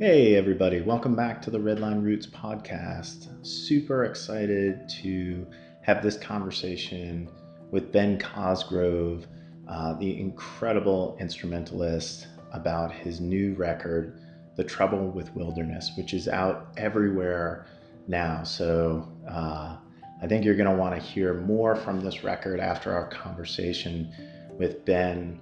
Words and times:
Hey, 0.00 0.34
everybody, 0.36 0.80
welcome 0.80 1.14
back 1.14 1.42
to 1.42 1.50
the 1.50 1.58
Redline 1.58 2.02
Roots 2.02 2.26
podcast. 2.26 3.28
Super 3.46 4.06
excited 4.06 4.88
to 5.02 5.46
have 5.82 6.02
this 6.02 6.16
conversation 6.16 7.28
with 7.70 7.92
Ben 7.92 8.18
Cosgrove, 8.18 9.26
uh, 9.68 9.92
the 9.98 10.18
incredible 10.18 11.18
instrumentalist, 11.20 12.28
about 12.52 12.90
his 12.90 13.20
new 13.20 13.54
record, 13.54 14.18
The 14.56 14.64
Trouble 14.64 15.08
with 15.08 15.34
Wilderness, 15.36 15.92
which 15.96 16.14
is 16.14 16.28
out 16.28 16.68
everywhere 16.76 17.66
now. 18.08 18.42
So 18.42 19.06
uh, 19.28 19.76
I 20.22 20.26
think 20.26 20.44
you're 20.44 20.54
going 20.54 20.68
to 20.68 20.76
want 20.76 20.94
to 20.94 21.00
hear 21.00 21.34
more 21.34 21.74
from 21.74 22.00
this 22.00 22.22
record 22.22 22.60
after 22.60 22.92
our 22.92 23.08
conversation 23.08 24.12
with 24.58 24.84
Ben. 24.84 25.40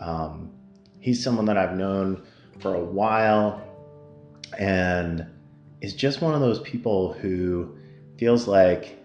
Um, 0.00 0.50
he's 1.00 1.22
someone 1.22 1.46
that 1.46 1.56
I've 1.56 1.76
known 1.76 2.22
for 2.60 2.74
a 2.74 2.84
while 2.84 3.62
and 4.58 5.26
is 5.80 5.94
just 5.94 6.20
one 6.20 6.34
of 6.34 6.40
those 6.40 6.60
people 6.60 7.12
who 7.12 7.76
feels 8.18 8.48
like 8.48 8.98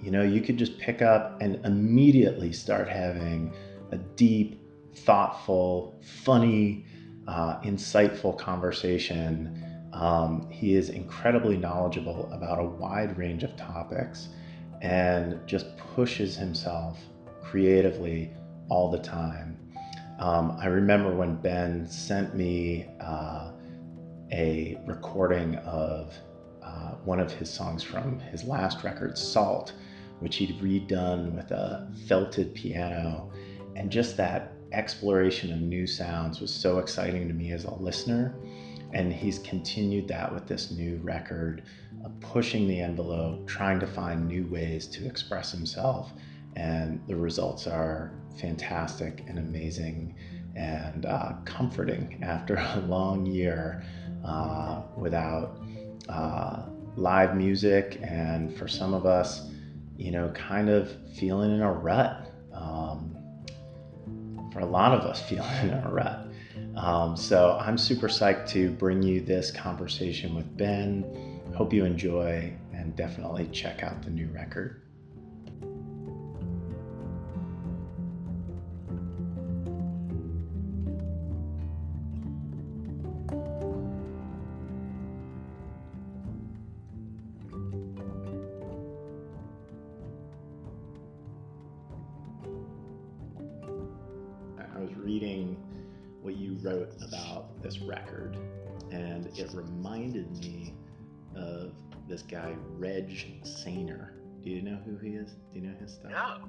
you 0.00 0.10
know 0.10 0.22
you 0.22 0.40
could 0.40 0.58
just 0.58 0.78
pick 0.78 1.00
up 1.00 1.40
and 1.40 1.64
immediately 1.64 2.52
start 2.52 2.88
having 2.88 3.52
a 3.92 3.96
deep 3.96 4.60
thoughtful 4.94 5.98
funny 6.02 6.84
uh, 7.26 7.58
insightful 7.60 8.36
conversation 8.36 9.65
um, 9.96 10.48
he 10.50 10.74
is 10.74 10.90
incredibly 10.90 11.56
knowledgeable 11.56 12.30
about 12.32 12.58
a 12.58 12.64
wide 12.64 13.16
range 13.16 13.42
of 13.42 13.56
topics 13.56 14.28
and 14.82 15.40
just 15.46 15.76
pushes 15.76 16.36
himself 16.36 16.98
creatively 17.42 18.30
all 18.68 18.90
the 18.90 18.98
time 18.98 19.58
um, 20.18 20.56
i 20.60 20.66
remember 20.66 21.14
when 21.14 21.34
ben 21.36 21.86
sent 21.88 22.34
me 22.34 22.86
uh, 23.00 23.50
a 24.32 24.76
recording 24.86 25.56
of 25.56 26.12
uh, 26.62 26.92
one 27.04 27.20
of 27.20 27.32
his 27.32 27.50
songs 27.50 27.82
from 27.82 28.18
his 28.18 28.44
last 28.44 28.82
record, 28.82 29.16
Salt, 29.16 29.72
which 30.18 30.36
he'd 30.36 30.58
redone 30.60 31.34
with 31.34 31.50
a 31.52 31.88
felted 32.08 32.54
piano. 32.54 33.30
And 33.76 33.90
just 33.90 34.16
that 34.16 34.52
exploration 34.72 35.52
of 35.52 35.60
new 35.60 35.86
sounds 35.86 36.40
was 36.40 36.52
so 36.52 36.78
exciting 36.78 37.28
to 37.28 37.34
me 37.34 37.52
as 37.52 37.64
a 37.64 37.74
listener. 37.74 38.34
And 38.92 39.12
he's 39.12 39.38
continued 39.40 40.08
that 40.08 40.32
with 40.32 40.46
this 40.46 40.70
new 40.70 40.98
record, 41.02 41.62
of 42.04 42.18
pushing 42.20 42.68
the 42.68 42.80
envelope, 42.80 43.46
trying 43.46 43.80
to 43.80 43.86
find 43.86 44.26
new 44.26 44.46
ways 44.46 44.86
to 44.88 45.06
express 45.06 45.50
himself. 45.50 46.12
And 46.54 47.00
the 47.06 47.16
results 47.16 47.66
are 47.66 48.12
fantastic 48.38 49.24
and 49.28 49.38
amazing 49.38 50.14
and 50.54 51.04
uh, 51.04 51.32
comforting 51.44 52.18
after 52.22 52.54
a 52.54 52.80
long 52.88 53.26
year 53.26 53.84
uh, 54.24 54.82
without 54.96 55.58
uh, 56.08 56.62
live 56.96 57.36
music, 57.36 57.98
and 58.02 58.56
for 58.56 58.66
some 58.66 58.94
of 58.94 59.04
us, 59.04 59.50
you 59.96 60.10
know, 60.10 60.30
kind 60.30 60.70
of 60.70 60.90
feeling 61.14 61.52
in 61.52 61.60
a 61.60 61.72
rut. 61.72 62.32
Um, 62.52 63.12
for 64.52 64.60
a 64.60 64.66
lot 64.66 64.94
of 64.94 65.00
us, 65.00 65.20
feeling 65.28 65.68
in 65.68 65.70
a 65.70 65.90
rut. 65.90 66.25
Um, 66.76 67.16
so 67.16 67.58
I'm 67.60 67.78
super 67.78 68.08
psyched 68.08 68.48
to 68.50 68.70
bring 68.70 69.02
you 69.02 69.20
this 69.20 69.50
conversation 69.50 70.34
with 70.34 70.56
Ben. 70.56 71.40
Hope 71.54 71.72
you 71.72 71.84
enjoy 71.84 72.52
and 72.72 72.94
definitely 72.96 73.48
check 73.52 73.82
out 73.82 74.02
the 74.02 74.10
new 74.10 74.28
record. 74.28 74.85
This 102.08 102.22
guy, 102.22 102.54
Reg 102.76 103.10
Saner. 103.44 104.12
Do 104.42 104.50
you 104.50 104.62
know 104.62 104.78
who 104.84 104.96
he 104.96 105.16
is? 105.16 105.32
Do 105.52 105.60
you 105.60 105.66
know 105.66 105.74
his 105.80 105.94
stuff? 105.94 106.12
No. 106.12 106.48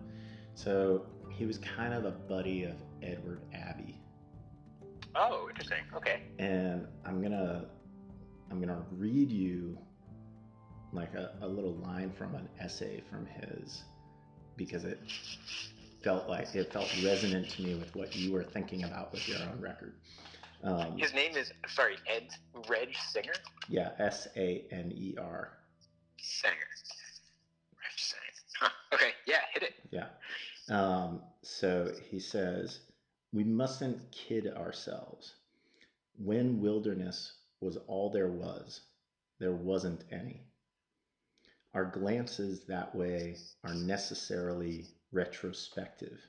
So 0.54 1.06
he 1.32 1.46
was 1.46 1.58
kind 1.58 1.94
of 1.94 2.06
a 2.06 2.12
buddy 2.12 2.64
of 2.64 2.76
Edward 3.02 3.42
Abbey. 3.54 4.00
Oh, 5.16 5.48
interesting. 5.50 5.80
Okay. 5.96 6.22
And 6.38 6.88
I'm 7.06 7.22
gonna 7.22 7.66
I'm 8.52 8.60
gonna 8.60 8.84
read 8.92 9.32
you 9.32 9.78
like 10.94 11.14
a, 11.16 11.32
a 11.42 11.48
little 11.48 11.76
line 11.76 12.12
from 12.18 12.36
an 12.36 12.48
essay 12.60 13.04
from 13.10 13.26
his 13.26 13.84
because 14.56 14.84
it 14.84 15.00
felt 16.04 16.30
like 16.30 16.54
it 16.56 16.72
felt 16.72 16.92
resonant 17.04 17.50
to 17.50 17.62
me 17.62 17.76
with 17.76 17.96
what 17.96 18.16
you 18.16 18.32
were 18.32 18.44
thinking 18.44 18.84
about 18.84 19.12
with 19.12 19.28
your 19.28 19.40
own 19.40 19.60
record. 19.60 19.94
Um, 20.64 20.98
His 20.98 21.14
name 21.14 21.36
is 21.38 21.52
sorry, 21.68 21.98
Ed 22.08 22.30
Reg 22.68 22.96
Saner. 22.96 23.34
Yeah, 23.70 23.92
S 24.00 24.28
A 24.36 24.66
N 24.72 24.92
E 24.96 25.16
R. 25.18 25.52
Saner. 26.18 26.54
Reg 26.54 27.98
Saner. 27.98 28.22
Huh. 28.60 28.70
Okay, 28.94 29.12
yeah, 29.28 29.42
hit 29.54 29.64
it. 29.64 29.74
Yeah. 29.92 30.08
Um, 30.70 31.22
so 31.44 31.92
he 32.10 32.20
says, 32.20 32.80
we 33.32 33.44
mustn't 33.44 34.12
kid 34.12 34.48
ourselves. 34.48 35.36
When 36.18 36.60
wilderness 36.60 37.34
was 37.62 37.78
all 37.88 38.10
there 38.10 38.32
was, 38.32 38.82
there 39.40 39.54
wasn't 39.54 40.04
any. 40.12 40.42
Our 41.74 41.86
glances 41.86 42.66
that 42.68 42.96
way 42.96 43.38
are 43.64 43.76
necessarily 43.76 44.88
retrospective, 45.12 46.20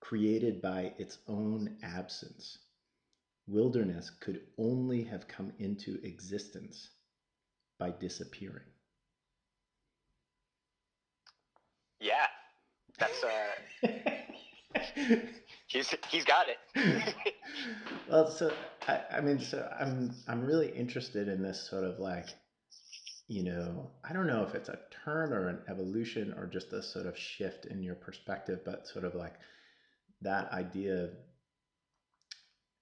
created 0.00 0.62
by 0.62 0.94
its 0.98 1.18
own 1.26 1.76
absence 1.82 2.58
wilderness 3.50 4.10
could 4.20 4.40
only 4.58 5.04
have 5.04 5.26
come 5.28 5.52
into 5.58 5.98
existence 6.02 6.90
by 7.78 7.90
disappearing. 7.90 8.64
Yeah, 12.00 12.26
that's 12.98 13.24
uh, 13.24 13.88
he's 15.66 15.94
he's 16.08 16.24
got 16.24 16.46
it. 16.48 17.14
well, 18.10 18.30
so 18.30 18.52
I, 18.88 19.00
I 19.12 19.20
mean, 19.20 19.40
so 19.40 19.68
I'm 19.78 20.14
I'm 20.26 20.44
really 20.44 20.68
interested 20.68 21.28
in 21.28 21.42
this 21.42 21.68
sort 21.68 21.84
of 21.84 21.98
like, 21.98 22.28
you 23.28 23.42
know, 23.44 23.90
I 24.08 24.12
don't 24.12 24.26
know 24.26 24.44
if 24.44 24.54
it's 24.54 24.68
a 24.68 24.78
turn 25.04 25.32
or 25.32 25.48
an 25.48 25.58
evolution 25.68 26.34
or 26.36 26.46
just 26.46 26.72
a 26.72 26.82
sort 26.82 27.06
of 27.06 27.18
shift 27.18 27.66
in 27.66 27.82
your 27.82 27.96
perspective, 27.96 28.60
but 28.64 28.86
sort 28.86 29.04
of 29.04 29.14
like 29.14 29.34
that 30.22 30.50
idea 30.52 31.04
of 31.04 31.10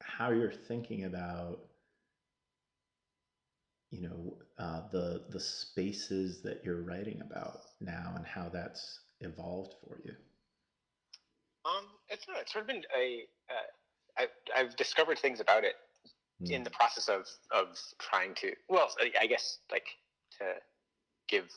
how 0.08 0.30
you're 0.30 0.52
thinking 0.52 1.04
about 1.04 1.60
you 3.90 4.02
know 4.02 4.36
uh, 4.58 4.82
the 4.90 5.22
the 5.30 5.40
spaces 5.40 6.42
that 6.42 6.62
you're 6.64 6.82
writing 6.82 7.20
about 7.20 7.60
now 7.80 8.12
and 8.16 8.26
how 8.26 8.48
that's 8.48 9.00
evolved 9.20 9.74
for 9.82 10.00
you? 10.04 10.14
Um 11.64 11.84
it's 12.08 12.26
not 12.28 12.40
it's 12.40 12.52
sort 12.52 12.62
of 12.62 12.68
been 12.68 12.82
a 12.96 13.24
uh, 13.50 14.22
I, 14.22 14.26
i've 14.56 14.76
discovered 14.76 15.18
things 15.18 15.40
about 15.40 15.64
it 15.64 15.74
mm. 16.42 16.50
in 16.50 16.64
the 16.64 16.70
process 16.70 17.08
of 17.08 17.26
of 17.50 17.78
trying 17.98 18.34
to 18.36 18.52
well 18.68 18.88
i 19.20 19.26
guess 19.26 19.58
like 19.70 19.86
to 20.38 20.44
give 21.28 21.48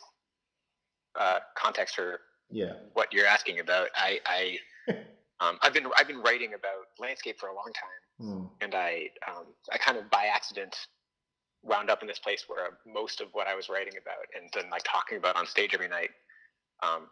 uh, 1.20 1.40
context 1.58 1.96
for 1.96 2.20
yeah. 2.50 2.74
what 2.94 3.12
you're 3.14 3.26
asking 3.26 3.59
about. 3.59 3.90
I 3.96 4.20
i 4.26 4.58
um, 5.40 5.58
i've 5.62 5.74
been 5.74 5.88
i've 5.97 6.08
been 6.08 6.22
writing 6.22 6.54
about 6.54 6.88
landscape 7.00 7.40
for 7.40 7.50
a 7.50 7.56
long 7.56 7.72
time 7.74 8.02
Mm. 8.22 8.50
And 8.62 8.76
I, 8.76 9.09
um, 9.28 9.46
I 9.72 9.78
kind 9.78 9.97
of 9.97 10.09
by 10.09 10.26
accident 10.26 10.76
wound 11.64 11.90
up 11.90 12.02
in 12.02 12.08
this 12.08 12.20
place 12.20 12.46
where 12.47 12.78
most 12.85 13.22
of 13.22 13.28
what 13.34 13.47
I 13.47 13.56
was 13.56 13.70
writing 13.70 13.94
about 14.02 14.26
and 14.35 14.50
then 14.53 14.70
like 14.70 14.84
talking 14.84 15.18
about 15.18 15.35
on 15.35 15.46
stage 15.46 15.73
every 15.73 15.88
night 15.88 16.09
um, 16.84 17.08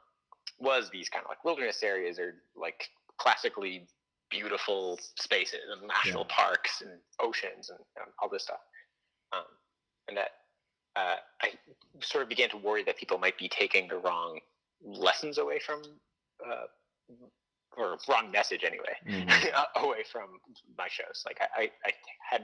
was 0.59 0.89
these 0.91 1.09
kind 1.09 1.23
of 1.23 1.29
like 1.29 1.43
wilderness 1.45 1.83
areas 1.83 2.19
or 2.19 2.35
like 2.55 2.89
classically 3.17 3.87
beautiful 4.29 4.97
spaces 5.15 5.59
and 5.71 5.87
national 5.87 6.25
yeah. 6.29 6.35
parks 6.35 6.81
and 6.81 6.91
oceans 7.19 7.69
and, 7.69 7.79
and, 7.97 8.07
all 8.21 8.29
this 8.29 8.43
stuff. 8.43 8.59
Um, 9.33 9.43
and 10.07 10.17
that 10.17 10.29
uh, 10.95 11.15
I 11.41 11.51
sort 12.01 12.23
of 12.23 12.29
began 12.29 12.49
to 12.49 12.57
worry 12.57 12.83
that 12.83 12.97
people 12.97 13.17
might 13.17 13.37
be 13.37 13.47
taking 13.47 13.87
the 13.87 13.97
wrong 13.97 14.39
lessons 14.83 15.37
away 15.37 15.59
from 15.59 15.81
uh, 16.45 16.65
or 17.79 17.97
wrong 18.09 18.31
message 18.31 18.63
anyway 18.63 18.95
mm-hmm. 19.07 19.49
away 19.85 20.03
from 20.11 20.39
my 20.77 20.87
shows. 20.89 21.23
Like 21.25 21.37
I, 21.41 21.63
I, 21.63 21.69
I, 21.85 21.91
had, 22.29 22.41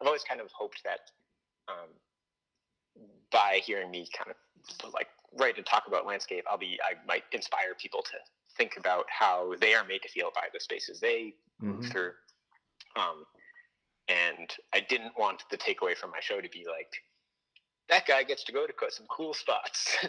I've 0.00 0.06
always 0.06 0.22
kind 0.22 0.40
of 0.40 0.48
hoped 0.56 0.82
that 0.84 1.00
um, 1.68 1.88
by 3.30 3.60
hearing 3.64 3.90
me 3.90 4.06
kind 4.16 4.30
of 4.30 4.92
like 4.92 5.08
write 5.38 5.56
and 5.56 5.66
talk 5.66 5.84
about 5.86 6.06
landscape, 6.06 6.44
I'll 6.50 6.58
be, 6.58 6.78
I 6.82 6.94
might 7.06 7.24
inspire 7.32 7.74
people 7.80 8.02
to 8.02 8.18
think 8.56 8.76
about 8.78 9.04
how 9.08 9.54
they 9.60 9.74
are 9.74 9.84
made 9.84 10.02
to 10.02 10.08
feel 10.08 10.30
by 10.34 10.48
the 10.52 10.60
spaces 10.60 11.00
they 11.00 11.34
move 11.60 11.84
Mhm. 11.84 11.90
through. 11.92 12.12
Um, 12.96 13.26
and 14.08 14.54
I 14.72 14.80
didn't 14.80 15.18
want 15.18 15.42
the 15.50 15.58
takeaway 15.58 15.96
from 15.96 16.10
my 16.10 16.20
show 16.20 16.40
to 16.40 16.48
be 16.48 16.64
like, 16.66 16.92
that 17.88 18.06
guy 18.06 18.22
gets 18.22 18.44
to 18.44 18.52
go 18.52 18.66
to 18.66 18.72
some 18.90 19.06
cool 19.08 19.34
spots. 19.34 19.96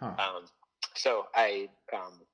Huh. 0.00 0.12
um, 0.18 0.48
so 0.96 1.28
I, 1.36 1.68
um, 1.92 2.20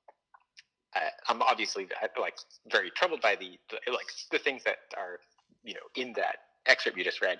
I'm 1.27 1.41
obviously 1.41 1.87
like 2.19 2.37
very 2.71 2.91
troubled 2.91 3.21
by 3.21 3.35
the, 3.35 3.57
the 3.69 3.91
like 3.91 4.07
the 4.31 4.39
things 4.39 4.63
that 4.63 4.77
are 4.97 5.19
you 5.63 5.73
know 5.73 5.79
in 5.95 6.13
that 6.13 6.37
excerpt 6.67 6.97
you 6.97 7.03
just 7.03 7.21
read. 7.21 7.39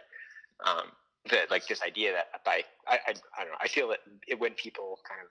Um, 0.65 0.91
that 1.29 1.51
like 1.51 1.67
this 1.67 1.81
idea 1.83 2.13
that 2.13 2.43
by 2.43 2.63
I, 2.87 2.95
I, 3.07 3.13
I 3.37 3.43
don't 3.43 3.51
know 3.51 3.57
I 3.61 3.67
feel 3.67 3.87
that 3.89 3.99
it, 4.27 4.39
when 4.39 4.53
people 4.53 4.99
kind 5.07 5.21
of 5.21 5.29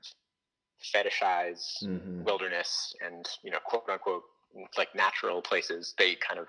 fetishize 0.80 1.82
Mhm. 1.82 2.24
wilderness 2.24 2.94
and 3.04 3.28
you 3.42 3.50
know 3.50 3.58
quote 3.64 3.88
unquote 3.88 4.22
like 4.78 4.94
natural 4.94 5.42
places 5.42 5.94
they 5.98 6.14
kind 6.16 6.38
of 6.38 6.46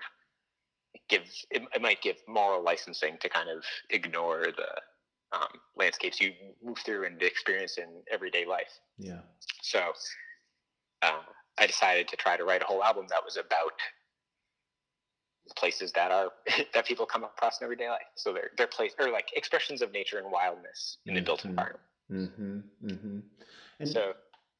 give 1.08 1.22
it, 1.50 1.62
it 1.74 1.82
might 1.82 2.00
give 2.02 2.16
moral 2.28 2.62
licensing 2.62 3.18
to 3.20 3.28
kind 3.28 3.48
of 3.48 3.64
ignore 3.90 4.44
the 4.56 5.36
um, 5.36 5.48
landscapes 5.76 6.20
you 6.20 6.32
move 6.62 6.78
through 6.78 7.06
and 7.06 7.20
experience 7.22 7.78
in 7.78 7.88
everyday 8.12 8.44
life 8.44 8.80
Yeah. 8.98 9.20
so 9.62 9.92
uh, 11.02 11.22
i 11.58 11.66
decided 11.66 12.08
to 12.08 12.16
try 12.16 12.36
to 12.36 12.44
write 12.44 12.62
a 12.62 12.64
whole 12.64 12.82
album 12.82 13.06
that 13.08 13.24
was 13.24 13.36
about 13.36 13.72
places 15.56 15.92
that 15.92 16.10
are 16.10 16.30
that 16.74 16.86
people 16.86 17.04
come 17.04 17.24
across 17.24 17.60
in 17.60 17.64
everyday 17.64 17.88
life 17.88 18.00
so 18.16 18.32
they're 18.32 18.50
they're 18.56 18.66
place 18.66 18.92
or 18.98 19.10
like 19.10 19.28
expressions 19.36 19.82
of 19.82 19.92
nature 19.92 20.18
and 20.18 20.30
wildness 20.30 20.98
in 21.06 21.14
the 21.14 21.20
built 21.20 21.40
Mhm. 21.42 21.50
environment 21.50 21.80
Mm-hmm. 22.10 22.58
Mm-hmm. 22.84 23.18
And 23.80 23.88
so 23.88 24.12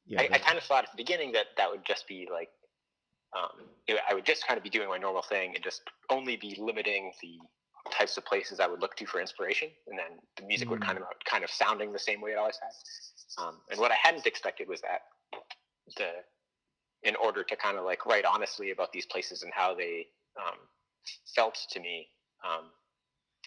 yeah, 0.07 0.21
I, 0.21 0.29
I 0.33 0.39
kind 0.39 0.57
of 0.57 0.63
thought 0.63 0.85
at 0.85 0.91
the 0.91 0.97
beginning 0.97 1.31
that 1.33 1.47
that 1.57 1.69
would 1.69 1.85
just 1.85 2.07
be 2.07 2.27
like, 2.31 2.49
um, 3.37 3.67
I 4.09 4.13
would 4.15 4.25
just 4.25 4.47
kind 4.47 4.57
of 4.57 4.63
be 4.63 4.69
doing 4.71 4.89
my 4.89 4.97
normal 4.97 5.21
thing 5.21 5.53
and 5.53 5.63
just 5.63 5.81
only 6.09 6.35
be 6.35 6.55
limiting 6.59 7.11
the 7.21 7.37
types 7.91 8.17
of 8.17 8.25
places 8.25 8.59
I 8.59 8.65
would 8.67 8.81
look 8.81 8.95
to 8.97 9.05
for 9.05 9.21
inspiration, 9.21 9.69
and 9.87 9.99
then 9.99 10.19
the 10.37 10.45
music 10.47 10.69
would 10.71 10.79
Mm. 10.79 10.85
kind 10.85 10.97
of 10.97 11.03
kind 11.25 11.43
of 11.43 11.51
sounding 11.51 11.91
the 11.93 11.99
same 11.99 12.21
way 12.21 12.31
it 12.31 12.37
always 12.37 12.57
has. 12.63 12.75
Um, 13.37 13.61
and 13.69 13.79
what 13.79 13.91
I 13.91 13.95
hadn't 14.01 14.25
expected 14.25 14.67
was 14.67 14.81
that 14.81 15.01
the 15.97 16.09
in 17.03 17.15
order 17.15 17.43
to 17.43 17.55
kind 17.55 17.77
of 17.77 17.85
like 17.85 18.05
write 18.05 18.25
honestly 18.25 18.71
about 18.71 18.91
these 18.91 19.05
places 19.05 19.43
and 19.43 19.51
how 19.53 19.75
they 19.75 20.07
um, 20.37 20.57
felt 21.35 21.57
to 21.71 21.79
me, 21.79 22.07
um, 22.43 22.65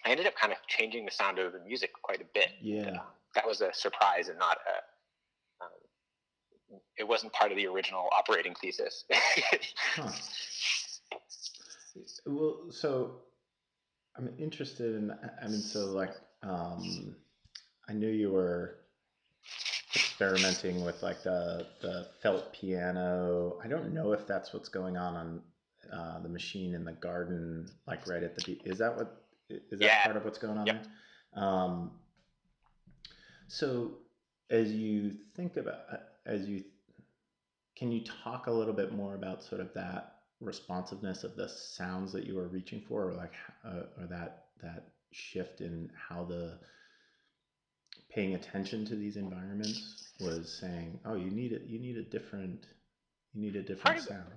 I 0.05 0.11
ended 0.11 0.27
up 0.27 0.37
kind 0.37 0.53
of 0.53 0.59
changing 0.67 1.05
the 1.05 1.11
sound 1.11 1.39
of 1.39 1.53
the 1.53 1.61
music 1.61 1.91
quite 2.03 2.21
a 2.21 2.27
bit 2.35 2.51
yeah. 2.61 2.99
that 3.35 3.47
was 3.47 3.61
a 3.61 3.73
surprise 3.73 4.29
and 4.29 4.39
not 4.39 4.59
a. 4.67 5.65
Um, 5.65 6.81
it 6.99 7.07
wasn't 7.07 7.33
part 7.33 7.51
of 7.51 7.57
the 7.57 7.67
original 7.67 8.09
operating 8.17 8.55
thesis. 8.55 9.05
Huh. 9.95 10.11
Well, 12.27 12.71
so 12.71 13.23
I'm 14.17 14.29
interested 14.39 14.97
in. 14.97 15.11
I 15.11 15.49
mean, 15.49 15.61
so 15.61 15.87
like, 15.87 16.15
um, 16.43 17.17
I 17.89 17.95
knew 17.95 18.09
you 18.09 18.31
were 18.31 18.81
experimenting 20.17 20.83
with 20.85 21.03
like 21.03 21.23
the 21.23 21.67
the 21.83 22.07
felt 22.23 22.53
piano. 22.53 23.59
I 23.63 23.69
don't 23.69 23.93
know 23.93 24.13
if 24.13 24.27
that's 24.27 24.53
what's 24.55 24.69
going 24.69 24.97
on 24.97 25.15
on 25.15 25.43
uh, 25.93 26.21
the 26.21 26.29
machine 26.29 26.75
in 26.75 26.85
the 26.85 26.93
garden, 26.93 27.69
like 27.87 28.07
right 28.07 28.23
at 28.23 28.35
the. 28.35 28.43
be- 28.43 28.61
Is 28.65 28.79
that 28.79 28.97
what? 28.97 29.23
Is 29.51 29.79
that 29.81 29.81
Yeah. 29.81 30.03
part 30.03 30.17
of 30.17 30.25
what's 30.25 30.39
going 30.39 30.59
on 30.59 30.67
Yep. 30.67 30.87
there? 31.35 31.43
Um, 31.45 31.91
so 33.49 33.99
as 34.51 34.73
you 34.73 35.13
think 35.37 35.57
about 35.57 35.81
as 36.25 36.47
you 36.49 36.65
can 37.77 37.93
you 37.93 38.03
talk 38.25 38.47
a 38.47 38.51
little 38.51 38.73
bit 38.75 38.93
more 38.93 39.15
about 39.15 39.45
sort 39.45 39.61
of 39.61 39.73
that 39.75 40.15
responsiveness 40.41 41.25
of 41.25 41.37
the 41.37 41.49
sounds 41.49 42.13
that 42.13 42.27
you 42.27 42.39
are 42.39 42.49
reaching 42.49 42.81
for 42.89 43.11
or 43.11 43.15
like 43.15 43.35
uh, 43.65 43.83
or 44.01 44.07
that 44.07 44.47
that 44.63 44.89
shift 45.13 45.61
in 45.61 45.91
how 46.09 46.25
the 46.25 46.59
paying 48.17 48.35
attention 48.35 48.85
to 48.87 48.97
these 48.97 49.17
environments 49.17 50.11
was 50.19 50.59
saying 50.61 50.99
oh 51.05 51.15
you 51.15 51.31
need 51.31 51.53
it 51.53 51.63
you 51.67 51.79
need 51.79 51.97
a 51.97 52.03
different 52.03 52.67
you 53.35 53.43
need 53.43 53.55
a 53.55 53.63
different 53.63 53.99
Part 53.99 54.01
sound 54.01 54.33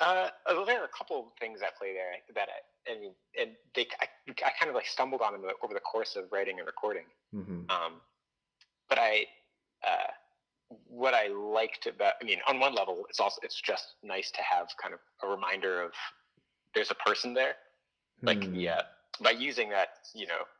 uh, 0.00 0.28
well, 0.48 0.66
there 0.66 0.80
are 0.80 0.84
a 0.84 0.96
couple 0.96 1.18
of 1.20 1.24
things 1.38 1.62
at 1.62 1.76
play 1.78 1.92
there 1.92 2.14
that 2.34 2.48
I, 2.48 2.90
and 2.90 3.14
and 3.40 3.56
they 3.74 3.86
I, 4.00 4.06
I 4.44 4.50
kind 4.58 4.68
of 4.68 4.74
like 4.74 4.86
stumbled 4.86 5.22
on 5.22 5.32
them 5.32 5.42
over 5.62 5.72
the 5.72 5.80
course 5.80 6.16
of 6.16 6.24
writing 6.32 6.58
and 6.58 6.66
recording. 6.66 7.04
hmm 7.32 7.60
Um, 7.68 8.00
but 8.88 8.98
I, 8.98 9.26
uh, 9.86 10.10
what 10.88 11.14
I 11.14 11.28
liked 11.28 11.86
about, 11.86 12.14
I 12.20 12.24
mean, 12.24 12.40
on 12.48 12.58
one 12.58 12.74
level, 12.74 13.06
it's 13.08 13.20
also 13.20 13.40
it's 13.42 13.60
just 13.60 13.94
nice 14.02 14.30
to 14.32 14.42
have 14.42 14.68
kind 14.82 14.94
of 14.94 15.00
a 15.22 15.28
reminder 15.28 15.80
of 15.82 15.92
there's 16.74 16.90
a 16.90 16.94
person 16.96 17.32
there. 17.32 17.54
Like 18.22 18.44
Hmm. 18.44 18.54
yeah, 18.54 18.82
by 19.20 19.30
using 19.30 19.68
that, 19.70 19.88
you 20.14 20.26
know, 20.26 20.42
that 20.44 20.53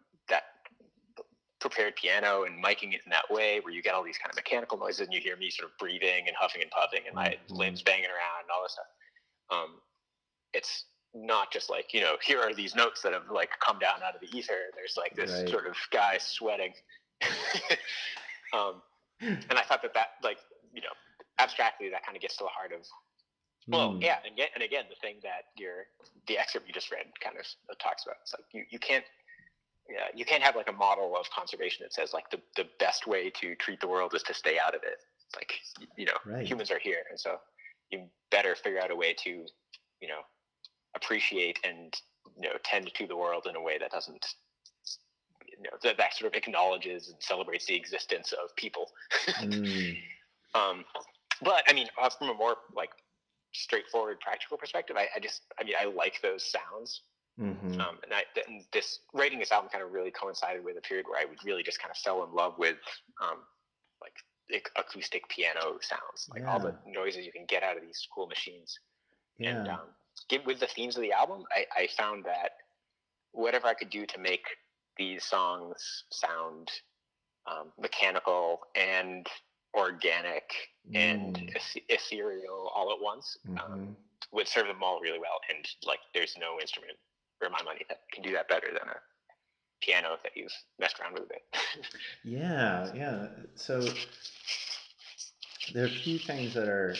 prepared 1.64 1.96
piano 1.96 2.44
and 2.44 2.62
miking 2.62 2.92
it 2.92 3.00
in 3.06 3.10
that 3.10 3.24
way, 3.30 3.58
where 3.60 3.72
you 3.72 3.80
get 3.82 3.94
all 3.94 4.02
these 4.04 4.18
kind 4.18 4.28
of 4.30 4.36
mechanical 4.36 4.76
noises 4.76 5.00
and 5.00 5.14
you 5.14 5.20
hear 5.20 5.36
me 5.36 5.48
sort 5.48 5.70
of 5.70 5.78
breathing 5.78 6.28
and 6.28 6.36
huffing 6.38 6.60
and 6.60 6.70
puffing 6.70 7.00
and 7.06 7.14
my 7.14 7.30
Mhm. 7.48 7.56
limbs 7.56 7.80
banging 7.82 8.04
around 8.10 8.42
and 8.42 8.50
all 8.50 8.62
this 8.62 8.72
stuff. 8.72 8.86
Um, 9.50 9.80
it's 10.52 10.84
not 11.14 11.50
just 11.50 11.70
like 11.70 11.94
you 11.94 12.02
know, 12.02 12.18
here 12.22 12.40
are 12.40 12.52
these 12.52 12.74
notes 12.74 13.00
that 13.02 13.12
have 13.14 13.30
like 13.30 13.50
come 13.60 13.78
down 13.78 14.02
out 14.02 14.14
of 14.14 14.20
the 14.20 14.28
ether. 14.36 14.70
There's 14.74 14.96
like 14.98 15.14
this 15.16 15.30
Right. 15.30 15.48
sort 15.48 15.66
of 15.66 15.76
guy 15.90 16.18
sweating. 16.18 16.74
um, 18.52 18.82
and 19.20 19.58
I 19.58 19.62
thought 19.62 19.80
that 19.82 19.94
that 19.94 20.08
like 20.22 20.38
you 20.72 20.82
know 20.82 20.92
abstractly 21.38 21.88
that 21.88 22.04
kind 22.04 22.14
of 22.16 22.20
gets 22.22 22.36
to 22.36 22.44
the 22.44 22.50
heart 22.50 22.72
of 22.72 22.86
well 23.68 23.94
Hmm. 23.94 24.02
yeah 24.02 24.18
and 24.26 24.36
yet 24.36 24.50
and 24.54 24.62
again 24.62 24.84
the 24.90 24.96
thing 24.96 25.16
that 25.22 25.46
your 25.56 25.86
the 26.26 26.36
excerpt 26.36 26.66
you 26.66 26.74
just 26.74 26.90
read 26.92 27.06
kind 27.20 27.36
of 27.38 27.46
talks 27.78 28.04
about 28.04 28.16
it's 28.22 28.34
like 28.34 28.44
you, 28.52 28.64
you 28.70 28.78
can't 28.78 29.04
yeah, 29.88 30.08
you 30.14 30.24
can't 30.24 30.42
have 30.42 30.56
like 30.56 30.68
a 30.68 30.72
model 30.72 31.16
of 31.16 31.28
conservation 31.30 31.84
that 31.84 31.92
says 31.92 32.12
like 32.12 32.30
the, 32.30 32.40
the 32.56 32.66
best 32.78 33.06
way 33.06 33.30
to 33.30 33.54
treat 33.56 33.80
the 33.80 33.88
world 33.88 34.14
is 34.14 34.22
to 34.24 34.34
stay 34.34 34.58
out 34.64 34.74
of 34.74 34.82
it 34.82 34.98
like 35.36 35.52
you 35.96 36.06
know 36.06 36.12
Right. 36.24 36.46
humans 36.46 36.70
are 36.70 36.78
here 36.78 37.02
and 37.10 37.18
so 37.18 37.36
you 37.90 38.04
better 38.30 38.54
figure 38.54 38.80
out 38.80 38.90
a 38.90 38.96
way 38.96 39.14
to 39.24 39.46
you 40.00 40.08
know 40.08 40.20
appreciate 40.96 41.58
and 41.64 41.94
you 42.40 42.48
know 42.48 42.54
tend 42.64 42.92
to 42.94 43.06
the 43.06 43.16
world 43.16 43.46
in 43.48 43.56
a 43.56 43.60
way 43.60 43.78
that 43.78 43.90
doesn't 43.90 44.26
you 45.46 45.62
know 45.64 45.76
that, 45.82 45.96
that 45.96 46.14
sort 46.14 46.32
of 46.32 46.36
acknowledges 46.36 47.08
and 47.08 47.16
celebrates 47.20 47.66
the 47.66 47.74
existence 47.74 48.32
of 48.32 48.54
people 48.56 48.90
Mm. 49.40 49.96
um, 50.54 50.84
but 51.42 51.62
I 51.68 51.72
mean, 51.72 51.88
uh, 52.00 52.10
from 52.10 52.30
a 52.30 52.34
more 52.34 52.56
like 52.74 52.90
straightforward, 53.52 54.20
practical 54.20 54.56
perspective, 54.56 54.96
I, 54.96 55.08
I 55.14 55.20
just, 55.20 55.42
I 55.60 55.64
mean, 55.64 55.74
I 55.80 55.84
like 55.84 56.20
those 56.22 56.44
sounds. 56.44 57.02
Mhm. 57.38 57.80
Um, 57.80 57.98
and, 58.04 58.12
I, 58.14 58.24
and 58.46 58.64
this 58.72 59.00
writing 59.12 59.38
this 59.40 59.50
album 59.50 59.68
kind 59.70 59.82
of 59.82 59.90
really 59.92 60.10
coincided 60.12 60.64
with 60.64 60.76
a 60.78 60.80
period 60.80 61.06
where 61.08 61.20
I 61.20 61.24
would 61.24 61.42
really 61.44 61.62
just 61.64 61.80
kind 61.80 61.90
of 61.90 61.96
fell 61.96 62.22
in 62.24 62.32
love 62.32 62.56
with 62.58 62.76
um, 63.20 63.38
like 64.00 64.14
ac- 64.50 64.72
acoustic 64.76 65.28
piano 65.28 65.78
sounds, 65.80 66.28
like 66.32 66.44
all 66.46 66.60
the 66.60 66.76
noises 66.86 67.26
you 67.26 67.32
can 67.32 67.44
get 67.46 67.62
out 67.64 67.76
of 67.76 67.82
these 67.82 68.06
cool 68.14 68.26
machines. 68.26 68.78
And 69.40 69.68
um, 69.68 69.80
get 70.28 70.46
with 70.46 70.60
the 70.60 70.68
themes 70.68 70.94
of 70.96 71.02
the 71.02 71.12
album, 71.12 71.44
I, 71.50 71.66
I 71.82 71.88
found 71.96 72.24
that 72.24 72.52
whatever 73.32 73.66
I 73.66 73.74
could 73.74 73.90
do 73.90 74.06
to 74.06 74.18
make 74.18 74.44
these 74.96 75.24
songs 75.24 76.04
sound 76.12 76.70
um, 77.46 77.72
mechanical 77.80 78.60
and 78.76 79.26
organic 79.74 80.44
and 80.94 81.34
Mm. 81.36 81.56
eth- 81.56 81.82
ethereal 81.88 82.70
all 82.74 82.92
at 82.92 83.00
once 83.00 83.36
um, 83.60 83.80
Mhm. 83.80 83.96
would 84.30 84.46
serve 84.46 84.68
them 84.68 84.84
all 84.84 85.00
really 85.00 85.18
well. 85.18 85.40
And 85.50 85.68
like, 85.84 85.98
there's 86.12 86.36
no 86.38 86.60
instrument 86.60 86.96
for 87.44 87.50
my 87.50 87.62
money 87.62 87.84
that 87.88 88.00
can 88.12 88.22
do 88.22 88.32
that 88.32 88.48
better 88.48 88.68
than 88.68 88.88
a 88.88 88.96
piano 89.82 90.16
that 90.22 90.32
you've 90.34 90.52
messed 90.78 90.98
around 91.00 91.14
with 91.14 91.24
a 91.24 91.26
bit. 91.26 91.42
Yeah, 92.24 92.90
yeah. 92.94 93.26
So 93.54 93.80
there 95.72 95.84
are 95.84 95.86
a 95.86 95.90
few 95.90 96.18
things 96.18 96.54
that 96.54 96.68
are. 96.68 96.94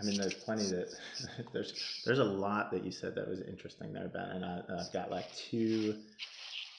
I 0.00 0.04
mean, 0.04 0.18
there's 0.18 0.34
plenty 0.34 0.64
that 0.66 0.94
there's 1.52 2.02
there's 2.04 2.18
a 2.20 2.24
lot 2.24 2.70
that 2.72 2.84
you 2.84 2.92
said 2.92 3.14
that 3.16 3.28
was 3.28 3.40
interesting 3.40 3.92
there, 3.92 4.08
Ben, 4.08 4.30
and 4.30 4.44
I, 4.44 4.60
I've 4.78 4.92
got 4.92 5.10
like 5.10 5.34
two 5.34 5.96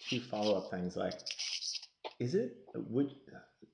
two 0.10 0.22
follow 0.22 0.58
up 0.58 0.72
things. 0.72 0.96
Like, 0.96 1.16
is 2.20 2.34
it 2.36 2.56
would 2.74 3.14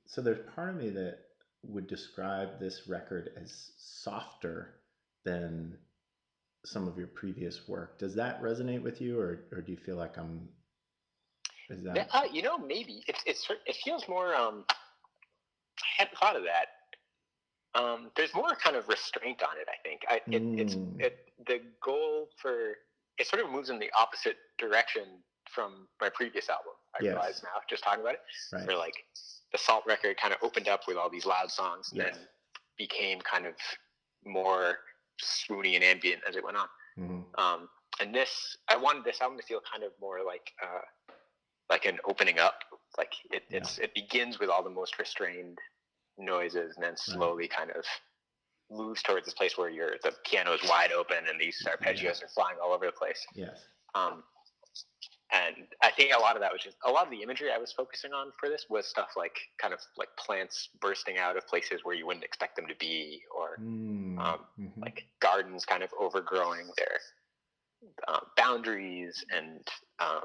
so 0.06 0.22
there's 0.22 0.40
part 0.56 0.70
of 0.70 0.76
me 0.78 0.90
that 0.90 1.20
would 1.64 1.88
describe 1.88 2.60
this 2.60 2.88
record 2.88 3.30
as 3.42 3.72
softer 3.78 4.76
than 5.26 5.78
some 6.68 6.88
of 6.88 6.98
your 6.98 7.08
previous 7.08 7.68
work. 7.68 7.98
Does 7.98 8.14
that 8.16 8.42
resonate 8.42 8.82
with 8.82 9.02
you, 9.02 9.20
or 9.20 9.46
or 9.52 9.62
do 9.62 9.72
you 9.72 9.78
feel 9.78 9.96
like 9.96 10.18
I'm? 10.18 10.48
Is 11.70 11.84
that 11.84 12.08
uh, 12.14 12.24
you 12.32 12.42
know, 12.42 12.58
maybe 12.58 13.04
it's 13.08 13.22
it's 13.26 13.48
it 13.66 13.76
feels 13.84 14.08
more. 14.08 14.36
Um, 14.36 14.66
I 14.70 16.02
hadn't 16.04 16.18
thought 16.18 16.36
of 16.36 16.44
that. 16.44 16.68
Um, 17.80 18.12
there's 18.16 18.34
more 18.34 18.56
kind 18.56 18.76
of 18.76 18.88
restraint 18.88 19.44
on 19.44 19.58
it. 19.62 19.68
I 19.70 19.78
think 19.88 20.02
I, 20.10 20.16
it, 20.32 20.44
it's 20.58 20.76
Mm. 20.76 21.00
it, 21.00 21.14
the 21.46 21.60
goal 21.84 22.30
for 22.42 22.74
it 23.18 23.28
sort 23.28 23.44
of 23.44 23.52
moves 23.52 23.70
in 23.70 23.80
the 23.80 23.90
opposite 23.98 24.38
direction 24.58 25.04
from 25.50 25.88
my 26.02 26.10
previous 26.10 26.50
album. 26.50 26.74
I 27.00 27.04
Yes. 27.04 27.14
realize 27.14 27.42
now, 27.44 27.62
just 27.70 27.84
talking 27.84 28.02
about 28.02 28.16
it, 28.16 28.22
right? 28.54 28.68
where 28.68 28.78
like 28.78 28.96
the 29.52 29.58
Salt 29.58 29.84
record 29.88 30.18
kind 30.18 30.34
of 30.34 30.40
opened 30.42 30.68
up 30.68 30.82
with 30.88 30.98
all 30.98 31.10
these 31.10 31.26
loud 31.26 31.52
songs, 31.52 31.92
and 31.92 32.02
Yes. 32.02 32.16
then 32.16 32.28
became 32.78 33.20
kind 33.22 33.46
of 33.46 33.54
more 34.26 34.78
swoony 35.22 35.76
and 35.76 35.84
ambient 35.84 36.22
as 36.28 36.36
it 36.36 36.44
went 36.44 36.58
on. 36.58 36.68
Mhm. 36.98 37.40
Um, 37.40 37.70
and 38.00 38.14
this, 38.14 38.58
I 38.70 38.78
wanted 38.78 39.04
this 39.04 39.22
album 39.22 39.38
to 39.40 39.46
feel 39.46 39.62
kind 39.72 39.84
of 39.84 39.92
more 40.00 40.24
like 40.24 40.52
uh, 40.62 40.82
like 41.70 41.86
an 41.86 42.00
opening 42.08 42.40
up. 42.40 42.64
Like 42.98 43.14
it, 43.32 43.44
Yeah. 43.50 43.58
it's 43.58 43.78
it 43.80 43.94
begins 43.94 44.40
with 44.40 44.50
all 44.50 44.64
the 44.64 44.70
most 44.70 44.98
restrained 45.00 45.58
noises, 46.18 46.76
and 46.76 46.84
then 46.84 46.96
slowly 46.98 47.48
kind 47.48 47.72
of 47.72 47.86
moves 48.70 49.02
towards 49.02 49.26
this 49.26 49.34
place 49.34 49.58
where 49.58 49.70
your 49.70 49.96
the 50.04 50.14
piano 50.26 50.54
is 50.54 50.62
wide 50.70 50.92
open 50.92 51.28
and 51.30 51.40
these 51.40 51.62
arpeggios 51.66 52.22
are 52.24 52.28
flying 52.30 52.58
all 52.62 52.74
over 52.74 52.86
the 52.86 52.92
place. 52.92 53.26
Yes. 53.34 53.66
Um, 53.96 54.24
and 55.32 55.68
I 55.84 55.92
think 55.92 56.14
a 56.14 56.20
lot 56.20 56.36
of 56.36 56.42
that 56.42 56.52
was 56.54 56.62
just 56.62 56.78
a 56.86 56.92
lot 56.92 57.06
of 57.06 57.12
the 57.12 57.22
imagery 57.22 57.50
I 57.52 57.58
was 57.58 57.72
focusing 57.72 58.14
on 58.14 58.32
for 58.40 58.50
this 58.50 58.66
was 58.70 58.88
stuff 58.88 59.10
like 59.18 59.38
kind 59.60 59.74
of 59.74 59.80
like 59.98 60.10
plants 60.18 60.70
bursting 60.82 61.18
out 61.18 61.38
of 61.38 61.48
places 61.48 61.82
where 61.84 61.96
you 61.96 62.06
wouldn't 62.06 62.24
expect 62.26 62.56
them 62.56 62.68
to 62.68 62.76
be, 62.80 63.22
or 63.36 63.60
Mm, 63.60 64.18
um, 64.18 64.40
mhm. 64.58 64.94
like 64.94 65.06
gardens 65.22 65.66
kind 65.66 65.84
of 65.84 65.90
overgrowing 66.00 66.68
their 66.78 67.00
um, 68.08 68.22
boundaries 68.36 69.24
and 69.36 69.68
um, 70.00 70.22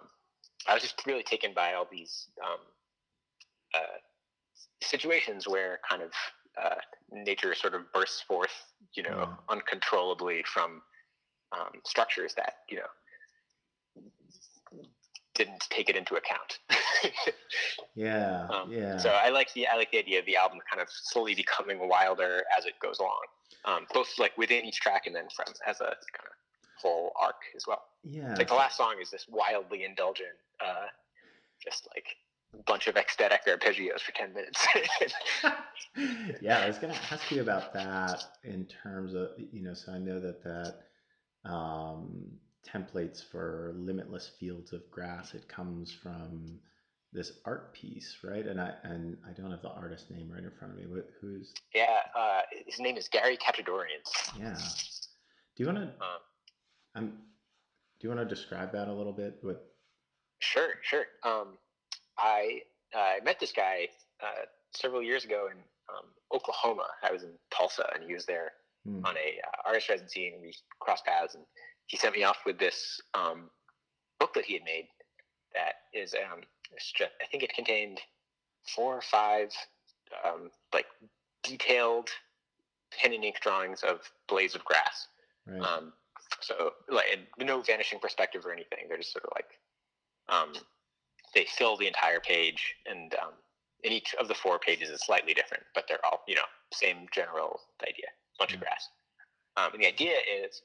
i 0.68 0.74
was 0.74 0.82
just 0.82 1.04
really 1.06 1.22
taken 1.22 1.52
by 1.54 1.74
all 1.74 1.86
these 1.90 2.28
um, 2.44 2.58
uh, 3.74 3.98
situations 4.82 5.48
where 5.48 5.80
kind 5.88 6.02
of 6.02 6.10
uh, 6.62 6.76
nature 7.12 7.54
sort 7.54 7.74
of 7.74 7.90
bursts 7.92 8.22
forth 8.22 8.52
you 8.94 9.02
know 9.02 9.16
Yeah. 9.16 9.36
uncontrollably 9.48 10.42
from 10.52 10.82
um, 11.58 11.80
structures 11.84 12.34
that 12.34 12.54
you 12.68 12.76
know 12.76 12.86
didn't 15.34 15.66
take 15.70 15.88
it 15.88 15.96
into 15.96 16.14
account 16.14 16.58
Yeah. 17.94 18.46
um, 18.48 18.72
yeah. 18.72 18.96
So 18.96 19.10
I 19.10 19.28
like 19.28 19.52
the 19.54 19.66
I 19.66 19.76
like 19.76 19.90
the 19.90 19.98
idea 19.98 20.18
of 20.18 20.26
the 20.26 20.36
album 20.36 20.58
kind 20.70 20.80
of 20.80 20.88
slowly 20.90 21.34
becoming 21.34 21.88
wilder 21.88 22.42
as 22.56 22.64
it 22.64 22.74
goes 22.80 22.98
along, 22.98 23.20
um, 23.64 23.86
both 23.92 24.08
like 24.18 24.36
within 24.38 24.64
each 24.64 24.80
track 24.80 25.06
and 25.06 25.14
then 25.14 25.28
from 25.34 25.52
as 25.66 25.80
a 25.80 25.84
kind 25.84 26.26
of 26.26 26.32
whole 26.80 27.12
arc 27.20 27.36
as 27.54 27.66
well. 27.66 27.82
yeah. 28.02 28.34
Like 28.36 28.48
the 28.48 28.54
last 28.54 28.76
song 28.76 28.96
is 29.00 29.10
this 29.10 29.26
wildly 29.28 29.84
indulgent, 29.84 30.30
uh, 30.60 30.86
just 31.62 31.88
like 31.94 32.06
bunch 32.66 32.86
of 32.86 32.96
ecstatic 32.96 33.46
arpeggios 33.46 34.00
for 34.00 34.12
ten 34.12 34.32
minutes. 34.32 34.66
yeah, 36.40 36.60
I 36.60 36.66
was 36.66 36.78
gonna 36.78 36.98
ask 37.10 37.30
you 37.30 37.42
about 37.42 37.72
that 37.74 38.24
in 38.44 38.66
terms 38.66 39.14
of 39.14 39.30
you 39.36 39.62
know, 39.62 39.74
so 39.74 39.92
I 39.92 39.98
know 39.98 40.18
that 40.20 40.42
that 40.44 41.50
um, 41.50 42.32
templates 42.66 43.22
for 43.24 43.74
limitless 43.76 44.28
fields 44.38 44.72
of 44.72 44.88
grass 44.90 45.34
it 45.34 45.48
comes 45.48 45.92
from 45.92 46.58
this 47.12 47.32
art 47.44 47.74
piece, 47.74 48.18
right? 48.24 48.46
And 48.46 48.60
I 48.60 48.74
and 48.84 49.18
I 49.28 49.32
don't 49.32 49.50
have 49.50 49.62
the 49.62 49.70
artist 49.70 50.10
name 50.10 50.30
right 50.30 50.42
in 50.42 50.50
front 50.50 50.72
of 50.72 50.78
me. 50.78 50.86
But 50.90 51.08
Who's 51.20 51.52
yeah, 51.74 51.98
uh, 52.16 52.40
his 52.66 52.80
name 52.80 52.96
is 52.96 53.08
Gary 53.08 53.36
Kachadourian. 53.36 54.02
yeah? 54.38 54.56
Do 55.56 55.62
you 55.62 55.66
want 55.66 55.78
to? 55.78 55.94
Um, 56.00 56.20
Um, 56.94 57.08
do 58.00 58.08
you 58.08 58.14
want 58.14 58.28
to 58.28 58.34
describe 58.34 58.72
that 58.72 58.88
a 58.88 58.92
little 58.92 59.12
bit? 59.12 59.38
What? 59.42 59.64
Sure, 60.40 60.70
sure. 60.82 61.04
Um, 61.24 61.58
I 62.18 62.62
I 62.94 63.20
met 63.24 63.38
this 63.40 63.52
guy 63.52 63.88
uh, 64.22 64.44
several 64.74 65.02
years 65.02 65.24
ago 65.24 65.48
in 65.50 65.58
um, 65.88 66.06
Oklahoma. 66.32 66.86
I 67.02 67.12
was 67.12 67.22
in 67.22 67.30
Tulsa, 67.50 67.88
and 67.94 68.04
he 68.04 68.14
was 68.14 68.26
there 68.26 68.52
Hmm, 68.84 69.04
on 69.04 69.16
a 69.16 69.38
uh, 69.46 69.68
artist 69.68 69.88
residency, 69.88 70.28
and 70.28 70.42
we 70.42 70.52
crossed 70.80 71.04
paths. 71.04 71.34
And 71.34 71.44
he 71.86 71.96
sent 71.96 72.14
me 72.14 72.24
off 72.24 72.38
with 72.46 72.58
this 72.58 73.00
um, 73.14 73.50
book 74.18 74.34
that 74.34 74.44
he 74.44 74.54
had 74.54 74.64
made. 74.64 74.88
That 75.54 75.74
is, 75.92 76.14
um, 76.14 76.40
I 76.74 77.26
think 77.30 77.42
it 77.42 77.52
contained 77.54 78.00
four 78.74 78.94
or 78.96 79.02
five 79.02 79.50
um, 80.24 80.50
like 80.72 80.86
detailed 81.42 82.08
pen 82.92 83.12
and 83.12 83.24
ink 83.24 83.40
drawings 83.40 83.82
of 83.82 84.00
blades 84.28 84.54
of 84.54 84.64
grass. 84.64 85.08
right. 85.46 85.60
Um, 85.60 85.92
so 86.40 86.72
like 86.88 87.06
and 87.12 87.46
no 87.46 87.60
vanishing 87.60 87.98
perspective 87.98 88.44
or 88.44 88.52
anything. 88.52 88.86
They're 88.88 88.98
just 88.98 89.12
sort 89.12 89.24
of 89.24 89.30
like 89.34 89.58
um, 90.28 90.52
they 91.34 91.44
fill 91.44 91.76
the 91.76 91.86
entire 91.86 92.20
page, 92.20 92.74
and 92.86 93.14
um, 93.22 93.32
in 93.84 93.92
each 93.92 94.14
of 94.20 94.28
the 94.28 94.34
four 94.34 94.58
pages 94.58 94.88
is 94.88 95.00
slightly 95.04 95.34
different, 95.34 95.64
but 95.74 95.84
they're 95.88 96.04
all 96.04 96.22
you 96.26 96.34
know 96.34 96.42
same 96.72 97.06
general 97.12 97.60
idea, 97.82 98.06
bunch 98.38 98.54
of 98.54 98.60
grass. 98.60 98.88
Um, 99.56 99.72
and 99.74 99.82
the 99.82 99.86
idea 99.86 100.14
is 100.44 100.62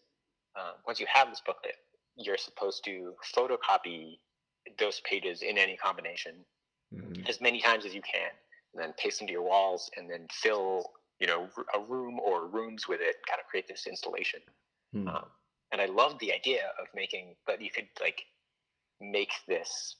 um, 0.58 0.74
once 0.86 1.00
you 1.00 1.08
have 1.14 1.30
this 1.30 1.42
booklet, 1.46 1.76
you're 2.16 2.38
supposed 2.38 2.84
to 2.86 3.14
photocopy 3.36 4.20
those 4.80 5.02
pages 5.02 5.42
in 5.42 5.58
any 5.58 5.78
combination 5.78 6.46
Mhm. 6.94 7.30
as 7.30 7.42
many 7.42 7.62
times 7.62 7.86
as 7.86 7.94
you 7.94 8.02
can, 8.02 8.32
and 8.74 8.82
then 8.84 8.94
paste 8.94 9.20
them 9.20 9.28
to 9.28 9.34
your 9.34 9.44
walls, 9.44 9.90
and 9.98 10.10
then 10.10 10.28
fill 10.32 10.86
you 11.20 11.28
know 11.28 11.50
a 11.74 11.80
room 11.80 12.20
or 12.20 12.48
rooms 12.48 12.88
with 12.88 13.02
it, 13.02 13.18
kind 13.28 13.40
of 13.40 13.48
create 13.48 13.68
this 13.68 13.88
installation. 13.88 14.42
Hmm. 14.94 15.08
Um, 15.08 15.26
and 15.72 15.82
I 15.82 15.86
loved 15.86 16.20
the 16.20 16.34
idea 16.34 16.72
of 16.80 16.88
making 16.96 17.36
that 17.48 17.62
you 17.62 17.70
could 17.70 17.90
like 18.02 18.24
make 19.02 19.32
this 19.48 19.98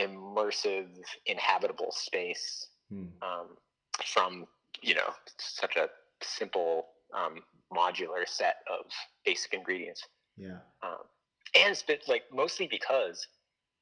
immersive, 0.00 0.88
inhabitable 1.26 1.92
space 1.92 2.68
Hmm. 2.90 3.08
um, 3.22 3.56
from 4.04 4.46
you 4.82 4.94
know 4.94 5.10
such 5.38 5.76
a 5.76 5.88
simple 6.22 6.86
um, 7.14 7.42
modular 7.72 8.26
set 8.26 8.56
of 8.70 8.86
basic 9.24 9.54
ingredients. 9.54 10.02
Yeah. 10.36 10.58
um, 10.82 10.98
and 11.54 11.70
it's 11.70 11.82
been 11.82 11.98
like 12.08 12.24
mostly 12.32 12.66
because 12.66 13.26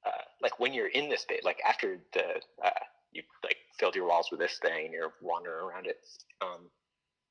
uh, 0.07 0.11
like 0.43 0.61
when 0.61 0.75
you're 0.75 0.89
in 0.89 1.09
this 1.09 1.25
bit 1.27 1.45
like 1.45 1.59
after 1.67 1.99
the 2.13 2.25
uh, 2.63 2.71
you 3.13 3.23
like 3.43 3.57
filled 3.79 3.95
your 3.95 4.07
walls 4.07 4.29
with 4.31 4.39
this 4.41 4.59
thing 4.61 4.85
and 4.85 4.93
you're 4.93 5.15
wandering 5.23 5.65
around 5.65 5.87
it 5.87 5.97
um, 6.43 6.69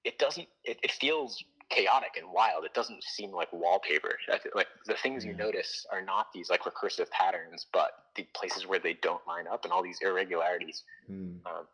it 0.03 0.17
doesn't 0.17 0.48
it, 0.63 0.79
it 0.81 0.91
feels 0.91 1.43
chaotic 1.70 2.17
and 2.17 2.27
wild. 2.31 2.65
It 2.65 2.74
doesn't 2.74 3.01
seem 3.03 3.31
like 3.31 3.48
wallpaper. 3.53 4.17
Like 4.53 4.67
the 4.86 4.96
things 4.96 5.24
you 5.24 5.34
notice 5.34 5.86
are 5.91 6.01
not 6.01 6.27
these 6.34 6.50
like 6.50 6.63
recursive 6.63 7.10
patterns 7.12 7.65
but 7.72 7.91
the 8.15 8.27
places 8.36 8.67
where 8.67 8.79
they 8.79 8.98
don't 9.01 9.25
line 9.27 9.48
up 9.48 9.63
and 9.63 9.72
all 9.72 9.84
these 9.84 10.00
irregularities. 10.01 10.84
Hmm. 11.08 11.38
um, 11.46 11.67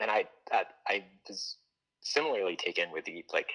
and 0.00 0.10
I, 0.10 0.26
I 0.52 0.64
I 0.88 1.04
was 1.28 1.56
similarly 2.00 2.56
taken 2.56 2.90
with 2.92 3.04
the 3.04 3.24
like, 3.32 3.50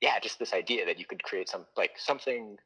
yeah, 0.00 0.18
just 0.20 0.38
this 0.38 0.52
idea 0.52 0.84
that 0.86 0.98
you 0.98 1.04
could 1.06 1.22
create 1.22 1.48
some 1.48 1.66
like 1.76 1.92
something 1.98 2.56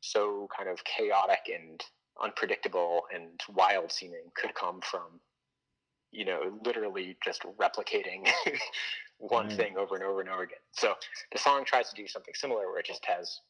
so 0.00 0.48
kind 0.56 0.68
of 0.68 0.82
chaotic 0.84 1.50
and 1.54 1.82
unpredictable 2.22 3.02
and 3.14 3.40
wild 3.54 3.92
seeming 3.92 4.30
could 4.34 4.54
come 4.54 4.80
from, 4.80 5.20
you 6.12 6.24
know, 6.24 6.58
literally 6.64 7.16
just 7.24 7.42
replicating 7.58 8.28
one 9.18 9.48
Right. 9.48 9.50
thing 9.50 9.76
over 9.78 9.94
and 9.94 10.04
over 10.04 10.20
and 10.20 10.30
over 10.30 10.42
again. 10.42 10.58
So 10.72 10.94
the 11.32 11.38
song 11.38 11.64
tries 11.64 11.90
to 11.90 11.96
do 11.96 12.06
something 12.08 12.34
similar 12.34 12.68
where 12.68 12.78
it 12.80 12.86
just 12.86 13.04
has, 13.06 13.40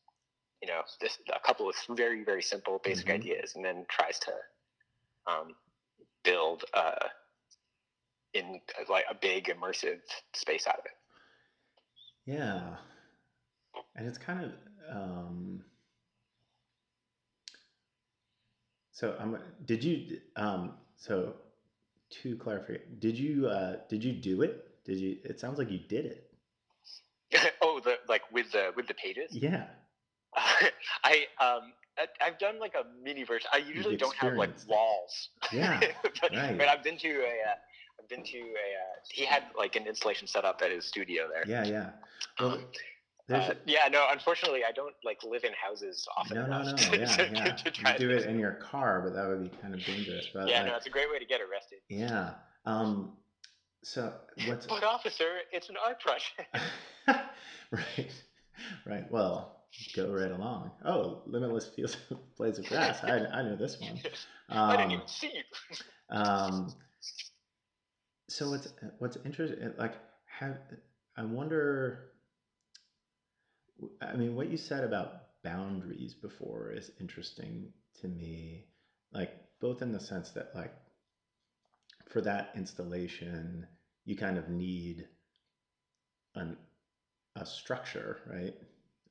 you 0.63 0.69
know, 0.69 0.83
this 1.01 1.19
a 1.35 1.41
couple 1.41 1.69
of 1.69 1.77
very 1.91 2.25
very 2.25 2.43
simple 2.43 2.81
basic 2.85 3.11
Mhm. 3.11 3.11
ideas, 3.11 3.55
and 3.57 3.65
then 3.65 3.87
tries 3.91 4.19
to 4.21 4.33
um, 5.27 5.55
build. 6.25 6.65
Uh, 6.75 7.09
in 8.35 8.61
like 8.89 9.05
a 9.11 9.15
big 9.15 9.47
immersive 9.47 10.01
space 10.35 10.67
out 10.67 10.79
of 10.79 10.85
it. 10.87 10.93
Yeah. 12.27 12.79
And 13.97 14.07
it's 14.07 14.19
kind 14.19 14.45
of 14.45 14.53
um 14.91 15.63
so 18.93 19.17
I'm 19.19 19.39
did 19.65 19.85
you 19.85 20.19
um 20.37 20.75
so 20.97 21.35
to 22.23 22.37
clarify 22.37 22.75
did 22.99 23.19
you 23.19 23.47
uh 23.47 23.77
did 23.89 24.05
you 24.05 24.13
do 24.13 24.43
it? 24.43 24.85
Did 24.85 24.99
you 24.99 25.19
it 25.25 25.41
sounds 25.41 25.59
like 25.59 25.71
you 25.71 25.79
did 25.79 26.07
it. 26.07 26.31
oh, 27.63 27.81
the 27.83 27.95
like 28.09 28.23
with 28.33 28.53
the 28.53 28.73
with 28.77 28.89
the 28.89 28.95
pages. 28.95 29.31
Yeah. 29.33 29.67
I 31.05 31.25
um 31.41 31.73
I've 32.21 32.39
done 32.39 32.59
like 32.59 32.75
a 32.75 32.85
mini 33.03 33.25
version. 33.25 33.49
I 33.53 33.59
usually 33.59 33.97
don't 33.97 34.15
have 34.17 34.35
like 34.35 34.51
walls. 34.69 35.29
Yeah. 35.53 35.81
but, 36.03 36.31
right. 36.33 36.57
but 36.57 36.69
I've 36.69 36.83
been 36.83 36.97
to 36.99 37.09
a 37.09 37.13
uh, 37.23 38.01
I've 38.01 38.09
been 38.09 38.25
to 38.25 38.39
a 38.39 38.43
uh, 38.43 38.99
he 39.11 39.25
had 39.25 39.45
like 39.57 39.77
an 39.77 39.87
installation 39.87 40.27
set 40.27 40.45
up 40.45 40.61
at 40.63 40.71
his 40.71 40.87
studio 40.87 41.29
there. 41.33 41.45
Yeah, 41.47 41.71
yeah. 41.71 41.91
Well, 42.39 42.53
Um, 42.55 42.65
uh, 43.31 43.55
yeah, 43.67 43.89
no, 43.91 44.07
unfortunately, 44.11 44.61
I 44.69 44.73
don't 44.73 44.95
like 45.05 45.23
live 45.25 45.45
in 45.45 45.53
houses 45.53 46.07
often 46.17 46.37
no, 46.37 46.47
no, 46.47 46.61
enough 46.61 46.67
no. 46.67 46.77
to, 46.77 46.99
Yeah, 46.99 47.05
to- 47.17 47.31
yeah. 47.33 47.53
to 47.55 47.93
You 47.93 47.99
do 47.99 48.11
it 48.11 48.27
in 48.27 48.39
your 48.39 48.53
car, 48.55 49.01
but 49.05 49.15
that 49.15 49.29
would 49.29 49.43
be 49.43 49.57
kind 49.61 49.75
of 49.75 49.85
dangerous. 49.85 50.29
But 50.33 50.49
Yeah, 50.49 50.59
like, 50.63 50.67
no, 50.73 50.77
it's 50.77 50.87
a 50.87 50.91
great 50.91 51.11
way 51.11 51.19
to 51.19 51.25
get 51.27 51.41
arrested. 51.41 51.79
yeah. 51.89 52.35
Um 52.67 53.17
so 53.83 54.13
what's 54.47 54.67
But 54.67 54.85
officer, 54.85 55.39
it's 55.53 55.69
an 55.71 55.77
art 55.85 56.01
project. 56.01 56.49
right, 57.71 58.11
right. 58.85 59.11
Well, 59.11 59.65
go 59.95 60.13
right 60.13 60.31
along. 60.31 60.73
Oh, 60.85 61.23
limitless 61.27 61.69
fields 61.69 61.97
of 62.11 62.19
blades 62.37 62.59
of 62.59 62.67
grass. 62.67 63.03
I, 63.03 63.19
I 63.27 63.43
know 63.43 63.57
this 63.57 63.81
one. 63.81 63.99
I 64.51 64.77
didn't 64.77 64.87
Um, 64.87 64.93
even 64.93 65.09
see 65.09 65.33
you. 65.33 65.77
um, 66.11 66.75
so 68.29 68.51
what's 68.51 68.69
what's 68.99 69.17
interesting? 69.25 69.73
Like, 69.79 69.95
have 70.27 70.59
I 71.17 71.25
wonder. 71.25 72.10
I 74.01 74.17
mean, 74.17 74.35
what 74.35 74.49
you 74.51 74.57
said 74.57 74.85
about 74.85 75.43
boundaries 75.43 76.15
before 76.15 76.71
is 76.73 76.91
interesting 77.01 77.73
to 78.01 78.09
me. 78.09 78.67
Like, 79.13 79.33
both 79.61 79.83
in 79.83 79.93
the 79.93 80.01
sense 80.01 80.31
that, 80.33 80.55
like, 80.55 80.73
for 82.09 82.21
that 82.23 82.51
installation, 82.55 83.67
you 84.05 84.17
kind 84.17 84.37
of 84.39 84.49
need 84.49 85.09
an 86.35 86.57
a 87.37 87.47
structure, 87.47 88.19
right? 88.27 88.55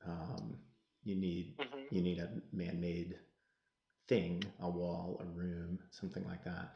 Um, 0.06 0.58
you 1.04 1.16
need 1.16 1.56
Mm-hmm. 1.60 1.86
you 1.90 2.02
need 2.02 2.20
a 2.20 2.30
man-made 2.52 3.16
thing, 4.08 4.44
a 4.60 4.70
wall, 4.70 5.18
a 5.22 5.26
room, 5.26 5.80
something 5.92 6.24
like 6.26 6.44
that. 6.44 6.70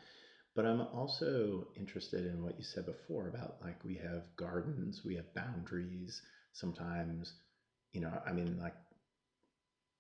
But 0.55 0.65
I'm 0.65 0.81
also 0.81 1.67
interested 1.75 2.25
in 2.25 2.41
what 2.43 2.57
you 2.57 2.63
said 2.63 2.85
before 2.85 3.27
about 3.27 3.57
like 3.61 3.83
we 3.83 3.95
have 3.95 4.35
gardens, 4.37 5.03
we 5.05 5.15
have 5.15 5.33
boundaries. 5.33 6.21
Sometimes, 6.53 7.33
you 7.93 8.01
know, 8.01 8.11
I 8.25 8.31
mean, 8.33 8.57
like 8.61 8.75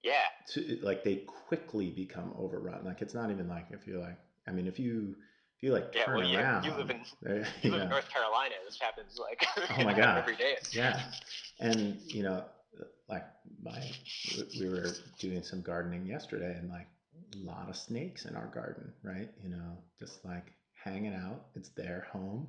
Yeah. 0.03 0.13
to 0.53 0.79
like 0.81 1.03
they 1.03 1.23
quickly 1.47 1.89
become 1.89 2.33
overrun. 2.37 2.83
Like 2.85 3.01
it's 3.01 3.13
not 3.13 3.31
even 3.31 3.47
like 3.47 3.67
if 3.71 3.87
you're 3.87 3.99
like, 4.01 4.17
I 4.47 4.51
mean, 4.51 4.67
if 4.67 4.79
you 4.79 5.15
if 5.57 5.63
you 5.63 5.71
like 5.73 5.93
Yeah. 5.93 6.05
turn 6.05 6.17
Well, 6.17 6.27
you, 6.27 6.37
around, 6.37 6.65
you 6.65 6.73
live 6.73 6.89
in 6.89 7.01
you 7.61 7.71
live 7.71 7.83
in 7.83 7.89
North 7.89 8.09
Carolina. 8.09 8.55
This 8.65 8.79
happens 8.79 9.17
like 9.19 9.45
Oh 9.79 9.83
my 9.83 9.93
God. 9.93 10.17
every 10.19 10.35
day. 10.35 10.57
Yeah. 10.73 10.99
and 11.59 11.97
you 12.07 12.23
know, 12.23 12.43
like 13.07 13.25
my 13.61 13.79
we 14.59 14.67
were 14.69 14.85
doing 15.19 15.43
some 15.43 15.61
gardening 15.61 16.05
yesterday, 16.05 16.55
and 16.57 16.69
like 16.69 16.87
a 17.35 17.37
lot 17.45 17.69
of 17.69 17.75
snakes 17.75 18.25
in 18.25 18.35
our 18.35 18.47
garden, 18.47 18.91
right? 19.03 19.29
You 19.41 19.49
know, 19.49 19.77
just 19.99 20.25
like 20.25 20.51
hanging 20.83 21.13
out. 21.13 21.45
It's 21.55 21.69
their 21.69 22.07
home. 22.11 22.47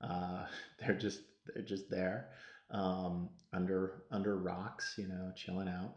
Uh, 0.00 0.46
they're 0.80 0.98
just 0.98 1.20
they're 1.46 1.62
just 1.64 1.90
there 1.90 2.28
um, 2.70 3.30
under 3.52 4.02
under 4.10 4.36
rocks, 4.38 4.94
you 4.98 5.08
know, 5.08 5.32
chilling 5.36 5.68
out. 5.68 5.96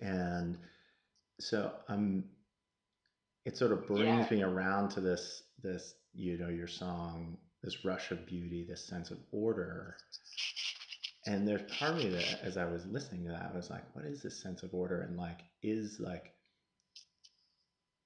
And 0.00 0.58
so 1.40 1.72
I'm. 1.88 2.24
It 3.46 3.56
sort 3.56 3.72
of 3.72 3.86
brings 3.86 4.30
Yeah. 4.30 4.30
me 4.30 4.42
around 4.42 4.90
to 4.90 5.00
this 5.00 5.42
this 5.62 5.94
you 6.14 6.36
know 6.38 6.48
your 6.48 6.66
song, 6.68 7.38
this 7.62 7.84
rush 7.84 8.10
of 8.10 8.26
beauty, 8.26 8.64
this 8.64 8.84
sense 8.84 9.10
of 9.10 9.18
order. 9.32 9.96
And 11.26 11.46
there's 11.48 11.62
part 11.72 11.92
of 11.92 11.98
me 11.98 12.10
that, 12.10 12.40
as 12.42 12.56
I 12.56 12.64
was 12.66 12.86
listening 12.86 13.24
to 13.24 13.30
that, 13.32 13.50
I 13.52 13.56
was 13.56 13.70
like, 13.70 13.84
"What 13.94 14.04
is 14.06 14.22
this 14.22 14.40
sense 14.40 14.62
of 14.62 14.74
order?" 14.74 15.02
And 15.02 15.16
like, 15.16 15.40
is 15.62 16.00
like 16.00 16.34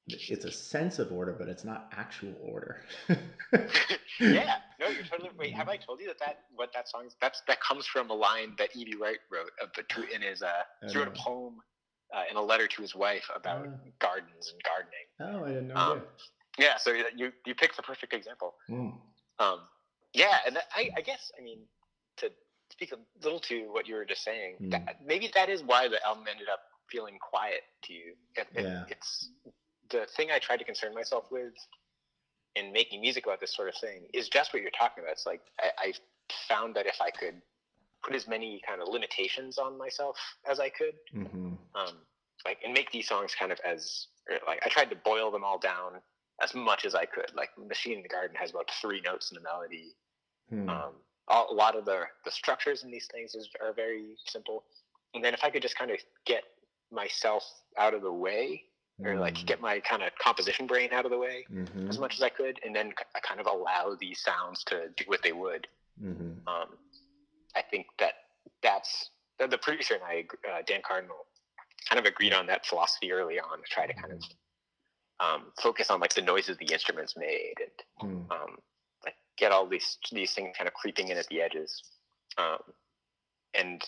it's 0.06 0.44
a 0.44 0.50
sense 0.52 0.98
of 0.98 1.12
order, 1.12 1.32
but 1.32 1.48
it's 1.48 1.64
not 1.64 1.92
actual 1.96 2.34
order. 2.42 2.82
yeah. 4.20 4.56
No, 4.80 4.88
you're 4.88 5.04
totally. 5.04 5.30
Wait, 5.38 5.54
have 5.54 5.68
I 5.68 5.76
told 5.76 6.00
you 6.00 6.06
that 6.06 6.18
that 6.20 6.44
what 6.54 6.70
that 6.74 6.88
song 6.88 7.06
is? 7.06 7.16
That's 7.20 7.42
that 7.48 7.60
comes 7.60 7.86
from 7.86 8.10
a 8.10 8.14
line 8.14 8.54
that 8.58 8.70
E.B. 8.76 8.94
White 8.96 9.18
wrote 9.30 9.50
of 9.62 9.70
the 9.76 9.82
two 9.84 10.04
in 10.14 10.22
his 10.22 10.42
uh. 10.42 10.50
He 10.88 10.96
wrote 10.96 11.08
a 11.08 11.12
poem 11.12 11.56
uh, 12.14 12.22
in 12.30 12.36
a 12.36 12.42
letter 12.42 12.66
to 12.68 12.82
his 12.82 12.94
wife 12.94 13.28
about 13.34 13.66
Oh. 13.66 13.72
gardens 13.98 14.52
and 14.52 14.62
gardening. 14.62 15.06
Oh, 15.20 15.44
I 15.44 15.48
didn't 15.48 15.68
know. 15.68 15.74
Um, 15.76 16.02
Yeah. 16.58 16.76
So 16.78 16.92
you 17.16 17.32
you 17.44 17.54
picked 17.54 17.76
the 17.76 17.82
perfect 17.82 18.12
example. 18.14 18.54
Mm. 18.70 18.94
Um, 19.40 19.60
yeah, 20.14 20.38
and 20.46 20.56
that, 20.56 20.64
I, 20.74 20.90
I 20.96 21.00
guess 21.00 21.30
I 21.38 21.42
mean 21.42 21.58
to 22.18 22.30
speak 22.70 22.92
a 22.92 22.96
little 23.24 23.40
to 23.40 23.72
what 23.72 23.86
you 23.88 23.94
were 23.96 24.04
just 24.04 24.22
saying. 24.24 24.56
Mm. 24.62 24.70
That, 24.70 24.96
maybe 25.04 25.30
that 25.34 25.48
is 25.48 25.62
why 25.64 25.88
the 25.88 26.04
album 26.06 26.24
ended 26.30 26.48
up 26.48 26.60
feeling 26.90 27.18
quiet 27.20 27.62
to 27.84 27.92
you. 27.92 28.14
It, 28.36 28.46
it- 28.54 28.62
Yeah. 28.64 28.84
It's 28.88 29.30
the 29.90 30.06
thing 30.16 30.30
I 30.30 30.38
tried 30.38 30.58
to 30.58 30.64
concern 30.64 30.94
myself 30.94 31.24
with 31.30 31.54
in 32.58 32.72
making 32.72 33.00
music 33.00 33.26
about 33.26 33.40
this 33.40 33.54
sort 33.54 33.68
of 33.68 33.74
thing 33.76 34.02
is 34.12 34.28
just 34.28 34.52
what 34.52 34.62
you're 34.62 34.70
talking 34.70 35.02
about. 35.04 35.12
It's 35.12 35.26
like 35.26 35.40
I, 35.60 35.70
I 35.78 35.92
found 36.48 36.74
that 36.76 36.86
if 36.86 37.00
I 37.00 37.10
could 37.10 37.34
put 38.04 38.14
as 38.14 38.28
many 38.28 38.60
kind 38.66 38.80
of 38.80 38.88
limitations 38.88 39.58
on 39.58 39.78
myself 39.78 40.16
as 40.50 40.60
I 40.60 40.68
could, 40.68 40.94
hmm 41.12 41.54
um, 41.74 41.94
like 42.44 42.58
and 42.64 42.72
make 42.72 42.90
these 42.90 43.08
songs 43.08 43.34
kind 43.38 43.52
of 43.52 43.58
as 43.64 44.06
like 44.46 44.60
I 44.64 44.68
tried 44.68 44.90
to 44.90 44.96
boil 44.96 45.30
them 45.30 45.44
all 45.44 45.58
down 45.58 46.00
as 46.42 46.54
much 46.54 46.84
as 46.84 46.94
I 46.94 47.04
could. 47.04 47.30
Like 47.34 47.50
Machine 47.58 47.98
in 47.98 48.02
the 48.02 48.08
Garden 48.08 48.36
has 48.36 48.50
about 48.50 48.70
three 48.80 49.00
notes 49.00 49.30
in 49.30 49.38
a 49.38 49.40
melody. 49.40 49.94
Hmm. 50.50 50.68
Um, 50.68 50.92
all, 51.28 51.48
a 51.50 51.54
lot 51.54 51.76
of 51.76 51.84
the 51.84 52.02
the 52.24 52.30
structures 52.30 52.84
in 52.84 52.90
these 52.90 53.08
things 53.12 53.34
is, 53.34 53.48
are 53.62 53.72
very 53.72 54.16
simple. 54.26 54.64
And 55.14 55.24
then 55.24 55.34
if 55.34 55.42
I 55.42 55.50
could 55.50 55.62
just 55.62 55.78
kind 55.78 55.90
of 55.90 55.98
get 56.26 56.44
myself 56.90 57.44
out 57.78 57.94
of 57.94 58.02
the 58.02 58.12
way, 58.12 58.64
or 59.04 59.16
like 59.16 59.34
Mm. 59.36 59.46
get 59.46 59.60
my 59.60 59.80
kind 59.80 60.02
of 60.02 60.14
composition 60.16 60.66
brain 60.66 60.92
out 60.92 61.04
of 61.04 61.10
the 61.10 61.18
way 61.18 61.46
Mhm. 61.50 61.88
as 61.88 61.98
much 61.98 62.14
as 62.14 62.22
I 62.22 62.28
could, 62.28 62.60
and 62.64 62.74
then 62.74 62.92
kind 63.22 63.40
of 63.40 63.46
allow 63.46 63.94
these 63.94 64.20
sounds 64.20 64.64
to 64.64 64.88
do 64.96 65.04
what 65.06 65.22
they 65.22 65.32
would. 65.32 65.68
Mhm. 66.00 66.46
Um, 66.46 66.78
I 67.54 67.62
think 67.62 67.86
that 67.98 68.14
that's 68.62 69.10
the, 69.38 69.46
the 69.46 69.58
producer 69.58 69.94
and 69.94 70.02
I, 70.04 70.26
uh, 70.48 70.62
Dan 70.62 70.82
Cardinal, 70.82 71.26
kind 71.88 71.98
of 71.98 72.06
agreed 72.06 72.32
on 72.32 72.46
that 72.46 72.66
philosophy 72.66 73.12
early 73.12 73.38
on 73.38 73.58
to 73.58 73.68
try 73.68 73.86
to 73.86 73.94
kind 73.94 74.12
of 74.12 74.22
um, 75.20 75.52
focus 75.60 75.90
on 75.90 76.00
like 76.00 76.14
the 76.14 76.22
noises 76.22 76.56
the 76.58 76.72
instruments 76.72 77.16
made 77.16 77.54
and 77.60 78.26
Hmm. 78.28 78.32
um, 78.32 78.58
like 79.04 79.16
get 79.36 79.50
all 79.52 79.66
these 79.66 79.98
these 80.12 80.32
things 80.34 80.56
kind 80.56 80.68
of 80.68 80.74
creeping 80.74 81.08
in 81.08 81.16
at 81.18 81.26
the 81.28 81.40
edges. 81.40 81.82
Um, 82.36 82.58
and 83.54 83.84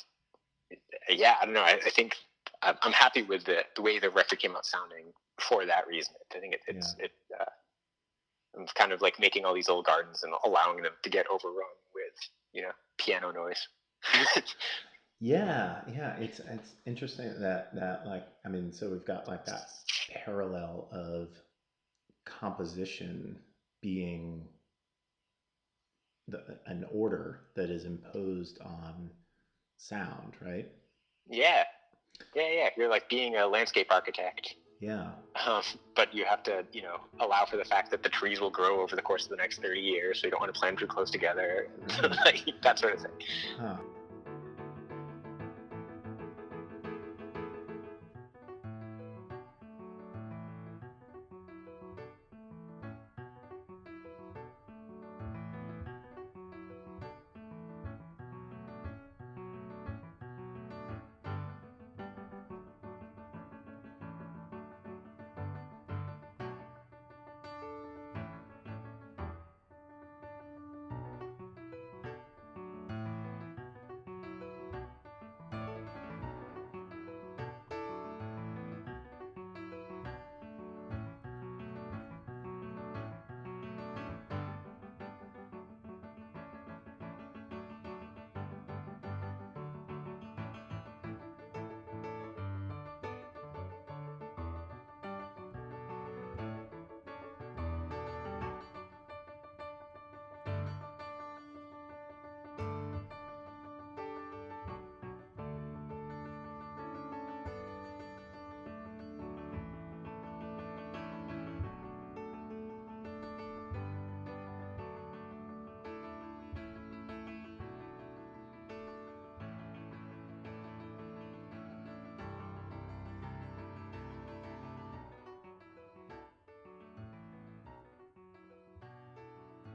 yeah, 1.09 1.37
I 1.41 1.45
don't 1.45 1.55
know. 1.55 1.63
I, 1.63 1.81
I 1.85 1.91
think 1.91 2.17
I'm, 2.63 2.77
I'm 2.83 2.93
happy 2.93 3.23
with 3.23 3.45
the 3.45 3.65
the 3.77 3.83
way 3.83 3.99
the 3.99 4.11
record 4.11 4.39
came 4.39 4.57
out 4.57 4.67
sounding 4.67 5.13
for 5.41 5.67
that 5.67 5.87
reason. 5.87 6.15
I 6.35 6.39
think 6.39 6.55
it, 6.55 6.61
it's 6.67 6.95
it. 6.99 7.13
Uh, 7.39 7.45
I'm 8.59 8.67
kind 8.75 8.93
of 8.93 9.01
like 9.01 9.21
making 9.21 9.45
all 9.45 9.55
these 9.55 9.69
old 9.69 9.87
gardens 9.87 10.23
and 10.23 10.33
allowing 10.45 10.83
them 10.83 10.93
to 11.03 11.11
get 11.11 11.27
overrun 11.31 11.77
with 11.95 12.15
you 12.53 12.63
know 12.63 12.73
piano 12.99 13.33
noise. 13.33 13.69
Yeah, 15.21 15.83
yeah, 15.87 16.17
it's 16.17 16.41
it's 16.41 16.75
interesting 16.87 17.39
that 17.41 17.75
that 17.75 18.07
like 18.07 18.27
I 18.47 18.49
mean, 18.49 18.73
so 18.73 18.89
we've 18.91 19.05
got 19.05 19.29
like 19.29 19.45
that 19.45 19.69
parallel 20.25 20.89
of 20.93 21.29
composition 22.25 23.39
being 23.83 24.49
the 26.29 26.59
an 26.67 26.87
order 26.91 27.41
that 27.55 27.69
is 27.69 27.85
imposed 27.85 28.61
on 28.63 29.11
sound, 29.77 30.37
right? 30.41 30.71
yeah, 31.29 31.65
yeah, 32.35 32.49
yeah. 32.53 32.69
You're 32.77 32.91
like 32.91 33.09
being 33.09 33.37
a 33.37 33.47
landscape 33.47 33.89
architect. 33.91 34.57
Yeah. 34.81 35.11
Um, 35.47 35.63
but 35.95 36.13
you 36.15 36.25
have 36.25 36.43
to, 36.45 36.65
you 36.73 36.83
know, 36.83 36.97
allow 37.21 37.45
for 37.45 37.57
the 37.57 37.65
fact 37.65 37.91
that 37.91 38.03
the 38.03 38.09
trees 38.09 38.41
will 38.41 38.51
grow 38.51 38.81
over 38.81 38.97
the 38.97 39.03
course 39.03 39.25
of 39.25 39.31
the 39.31 39.37
next 39.37 39.61
30 39.61 39.79
years, 39.79 40.21
so 40.21 40.27
you 40.27 40.31
don't 40.31 40.41
want 40.41 40.53
to 40.53 40.59
plant 40.59 40.79
too 40.79 40.87
close 40.87 41.11
together, 41.11 41.69
like 42.25 42.47
that 42.63 42.79
sort 42.79 42.95
of 42.95 43.03
thing. 43.03 43.11
Huh. 43.59 43.77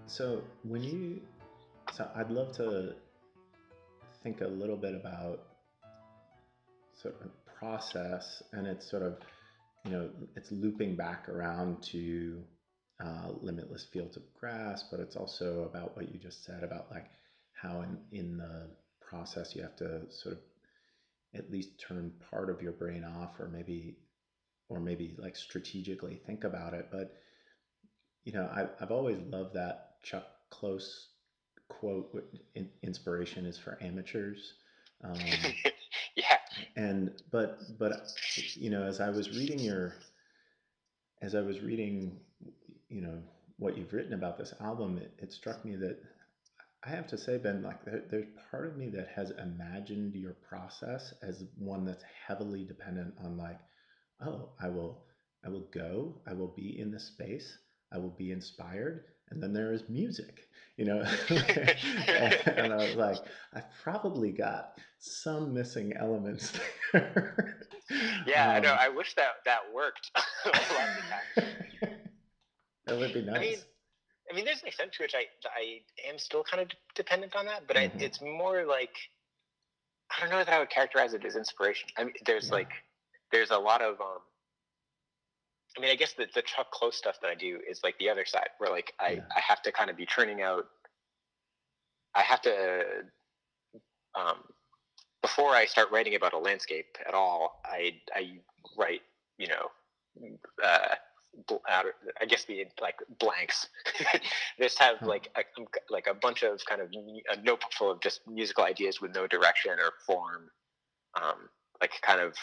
So 0.07 0.43
when 0.63 0.83
you, 0.83 1.21
so 1.93 2.07
I'd 2.15 2.29
love 2.29 2.55
to 2.57 2.93
think 4.21 4.41
a 4.41 4.47
little 4.47 4.77
bit 4.77 4.93
about 4.93 5.41
sort 6.93 7.15
of 7.21 7.31
process, 7.59 8.43
and 8.53 8.67
it's 8.67 8.89
sort 8.89 9.01
of, 9.01 9.17
you 9.83 9.91
know, 9.91 10.09
it's 10.35 10.51
looping 10.51 10.95
back 10.95 11.27
around 11.27 11.81
to 11.91 12.43
uh, 13.03 13.29
limitless 13.41 13.85
fields 13.91 14.15
of 14.15 14.23
grass, 14.39 14.83
but 14.89 14.99
it's 14.99 15.15
also 15.15 15.63
about 15.63 15.95
what 15.97 16.13
you 16.13 16.19
just 16.19 16.45
said 16.45 16.63
about 16.63 16.89
like 16.91 17.07
how 17.53 17.81
in 17.81 17.97
in 18.11 18.37
the 18.37 18.69
process. 19.01 19.55
You 19.55 19.63
have 19.63 19.75
to 19.77 20.01
sort 20.09 20.35
of 20.35 20.41
at 21.33 21.51
least 21.51 21.79
turn 21.79 22.13
part 22.29 22.49
of 22.49 22.61
your 22.61 22.71
brain 22.71 23.03
off, 23.03 23.39
or 23.39 23.47
maybe, 23.47 23.97
or 24.69 24.79
maybe 24.79 25.15
like 25.17 25.35
strategically 25.35 26.21
think 26.25 26.43
about 26.43 26.73
it. 26.73 26.87
But 26.91 27.15
you 28.23 28.31
know, 28.33 28.45
I, 28.45 28.67
I've 28.81 28.91
always 28.91 29.17
loved 29.29 29.55
that 29.55 29.94
Chuck 30.05 30.25
Close 30.51 31.09
quote: 31.67 32.13
"Inspiration 32.83 33.45
is 33.45 33.57
for 33.57 33.77
amateurs." 33.81 34.53
Um, 35.03 35.15
yeah. 36.15 36.37
And 36.75 37.11
but 37.31 37.59
but 37.77 38.07
you 38.55 38.69
know, 38.69 38.83
as 38.83 39.01
I 39.01 39.09
was 39.09 39.29
reading 39.31 39.59
your, 39.59 39.93
as 41.21 41.35
I 41.35 41.41
was 41.41 41.59
reading, 41.59 42.19
you 42.87 43.01
know, 43.01 43.21
what 43.57 43.77
you've 43.77 43.91
written 43.93 44.13
about 44.13 44.37
this 44.37 44.53
album, 44.61 44.97
it, 44.99 45.11
it 45.17 45.33
struck 45.33 45.65
me 45.65 45.75
that 45.75 45.97
I 46.85 46.89
have 46.89 47.07
to 47.07 47.17
say, 47.17 47.37
Ben, 47.37 47.63
like 47.63 47.83
there, 47.83 48.03
there's 48.11 48.27
part 48.51 48.67
of 48.67 48.77
me 48.77 48.89
that 48.89 49.07
has 49.15 49.31
imagined 49.31 50.13
your 50.13 50.35
process 50.47 51.13
as 51.23 51.43
one 51.57 51.83
that's 51.83 52.03
heavily 52.27 52.63
dependent 52.63 53.15
on 53.23 53.37
like, 53.37 53.59
oh, 54.23 54.49
I 54.61 54.69
will, 54.69 55.03
I 55.43 55.49
will 55.49 55.67
go, 55.73 56.21
I 56.27 56.33
will 56.33 56.53
be 56.55 56.79
in 56.79 56.91
the 56.91 56.99
space, 56.99 57.57
I 57.91 57.97
will 57.97 58.11
be 58.11 58.31
inspired, 58.31 59.05
and 59.29 59.41
then 59.41 59.53
there 59.53 59.73
is 59.73 59.83
music, 59.89 60.47
you 60.77 60.85
know. 60.85 61.03
and 61.29 62.73
I 62.73 62.77
was 62.77 62.95
like, 62.95 63.17
I've 63.53 63.69
probably 63.83 64.31
got 64.31 64.77
some 64.99 65.53
missing 65.53 65.93
elements 65.97 66.53
there. 66.93 67.57
Yeah, 68.25 68.49
um, 68.49 68.55
I 68.55 68.59
know. 68.59 68.71
Um, 68.73 68.77
I 68.81 68.89
wish 68.89 69.13
that 69.15 69.27
that 69.45 69.59
worked 69.73 70.11
a 70.45 70.49
lot 70.49 70.59
of 70.59 71.35
the 71.35 71.41
time. 71.41 71.93
that 72.87 72.97
would 72.97 73.13
be 73.13 73.21
nice. 73.21 73.37
I 73.37 73.39
mean, 73.39 73.57
I 74.31 74.35
mean, 74.35 74.45
there's 74.45 74.61
an 74.61 74.67
extent 74.67 74.93
to 74.93 75.03
which 75.03 75.13
I 75.13 75.25
I 75.55 76.09
am 76.09 76.17
still 76.17 76.43
kind 76.43 76.63
of 76.63 76.69
dependent 76.95 77.35
on 77.35 77.45
that, 77.45 77.67
but 77.67 77.77
mm-hmm. 77.77 77.99
I, 77.99 78.03
it's 78.03 78.21
more 78.21 78.65
like 78.65 78.95
I 80.15 80.21
don't 80.21 80.29
know 80.29 80.39
that 80.39 80.49
I 80.49 80.59
would 80.59 80.69
characterize 80.69 81.13
it 81.13 81.25
as 81.25 81.35
inspiration. 81.35 81.89
I 81.97 82.05
mean, 82.05 82.13
there's 82.25 82.47
yeah. 82.47 82.55
like 82.55 82.71
there's 83.31 83.51
a 83.51 83.57
lot 83.57 83.81
of 83.81 83.99
um. 84.01 84.19
I 85.77 85.81
mean, 85.81 85.91
I 85.91 85.95
guess 85.95 86.13
the 86.13 86.27
the 86.33 86.41
Chuck 86.41 86.71
Close 86.71 86.95
stuff 86.95 87.17
that 87.21 87.29
I 87.29 87.35
do 87.35 87.59
is 87.69 87.81
like 87.83 87.97
the 87.99 88.09
other 88.09 88.25
side, 88.25 88.49
where 88.59 88.69
like 88.69 88.93
I 88.99 89.09
yeah. 89.09 89.21
I 89.35 89.39
have 89.39 89.61
to 89.63 89.71
kind 89.71 89.89
of 89.89 89.97
be 89.97 90.05
churning 90.05 90.41
out. 90.41 90.65
I 92.13 92.21
have 92.21 92.41
to 92.43 92.83
um, 94.15 94.37
before 95.21 95.51
I 95.51 95.65
start 95.65 95.91
writing 95.91 96.15
about 96.15 96.33
a 96.33 96.37
landscape 96.37 96.97
at 97.07 97.13
all, 97.13 97.61
I 97.65 97.95
I 98.13 98.39
write 98.77 99.01
you 99.37 99.47
know 99.47 99.69
uh, 100.63 100.95
I 102.21 102.25
guess 102.27 102.45
the 102.45 102.65
like 102.81 102.95
blanks. 103.19 103.67
just 104.61 104.79
have 104.79 104.99
hmm. 104.99 105.07
like 105.07 105.29
a, 105.35 105.41
like 105.89 106.07
a 106.07 106.13
bunch 106.13 106.43
of 106.43 106.59
kind 106.65 106.81
of 106.81 106.89
a 106.91 107.41
notebook 107.41 107.73
full 107.73 107.91
of 107.91 108.01
just 108.01 108.21
musical 108.27 108.63
ideas 108.63 109.01
with 109.01 109.13
no 109.13 109.27
direction 109.27 109.71
or 109.71 109.91
form, 110.05 110.49
um, 111.21 111.49
like 111.81 111.91
kind 112.01 112.21
of 112.21 112.33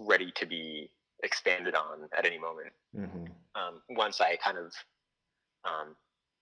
ready 0.00 0.30
to 0.36 0.46
be 0.46 0.90
expanded 1.22 1.74
on 1.74 2.08
at 2.16 2.24
any 2.24 2.38
moment. 2.38 2.72
Mm-hmm. 2.96 3.24
Um, 3.54 3.82
once 3.90 4.20
I 4.20 4.36
kind 4.36 4.58
of 4.58 4.72
um, 5.64 5.96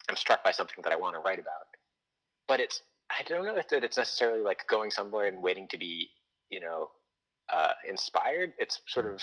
I'm 0.08 0.16
struck 0.16 0.44
by 0.44 0.50
something 0.50 0.82
that 0.82 0.92
I 0.92 0.96
want 0.96 1.14
to 1.14 1.20
write 1.20 1.38
about, 1.38 1.66
but 2.48 2.60
it's 2.60 2.82
I 3.10 3.22
don't 3.24 3.44
know 3.44 3.56
if 3.56 3.68
that 3.68 3.84
it's 3.84 3.96
necessarily 3.96 4.42
like 4.42 4.66
going 4.68 4.90
somewhere 4.90 5.26
and 5.26 5.42
waiting 5.42 5.68
to 5.68 5.78
be 5.78 6.08
you 6.50 6.60
know 6.60 6.90
uh, 7.52 7.72
inspired. 7.88 8.52
It's 8.58 8.80
sort 8.86 9.06
hmm. 9.06 9.12
of 9.12 9.22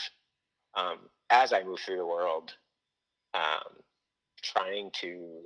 um, 0.75 0.97
as 1.29 1.53
I 1.53 1.63
move 1.63 1.79
through 1.79 1.97
the 1.97 2.05
world, 2.05 2.53
um, 3.33 3.81
trying 4.41 4.91
to 5.01 5.41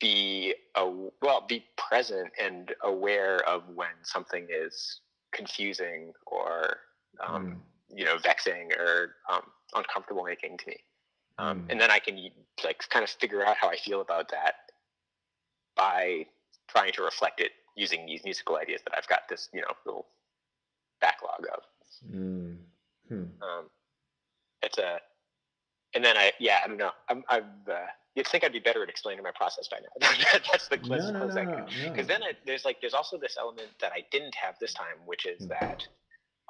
be 0.00 0.54
a, 0.76 0.90
well 1.20 1.44
be 1.46 1.64
present 1.76 2.30
and 2.42 2.72
aware 2.82 3.46
of 3.48 3.62
when 3.74 3.88
something 4.02 4.46
is 4.50 5.00
confusing 5.32 6.12
or 6.26 6.78
um, 7.24 7.46
mm. 7.46 7.56
You 7.94 8.04
know 8.04 8.16
vexing 8.18 8.70
or 8.78 9.16
um, 9.30 9.42
uncomfortable 9.74 10.24
making 10.24 10.56
to 10.58 10.66
me 10.68 10.76
um, 11.38 11.60
mm. 11.60 11.66
and 11.70 11.80
then 11.80 11.90
i 11.90 11.98
can 11.98 12.18
like 12.64 12.82
kind 12.88 13.02
of 13.02 13.10
figure 13.10 13.44
out 13.44 13.56
how 13.56 13.68
i 13.68 13.76
feel 13.76 14.00
about 14.00 14.28
that 14.30 14.54
by 15.76 16.24
trying 16.68 16.92
to 16.92 17.02
reflect 17.02 17.40
it 17.40 17.52
using 17.76 18.06
these 18.06 18.22
musical 18.24 18.56
ideas 18.56 18.80
that 18.84 18.94
i've 18.96 19.08
got 19.08 19.22
this 19.28 19.48
you 19.52 19.60
know 19.60 19.68
little 19.84 20.06
backlog 21.00 21.44
of 21.54 21.62
mm. 22.14 22.56
hmm. 23.08 23.24
Um, 23.42 23.66
it's 24.62 24.78
a 24.78 25.00
and 25.94 26.04
then 26.04 26.16
I, 26.16 26.32
yeah, 26.38 26.60
I 26.64 26.68
don't 26.68 26.76
know. 26.76 26.90
I'm, 27.08 27.24
I'm 27.28 27.44
uh, 27.68 27.74
you'd 28.14 28.26
think 28.26 28.44
I'd 28.44 28.52
be 28.52 28.60
better 28.60 28.82
at 28.82 28.88
explaining 28.88 29.22
my 29.22 29.32
process 29.32 29.68
by 29.68 29.78
now. 29.78 30.08
that's 30.52 30.68
the 30.68 30.78
closest 30.78 31.12
no, 31.12 31.26
no, 31.26 31.42
no, 31.42 31.66
Because 31.84 32.06
then 32.06 32.22
I, 32.22 32.32
there's 32.46 32.64
like, 32.64 32.80
there's 32.80 32.94
also 32.94 33.18
this 33.18 33.36
element 33.38 33.68
that 33.80 33.92
I 33.92 34.04
didn't 34.10 34.34
have 34.34 34.58
this 34.60 34.72
time, 34.72 34.96
which 35.06 35.26
is 35.26 35.42
mm-hmm. 35.42 35.66
that 35.66 35.86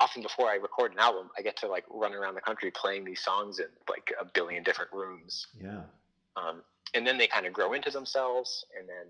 often 0.01 0.23
before 0.23 0.49
I 0.49 0.55
record 0.55 0.93
an 0.93 0.99
album, 0.99 1.31
I 1.39 1.43
get 1.43 1.57
to 1.59 1.69
like 1.69 1.85
run 1.91 2.15
around 2.15 2.35
the 2.35 2.41
country 2.41 2.71
playing 2.71 3.05
these 3.05 3.21
songs 3.23 3.59
in 3.59 3.67
like 3.89 4.13
a 4.21 4.25
billion 4.25 4.63
different 4.63 4.93
rooms. 4.93 5.47
Yeah. 5.63 5.83
Um, 6.37 6.63
and 6.95 7.07
then 7.07 7.19
they 7.19 7.27
kind 7.27 7.47
of 7.47 7.53
grow 7.53 7.75
into 7.75 7.91
themselves, 7.91 8.65
and 8.79 8.89
then 8.89 9.07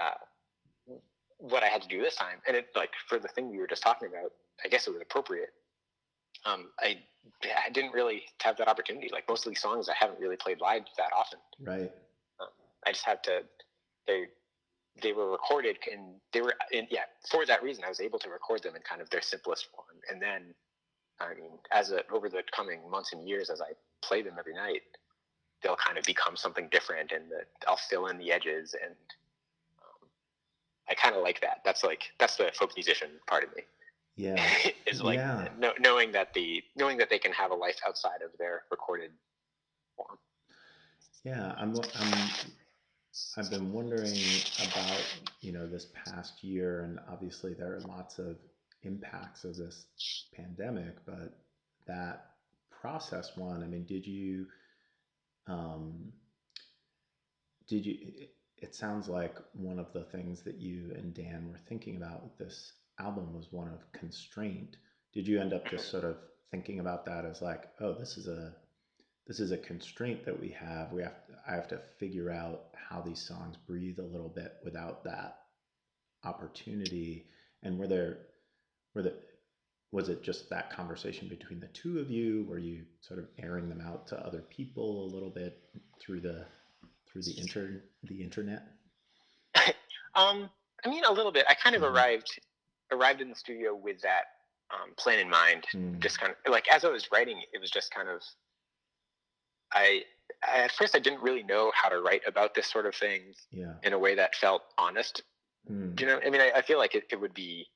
uh, 0.00 0.96
what 1.38 1.62
I 1.62 1.66
had 1.66 1.82
to 1.82 1.88
do 1.88 2.00
this 2.00 2.16
time, 2.16 2.38
and 2.48 2.56
it 2.56 2.68
like 2.74 2.90
for 3.08 3.18
the 3.18 3.28
thing 3.28 3.50
we 3.50 3.58
were 3.58 3.66
just 3.66 3.82
talking 3.82 4.08
about, 4.08 4.32
I 4.64 4.68
guess 4.68 4.86
it 4.86 4.90
was 4.90 5.02
appropriate. 5.02 5.50
Um, 6.44 6.70
I 6.80 6.98
I 7.66 7.70
didn't 7.70 7.92
really 7.92 8.22
have 8.42 8.56
that 8.56 8.68
opportunity. 8.68 9.08
Like 9.12 9.28
most 9.28 9.46
of 9.46 9.50
these 9.50 9.60
songs, 9.60 9.88
I 9.88 9.94
haven't 9.98 10.18
really 10.18 10.36
played 10.36 10.60
live 10.60 10.82
that 10.96 11.10
often. 11.16 11.38
Right. 11.60 11.92
Um, 12.40 12.48
I 12.86 12.92
just 12.92 13.04
had 13.04 13.22
to. 13.24 13.42
They 14.06 14.24
they 15.02 15.12
were 15.12 15.30
recorded 15.30 15.78
and 15.90 16.14
they 16.32 16.40
were 16.40 16.54
in, 16.72 16.86
yeah 16.90 17.02
for 17.30 17.46
that 17.46 17.62
reason 17.62 17.84
I 17.84 17.88
was 17.88 18.00
able 18.00 18.18
to 18.20 18.30
record 18.30 18.62
them 18.62 18.76
in 18.76 18.82
kind 18.82 19.00
of 19.00 19.10
their 19.10 19.22
simplest 19.22 19.68
form. 19.74 19.86
And 20.10 20.20
then, 20.20 20.54
I 21.20 21.34
mean, 21.34 21.52
as 21.70 21.90
a, 21.92 22.02
over 22.12 22.28
the 22.28 22.42
coming 22.54 22.80
months 22.90 23.12
and 23.12 23.28
years, 23.28 23.50
as 23.50 23.60
I 23.60 23.72
play 24.02 24.22
them 24.22 24.34
every 24.38 24.54
night, 24.54 24.82
they'll 25.62 25.76
kind 25.76 25.98
of 25.98 26.04
become 26.04 26.36
something 26.36 26.68
different, 26.70 27.12
and 27.12 27.30
the, 27.30 27.42
I'll 27.68 27.76
fill 27.76 28.06
in 28.06 28.18
the 28.18 28.32
edges 28.32 28.74
and. 28.82 28.94
Um, 29.82 30.08
I 30.88 30.94
kind 30.94 31.14
of 31.14 31.22
like 31.22 31.40
that. 31.42 31.60
That's 31.64 31.84
like 31.84 32.12
that's 32.18 32.36
the 32.36 32.50
folk 32.54 32.72
musician 32.76 33.10
part 33.26 33.44
of 33.44 33.54
me 33.54 33.62
yeah 34.20 34.44
is 34.86 35.02
like 35.02 35.18
yeah. 35.18 35.48
No, 35.58 35.72
knowing 35.80 36.12
that 36.12 36.34
the 36.34 36.62
knowing 36.76 36.98
that 36.98 37.10
they 37.10 37.18
can 37.18 37.32
have 37.32 37.50
a 37.50 37.54
life 37.54 37.78
outside 37.86 38.22
of 38.24 38.36
their 38.38 38.62
recorded 38.70 39.10
form 39.96 40.18
yeah 41.24 41.54
i'm 41.56 41.74
i'm 41.98 42.28
i've 43.36 43.50
been 43.50 43.72
wondering 43.72 44.16
about 44.70 45.00
you 45.40 45.52
know 45.52 45.66
this 45.66 45.86
past 46.04 46.42
year 46.42 46.82
and 46.82 46.98
obviously 47.10 47.54
there 47.54 47.74
are 47.74 47.80
lots 47.80 48.18
of 48.18 48.36
impacts 48.82 49.44
of 49.44 49.56
this 49.56 49.86
pandemic 50.34 50.96
but 51.06 51.38
that 51.86 52.30
process 52.70 53.32
one 53.36 53.62
i 53.62 53.66
mean 53.66 53.84
did 53.84 54.06
you 54.06 54.46
um 55.46 56.12
did 57.68 57.84
you 57.84 57.96
it 58.58 58.74
sounds 58.74 59.08
like 59.08 59.36
one 59.54 59.78
of 59.78 59.92
the 59.92 60.04
things 60.04 60.42
that 60.42 60.56
you 60.56 60.92
and 60.94 61.14
dan 61.14 61.48
were 61.50 61.60
thinking 61.68 61.96
about 61.96 62.22
with 62.22 62.36
this 62.38 62.72
album 63.00 63.34
was 63.34 63.46
one 63.50 63.68
of 63.68 63.92
constraint. 63.92 64.76
Did 65.12 65.26
you 65.26 65.40
end 65.40 65.52
up 65.52 65.66
just 65.68 65.90
sort 65.90 66.04
of 66.04 66.16
thinking 66.50 66.80
about 66.80 67.04
that 67.06 67.24
as 67.24 67.42
like, 67.42 67.64
oh, 67.80 67.94
this 67.94 68.16
is 68.16 68.28
a 68.28 68.54
this 69.26 69.40
is 69.40 69.52
a 69.52 69.58
constraint 69.58 70.24
that 70.24 70.38
we 70.38 70.48
have. 70.48 70.92
We 70.92 71.02
have 71.02 71.26
to, 71.26 71.32
I 71.48 71.54
have 71.54 71.68
to 71.68 71.80
figure 71.98 72.30
out 72.30 72.64
how 72.74 73.00
these 73.00 73.20
songs 73.20 73.56
breathe 73.66 73.98
a 73.98 74.04
little 74.04 74.28
bit 74.28 74.54
without 74.64 75.04
that 75.04 75.38
opportunity. 76.24 77.26
And 77.62 77.78
were 77.78 77.86
there 77.86 78.18
were 78.94 79.02
the 79.02 79.14
was 79.92 80.08
it 80.08 80.22
just 80.22 80.48
that 80.50 80.70
conversation 80.70 81.28
between 81.28 81.60
the 81.60 81.66
two 81.68 81.98
of 81.98 82.10
you? 82.10 82.46
Were 82.48 82.58
you 82.58 82.84
sort 83.00 83.18
of 83.18 83.26
airing 83.38 83.68
them 83.68 83.80
out 83.80 84.06
to 84.08 84.26
other 84.26 84.40
people 84.40 85.04
a 85.04 85.12
little 85.12 85.30
bit 85.30 85.58
through 86.00 86.20
the 86.20 86.46
through 87.06 87.22
the 87.22 87.38
inter 87.38 87.82
the 88.04 88.22
internet? 88.22 88.62
um, 90.14 90.48
I 90.84 90.88
mean, 90.88 91.04
a 91.04 91.12
little 91.12 91.32
bit. 91.32 91.44
I 91.48 91.54
kind 91.54 91.74
of 91.74 91.82
mm-hmm. 91.82 91.96
arrived 91.96 92.40
arrived 92.92 93.20
in 93.20 93.28
the 93.28 93.34
studio 93.34 93.74
with 93.74 94.00
that 94.02 94.24
um, 94.72 94.94
plan 94.96 95.18
in 95.18 95.28
mind. 95.28 95.66
Mm. 95.74 95.98
Just 95.98 96.20
kind 96.20 96.32
of 96.32 96.52
like 96.52 96.66
as 96.72 96.84
I 96.84 96.88
was 96.88 97.08
writing, 97.12 97.40
it 97.52 97.60
was 97.60 97.70
just 97.70 97.92
kind 97.92 98.08
of 98.08 98.22
I, 99.72 100.02
I, 100.46 100.62
at 100.62 100.72
first 100.72 100.94
I 100.94 100.98
didn't 100.98 101.22
really 101.22 101.42
know 101.42 101.72
how 101.74 101.88
to 101.88 102.00
write 102.00 102.22
about 102.26 102.54
this 102.54 102.66
sort 102.66 102.86
of 102.86 102.94
thing 102.94 103.34
yeah. 103.50 103.74
in 103.82 103.92
a 103.92 103.98
way 103.98 104.14
that 104.14 104.34
felt 104.34 104.62
honest. 104.78 105.22
Mm. 105.70 105.98
You 106.00 106.06
know, 106.06 106.20
I 106.24 106.30
mean, 106.30 106.40
I, 106.40 106.52
I 106.56 106.62
feel 106.62 106.78
like 106.78 106.94
it, 106.94 107.04
it 107.10 107.20
would 107.20 107.34
be 107.34 107.66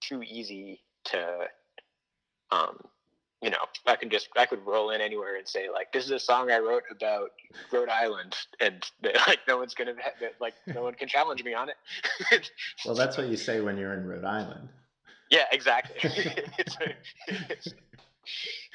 too 0.00 0.22
easy 0.22 0.80
to 1.06 1.48
um, 2.50 2.78
you 3.44 3.50
know, 3.50 3.58
I 3.86 3.96
can 3.96 4.08
just 4.08 4.30
I 4.38 4.46
could 4.46 4.64
roll 4.64 4.88
in 4.90 5.02
anywhere 5.02 5.36
and 5.36 5.46
say 5.46 5.68
like, 5.70 5.92
this 5.92 6.06
is 6.06 6.10
a 6.10 6.18
song 6.18 6.50
I 6.50 6.60
wrote 6.60 6.84
about 6.90 7.30
Rhode 7.70 7.90
Island, 7.90 8.34
and 8.58 8.82
like 9.28 9.40
no 9.46 9.58
one's 9.58 9.74
gonna 9.74 9.92
like 10.40 10.54
no 10.66 10.82
one 10.82 10.94
can 10.94 11.08
challenge 11.08 11.44
me 11.44 11.52
on 11.52 11.68
it. 11.68 12.50
well, 12.86 12.94
that's 12.94 13.18
what 13.18 13.28
you 13.28 13.36
say 13.36 13.60
when 13.60 13.76
you're 13.76 13.92
in 13.92 14.06
Rhode 14.06 14.24
Island. 14.24 14.70
Yeah, 15.30 15.44
exactly. 15.52 16.10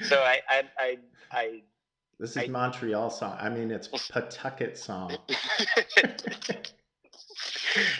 so 0.02 0.16
I 0.16 0.40
I 0.48 0.62
I. 0.78 0.98
I 1.32 1.62
this 2.20 2.30
is 2.32 2.36
I, 2.36 2.46
Montreal 2.48 3.08
song. 3.08 3.36
I 3.40 3.48
mean, 3.48 3.70
it's 3.70 3.88
Pawtucket 3.88 4.76
song. 4.76 5.16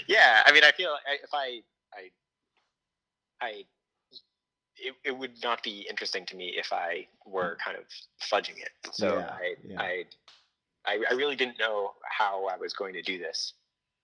yeah, 0.07 0.43
I 0.45 0.53
mean, 0.53 0.63
I 0.63 0.73
feel 0.73 0.95
if 1.23 1.31
I, 1.33 1.63
I, 1.95 2.11
I, 3.41 3.65
it, 4.77 4.95
it 5.05 5.17
would 5.17 5.43
not 5.43 5.63
be 5.63 5.87
interesting 5.89 6.27
to 6.27 6.37
me 6.37 6.55
if 6.57 6.71
I 6.71 7.07
were 7.25 7.57
kind 7.65 7.79
of 7.79 7.85
fudging 8.23 8.59
it. 8.59 8.71
So 8.93 9.17
Yeah, 9.17 9.31
I, 9.33 9.55
yeah. 9.67 9.81
I, 9.81 10.05
I, 10.85 10.99
I 11.11 11.15
really 11.15 11.37
didn't 11.37 11.59
know 11.59 11.93
how 12.03 12.47
I 12.47 12.59
was 12.59 12.75
going 12.75 12.93
to 12.93 13.03
do 13.03 13.19
this. 13.19 13.55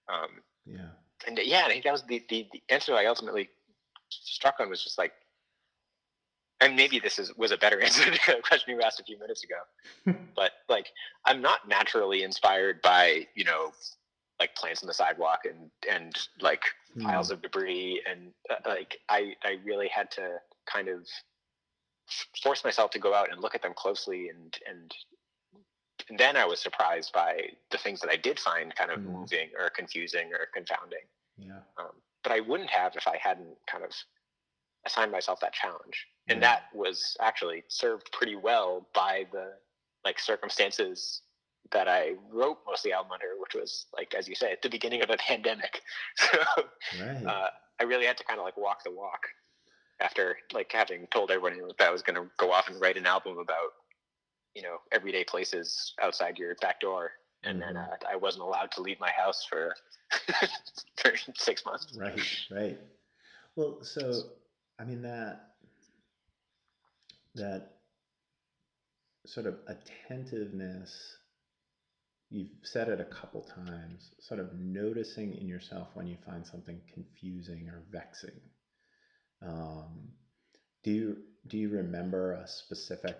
Um, 0.08 0.40
Yeah. 0.64 0.88
and 1.26 1.38
yeah, 1.44 1.64
I 1.66 1.68
think 1.68 1.84
that 1.84 1.92
was 1.92 2.04
the, 2.04 2.24
the, 2.30 2.46
the 2.52 2.62
answer 2.70 2.94
I 2.94 3.04
ultimately 3.04 3.50
struck 4.08 4.60
on 4.60 4.70
was 4.70 4.82
just 4.82 4.96
like, 4.96 5.12
and 6.60 6.74
maybe 6.76 6.98
this 6.98 7.18
is 7.18 7.34
was 7.36 7.50
a 7.52 7.56
better 7.56 7.80
answer 7.86 8.04
to 8.04 8.10
the 8.10 8.42
question 8.42 8.74
you 8.76 8.82
asked 8.82 9.00
a 9.00 9.04
few 9.04 9.18
minutes 9.18 9.44
ago. 9.44 9.56
but 10.36 10.52
like, 10.68 10.88
I'm 11.24 11.40
not 11.42 11.68
naturally 11.68 12.22
inspired 12.22 12.80
by 12.82 13.26
you 13.34 13.44
know, 13.44 13.72
like 14.40 14.54
plants 14.54 14.82
on 14.82 14.86
the 14.86 14.94
sidewalk 14.94 15.40
and 15.44 15.70
and 15.90 16.16
like 16.40 16.62
Hmm. 16.94 17.02
piles 17.02 17.30
of 17.30 17.42
debris 17.42 18.02
and 18.10 18.32
uh, 18.50 18.54
like 18.66 18.98
I 19.08 19.34
I 19.44 19.58
really 19.64 19.88
had 19.88 20.10
to 20.12 20.38
kind 20.66 20.88
of 20.88 21.06
force 22.42 22.64
myself 22.64 22.90
to 22.92 22.98
go 22.98 23.12
out 23.12 23.30
and 23.30 23.40
look 23.42 23.54
at 23.54 23.62
them 23.62 23.74
closely 23.74 24.28
and 24.28 24.56
and 24.68 24.94
and 26.08 26.18
then 26.18 26.36
I 26.36 26.44
was 26.44 26.60
surprised 26.60 27.12
by 27.12 27.50
the 27.70 27.78
things 27.78 28.00
that 28.00 28.10
I 28.10 28.16
did 28.16 28.38
find 28.38 28.74
kind 28.76 28.90
of 28.90 29.00
Mhm. 29.00 29.12
moving 29.12 29.50
or 29.58 29.70
confusing 29.70 30.32
or 30.32 30.46
confounding. 30.54 31.00
Yeah. 31.36 31.60
Um, 31.78 32.00
but 32.22 32.32
I 32.32 32.40
wouldn't 32.40 32.70
have 32.70 32.94
if 32.96 33.06
I 33.08 33.16
hadn't 33.20 33.56
kind 33.66 33.84
of 33.84 33.90
assigned 34.86 35.12
myself 35.12 35.40
that 35.40 35.52
challenge. 35.52 36.06
And 36.28 36.42
that 36.42 36.62
was 36.74 37.16
actually 37.20 37.64
served 37.68 38.10
pretty 38.12 38.36
well 38.36 38.88
by 38.94 39.26
the 39.32 39.52
like 40.04 40.18
circumstances 40.18 41.22
that 41.72 41.88
I 41.88 42.14
wrote 42.32 42.58
most 42.66 42.80
of 42.80 42.90
the 42.90 42.92
album 42.92 43.12
under, 43.12 43.26
which 43.40 43.54
was 43.54 43.86
like 43.96 44.14
as 44.14 44.28
you 44.28 44.34
say, 44.34 44.52
at 44.52 44.62
the 44.62 44.68
beginning 44.70 45.02
of 45.02 45.10
a 45.10 45.16
pandemic. 45.16 45.82
So 46.18 46.38
Right. 46.98 47.24
uh, 47.26 47.48
I 47.80 47.84
really 47.84 48.06
had 48.06 48.16
to 48.18 48.24
kind 48.24 48.38
of 48.38 48.44
like 48.44 48.56
walk 48.56 48.84
the 48.84 48.90
walk 48.90 49.20
after 50.00 50.36
like 50.52 50.70
having 50.72 51.06
told 51.08 51.30
everyone 51.30 51.58
that 51.78 51.86
I 51.88 51.90
was 51.90 52.02
going 52.02 52.16
to 52.16 52.30
go 52.38 52.52
off 52.52 52.68
and 52.68 52.80
write 52.80 52.96
an 52.96 53.06
album 53.06 53.38
about 53.38 53.72
you 54.54 54.62
know 54.62 54.78
everyday 54.92 55.24
places 55.24 55.94
outside 56.02 56.38
your 56.38 56.54
back 56.56 56.80
door, 56.80 57.12
and 57.44 57.60
then 57.60 57.76
Mhm. 57.76 57.88
uh, 57.88 57.96
I 58.08 58.16
wasn't 58.16 58.44
allowed 58.44 58.70
to 58.72 58.82
leave 58.82 59.00
my 59.00 59.10
house 59.10 59.44
for 59.44 59.74
for 60.96 61.12
six 61.36 61.64
months. 61.64 61.86
Right, 61.96 62.26
right. 62.50 62.78
Well, 63.56 63.82
so 63.82 64.24
I 64.78 64.84
mean 64.84 65.02
that 65.02 65.54
that 67.34 67.76
sort 69.26 69.46
of 69.46 69.56
attentiveness 69.66 71.16
you've 72.30 72.48
said 72.62 72.88
it 72.88 73.00
a 73.00 73.04
couple 73.04 73.42
times, 73.42 74.10
sort 74.20 74.40
of 74.40 74.52
noticing 74.54 75.34
in 75.34 75.46
yourself 75.46 75.88
when 75.94 76.06
you 76.06 76.16
find 76.26 76.46
something 76.46 76.80
confusing 76.92 77.68
or 77.68 77.82
vexing. 77.90 78.40
Um, 79.42 80.08
do 80.82 80.90
you 80.90 81.16
do 81.46 81.58
you 81.58 81.68
remember 81.68 82.32
a 82.32 82.48
specific 82.48 83.16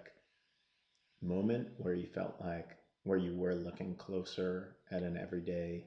moment 1.23 1.69
where 1.79 1.95
you 1.95 2.09
felt 2.15 2.35
like 2.41 2.69
where 3.05 3.19
you 3.19 3.35
were 3.35 3.55
looking 3.55 3.95
closer 3.95 4.77
at 4.91 5.03
an 5.03 5.17
everyday 5.17 5.85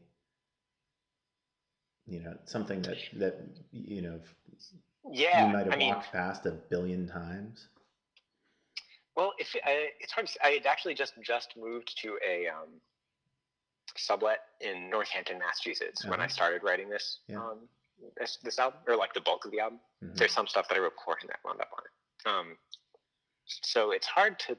you 2.07 2.19
know 2.21 2.35
something 2.45 2.81
that 2.81 2.97
that 3.17 3.39
you 3.71 4.01
know 4.01 4.19
Yeah, 5.09 5.47
you 5.47 5.53
might 5.53 5.65
have 5.65 5.73
I 5.73 5.77
mean, 5.77 5.89
walked 5.89 6.11
past 6.11 6.45
a 6.45 6.51
billion 6.51 7.07
times 7.07 7.67
well, 9.15 9.33
if 9.37 9.53
I, 9.65 9.89
it's 9.99 10.13
hard 10.13 10.27
to 10.27 10.33
say. 10.33 10.39
I 10.43 10.49
had 10.51 10.65
actually 10.65 10.93
just 10.93 11.13
just 11.21 11.55
moved 11.57 11.97
to 12.01 12.17
a 12.25 12.47
um, 12.47 12.69
sublet 13.97 14.39
in 14.61 14.89
Northampton, 14.89 15.39
Massachusetts, 15.39 16.05
when 16.05 16.19
I 16.19 16.23
Uh-huh. 16.25 16.29
started 16.33 16.63
writing 16.63 16.89
this 16.89 17.19
Yeah. 17.27 17.39
um, 17.39 17.67
this 18.17 18.37
this 18.43 18.59
album, 18.59 18.79
or 18.87 18.95
like 18.95 19.13
the 19.13 19.21
bulk 19.21 19.45
of 19.45 19.51
the 19.51 19.59
album. 19.59 19.79
Mhm. 20.03 20.15
there's 20.17 20.31
some 20.31 20.47
stuff 20.47 20.67
that 20.69 20.75
I 20.77 20.79
wrote 20.79 20.95
beforehand 20.95 21.29
that 21.29 21.39
wound 21.43 21.59
up 21.59 21.69
on 21.77 21.83
it. 21.85 22.29
Um, 22.29 22.57
so 23.45 23.91
it's 23.91 24.07
hard 24.07 24.39
to 24.47 24.57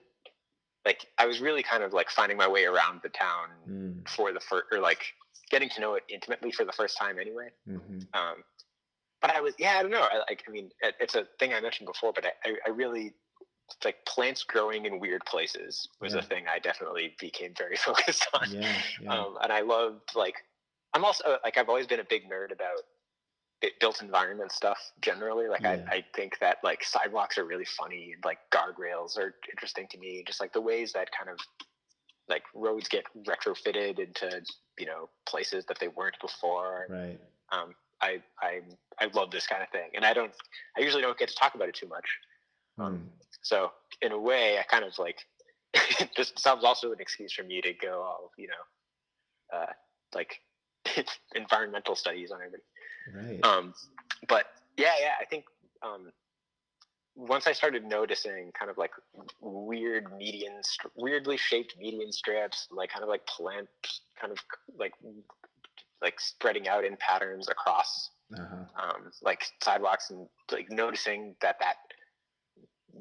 like. 0.85 1.07
I 1.19 1.27
was 1.27 1.41
really 1.41 1.63
kind 1.63 1.83
of 1.83 1.93
like 1.95 2.11
finding 2.11 2.37
my 2.37 2.49
way 2.49 2.65
around 2.65 3.01
the 3.03 3.09
town 3.11 3.49
Mm, 3.69 4.09
for 4.09 4.33
the 4.33 4.41
first, 4.41 4.67
or 4.73 4.79
like 4.79 5.05
getting 5.51 5.69
to 5.71 5.81
know 5.81 5.95
it 5.95 6.05
intimately 6.09 6.53
for 6.53 6.65
the 6.65 6.73
first 6.73 6.97
time 6.99 7.19
anyway. 7.19 7.51
mhm. 7.67 8.07
Um, 8.15 8.45
but 9.21 9.35
I 9.35 9.41
was, 9.41 9.55
yeah, 9.59 9.77
I 9.79 9.83
don't 9.83 9.91
know. 9.91 10.07
I 10.11 10.19
like, 10.29 10.45
I 10.49 10.51
mean, 10.51 10.71
it, 10.81 10.95
it's 11.01 11.15
a 11.15 11.27
thing 11.39 11.53
I 11.53 11.61
mentioned 11.61 11.87
before, 11.87 12.13
but 12.15 12.25
I, 12.27 12.55
I, 12.67 12.71
really 12.71 13.13
like 13.85 14.05
plants 14.07 14.43
growing 14.43 14.87
in 14.87 14.99
weird 14.99 15.25
places 15.27 15.89
was 16.01 16.15
Yeah. 16.15 16.21
a 16.21 16.23
thing 16.23 16.45
I 16.53 16.59
definitely 16.59 17.15
became 17.21 17.55
very 17.57 17.77
focused 17.89 18.27
on. 18.33 18.51
yeah 18.51 18.73
yeah 19.01 19.13
Um, 19.15 19.39
and 19.43 19.53
I 19.53 19.61
loved 19.61 20.15
like 20.17 20.35
I'm 20.95 21.05
also 21.05 21.39
like 21.45 21.57
I've 21.57 21.69
always 21.69 21.87
been 21.87 22.01
a 22.01 22.05
big 22.05 22.29
nerd 22.29 22.51
about 22.53 22.83
built 23.79 24.01
environment 24.03 24.51
stuff 24.51 24.79
generally. 25.01 25.47
Like 25.47 25.61
Yeah. 25.61 25.85
I, 25.91 25.97
I 25.97 26.05
think 26.17 26.39
that 26.41 26.57
like 26.65 26.83
sidewalks 26.83 27.39
are 27.39 27.45
really 27.45 27.67
funny 27.67 28.13
and 28.15 28.25
like 28.25 28.39
guardrails 28.51 29.17
are 29.19 29.35
interesting 29.51 29.87
to 29.91 29.99
me. 29.99 30.25
Just 30.27 30.41
like 30.41 30.53
the 30.53 30.61
ways 30.61 30.93
that 30.95 31.09
kind 31.17 31.29
of 31.31 31.39
like 32.29 32.43
roads 32.55 32.89
get 32.89 33.05
retrofitted 33.27 33.99
into 33.99 34.43
you 34.79 34.87
know 34.87 35.11
places 35.27 35.65
that 35.67 35.79
they 35.79 35.89
weren't 35.89 36.19
before. 36.21 36.87
right 36.89 37.21
Um, 37.53 37.75
I 38.03 38.23
I 38.41 38.61
I 38.99 39.07
love 39.15 39.31
this 39.31 39.47
kind 39.47 39.63
of 39.63 39.69
thing, 39.71 39.91
and 39.95 40.05
I 40.05 40.13
don't 40.13 40.33
I 40.77 40.81
usually 40.81 41.03
don't 41.03 41.19
get 41.19 41.29
to 41.29 41.35
talk 41.35 41.55
about 41.55 41.69
it 41.69 41.75
too 41.75 41.89
much. 41.89 42.07
Mm, 42.79 43.01
So 43.43 43.73
in 44.01 44.13
a 44.13 44.19
way, 44.19 44.59
I 44.59 44.63
kind 44.63 44.85
of 44.85 44.99
like 44.99 45.19
this 46.17 46.33
sounds 46.37 46.65
also 46.65 46.93
an 46.93 47.01
excuse 47.01 47.33
for 47.33 47.43
me 47.43 47.61
to 47.61 47.73
go 47.75 48.03
all 48.03 48.31
you 48.37 48.49
know, 48.49 49.59
uh, 49.59 49.73
like 50.15 50.41
environmental 51.35 51.95
studies 51.95 52.31
on 52.31 52.39
everybody. 52.39 52.63
right 53.15 53.45
Um, 53.45 53.75
but 54.29 54.47
yeah, 54.77 54.95
yeah, 55.01 55.13
I 55.21 55.25
think 55.25 55.45
um, 55.83 56.13
once 57.15 57.47
I 57.47 57.53
started 57.53 57.85
noticing 57.85 58.51
kind 58.59 58.71
of 58.71 58.79
like 58.79 58.93
weird 59.41 60.17
median, 60.17 60.61
weirdly 60.97 61.37
shaped 61.37 61.77
median 61.79 62.13
strips, 62.13 62.69
like 62.71 62.91
kind 62.91 63.03
of 63.03 63.09
like 63.09 63.27
plant, 63.27 63.69
kind 64.21 64.33
of 64.33 64.39
like 64.79 64.93
like 66.03 66.19
spreading 66.21 66.69
out 66.69 66.85
in 66.85 66.97
patterns 66.97 67.49
across 67.49 68.11
uh-huh 68.33 68.65
um, 68.83 69.11
like 69.23 69.45
sidewalks 69.63 70.11
and 70.11 70.27
like 70.53 70.71
noticing 70.71 71.35
that 71.41 71.57
that 71.61 71.77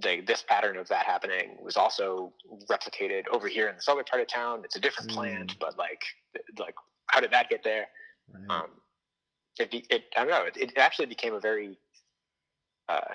the, 0.02 0.22
this 0.22 0.44
pattern 0.48 0.78
of 0.78 0.88
that 0.90 1.06
happening 1.06 1.58
was 1.64 1.76
also 1.76 2.32
replicated 2.70 3.24
over 3.32 3.48
here 3.48 3.68
in 3.70 3.76
the 3.76 3.82
southern 3.82 4.04
part 4.06 4.22
of 4.22 4.28
town. 4.28 4.62
It's 4.64 4.76
a 4.76 4.80
different 4.80 5.10
plant, 5.10 5.56
Mm. 5.56 5.60
but 5.60 5.78
like 5.78 6.04
like 6.60 6.76
how 7.08 7.20
did 7.20 7.32
that 7.32 7.50
get 7.50 7.64
there? 7.64 7.88
right 8.32 8.44
Um, 8.50 8.70
it, 9.60 9.74
it 9.90 10.04
I 10.16 10.20
don't 10.22 10.30
know. 10.30 10.44
It, 10.46 10.58
it 10.58 10.78
actually 10.78 11.08
became 11.08 11.34
a 11.34 11.40
very 11.40 11.78
uh, 12.88 13.14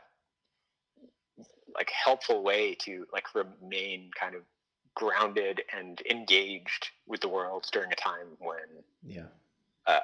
like 1.75 1.91
helpful 1.91 2.43
way 2.43 2.75
to 2.81 3.07
like 3.13 3.27
remain 3.35 4.11
kind 4.19 4.35
of 4.35 4.43
grounded 4.95 5.63
and 5.77 6.01
engaged 6.11 6.91
with 7.07 7.21
the 7.21 7.29
world 7.29 7.67
during 7.73 7.91
a 7.93 7.97
time 7.97 8.29
when 8.39 8.59
yeah 9.05 9.27
uh, 9.87 10.01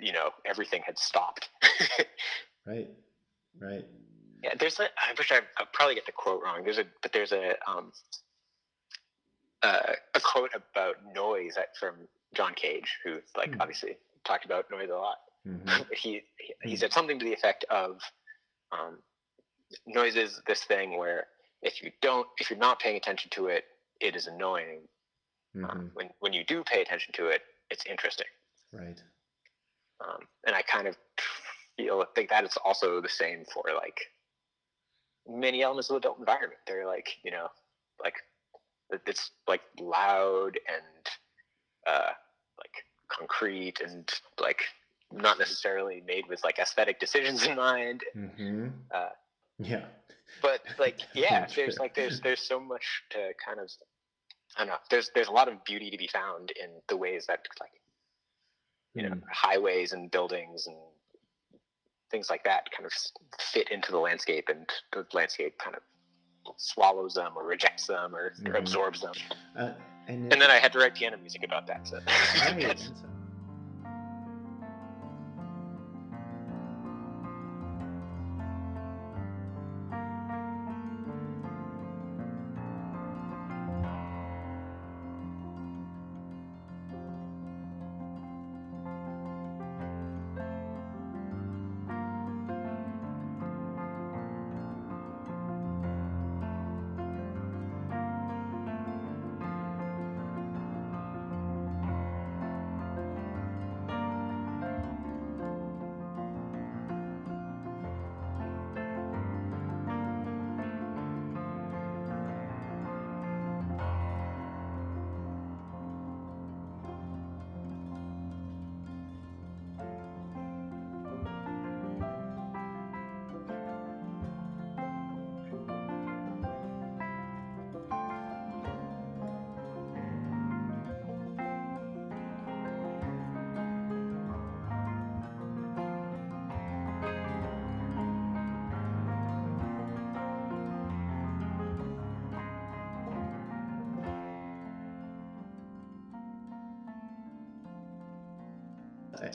you 0.00 0.12
know 0.12 0.30
everything 0.46 0.82
had 0.84 0.98
stopped. 0.98 1.48
right 2.66 2.90
right 3.60 3.86
Yeah, 4.42 4.54
there's 4.58 4.78
a. 4.80 4.84
I 4.84 5.14
wish 5.16 5.30
I 5.30 5.40
I'll 5.58 5.66
probably 5.72 5.94
get 5.94 6.06
the 6.06 6.12
quote 6.12 6.42
wrong. 6.42 6.64
There's 6.64 6.78
a, 6.78 6.84
but 7.02 7.12
there's 7.12 7.32
a 7.32 7.54
um, 7.70 7.92
uh, 9.62 9.92
a 10.14 10.20
quote 10.20 10.50
about 10.54 10.96
noise 11.14 11.56
from 11.78 12.08
John 12.34 12.54
Cage, 12.54 12.98
who 13.04 13.20
like 13.36 13.50
Hmm. 13.50 13.60
obviously 13.60 13.96
talked 14.24 14.44
about 14.44 14.70
noise 14.70 14.90
a 14.90 14.94
lot. 14.96 15.18
Mhm. 15.46 15.86
he 15.92 16.22
he- 16.38 16.54
he 16.64 16.70
Hmm. 16.70 16.76
said 16.76 16.92
something 16.92 17.18
to 17.18 17.24
the 17.24 17.32
effect 17.32 17.64
of, 17.70 18.00
um, 18.72 19.02
noise 19.86 20.16
is 20.16 20.40
this 20.46 20.64
thing 20.64 20.98
where 20.98 21.28
if 21.62 21.82
you 21.82 21.92
don't, 22.00 22.26
if 22.38 22.50
you're 22.50 22.58
not 22.58 22.80
paying 22.80 22.96
attention 22.96 23.30
to 23.30 23.46
it, 23.46 23.64
it 24.00 24.16
is 24.16 24.26
annoying. 24.26 24.88
Um, 25.62 25.78
Mhm. 25.78 25.90
when 25.94 26.10
when 26.20 26.32
you 26.32 26.44
do 26.44 26.64
pay 26.64 26.82
attention 26.82 27.12
to 27.14 27.26
it, 27.28 27.42
it's 27.70 27.86
interesting. 27.86 28.26
Right 28.72 29.02
Um, 30.00 30.18
and 30.46 30.56
I 30.56 30.62
kind 30.62 30.88
of 30.88 30.96
feel 31.76 32.04
think 32.14 32.30
that 32.30 32.44
it's 32.44 32.56
also 32.58 33.00
the 33.00 33.08
same 33.08 33.44
for 33.52 33.64
like 33.74 34.00
many 35.28 35.62
elements 35.62 35.90
of 35.90 35.94
the 35.94 36.00
built 36.00 36.18
environment. 36.18 36.60
They're 36.66 36.86
like 36.86 37.08
you 37.24 37.30
know 37.30 37.48
like 38.02 38.14
it's 39.06 39.30
like 39.48 39.62
loud 39.80 40.58
and 40.68 41.06
uh, 41.86 42.10
like 42.58 42.84
concrete 43.08 43.80
and 43.80 44.10
like 44.40 44.62
not 45.12 45.38
necessarily 45.38 46.02
made 46.06 46.26
with 46.28 46.42
like 46.44 46.58
aesthetic 46.58 46.98
decisions 47.00 47.46
in 47.46 47.56
mind. 47.56 48.02
hmm 48.14 48.68
Uh, 48.94 49.08
yeah 49.58 49.84
But 50.40 50.60
like 50.78 51.00
yeah, 51.14 51.46
there's 51.54 51.78
like 51.78 51.94
there's 51.94 52.20
there's 52.20 52.46
so 52.46 52.60
much 52.60 53.02
to 53.10 53.32
kind 53.44 53.60
of 53.60 53.70
I 54.56 54.60
don't 54.60 54.68
know. 54.68 54.78
There's 54.90 55.10
there's 55.14 55.28
a 55.28 55.32
lot 55.32 55.48
of 55.48 55.64
beauty 55.64 55.90
to 55.90 55.96
be 55.98 56.08
found 56.08 56.50
in 56.52 56.70
the 56.88 56.96
ways 56.96 57.26
that 57.28 57.40
like 57.60 57.72
you 58.94 59.02
know 59.02 59.14
Mm. 59.14 59.22
highways 59.30 59.92
and 59.92 60.10
buildings 60.10 60.66
and 60.66 60.76
things 62.10 62.28
like 62.28 62.44
that 62.44 62.70
kind 62.76 62.84
of 62.86 62.92
fit 63.40 63.70
into 63.70 63.90
the 63.90 63.98
landscape 63.98 64.48
and 64.48 64.68
the 64.92 65.06
landscape 65.14 65.56
kind 65.58 65.76
of 65.76 65.82
swallows 66.58 67.14
them 67.14 67.32
or 67.36 67.44
rejects 67.44 67.86
them 67.86 68.14
or, 68.14 68.26
or 68.46 68.52
Mhm. 68.52 68.58
absorbs 68.58 69.00
them 69.00 69.12
uh, 69.56 69.72
and, 70.08 70.32
and 70.32 70.40
then 70.42 70.50
i 70.50 70.56
had 70.58 70.72
to 70.72 70.78
write 70.78 70.94
piano 70.94 71.16
music 71.16 71.42
about 71.44 71.66
that 71.66 71.86
so 71.86 71.98
right, 72.06 72.90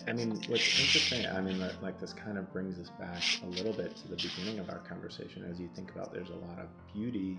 I 0.07 0.11
mean, 0.11 0.31
what's 0.47 0.79
interesting, 0.79 1.25
I 1.27 1.39
mean, 1.39 1.59
like 1.81 1.99
this 1.99 2.11
kind 2.11 2.37
of 2.37 2.51
brings 2.51 2.77
us 2.77 2.89
back 2.99 3.21
a 3.43 3.45
little 3.45 3.71
bit 3.71 3.95
to 3.97 4.07
the 4.09 4.17
beginning 4.17 4.59
of 4.59 4.69
our 4.69 4.79
conversation 4.79 5.45
as 5.49 5.59
you 5.59 5.69
think 5.75 5.91
about 5.91 6.13
there's 6.13 6.29
a 6.29 6.35
lot 6.35 6.59
of 6.59 6.67
beauty. 6.93 7.37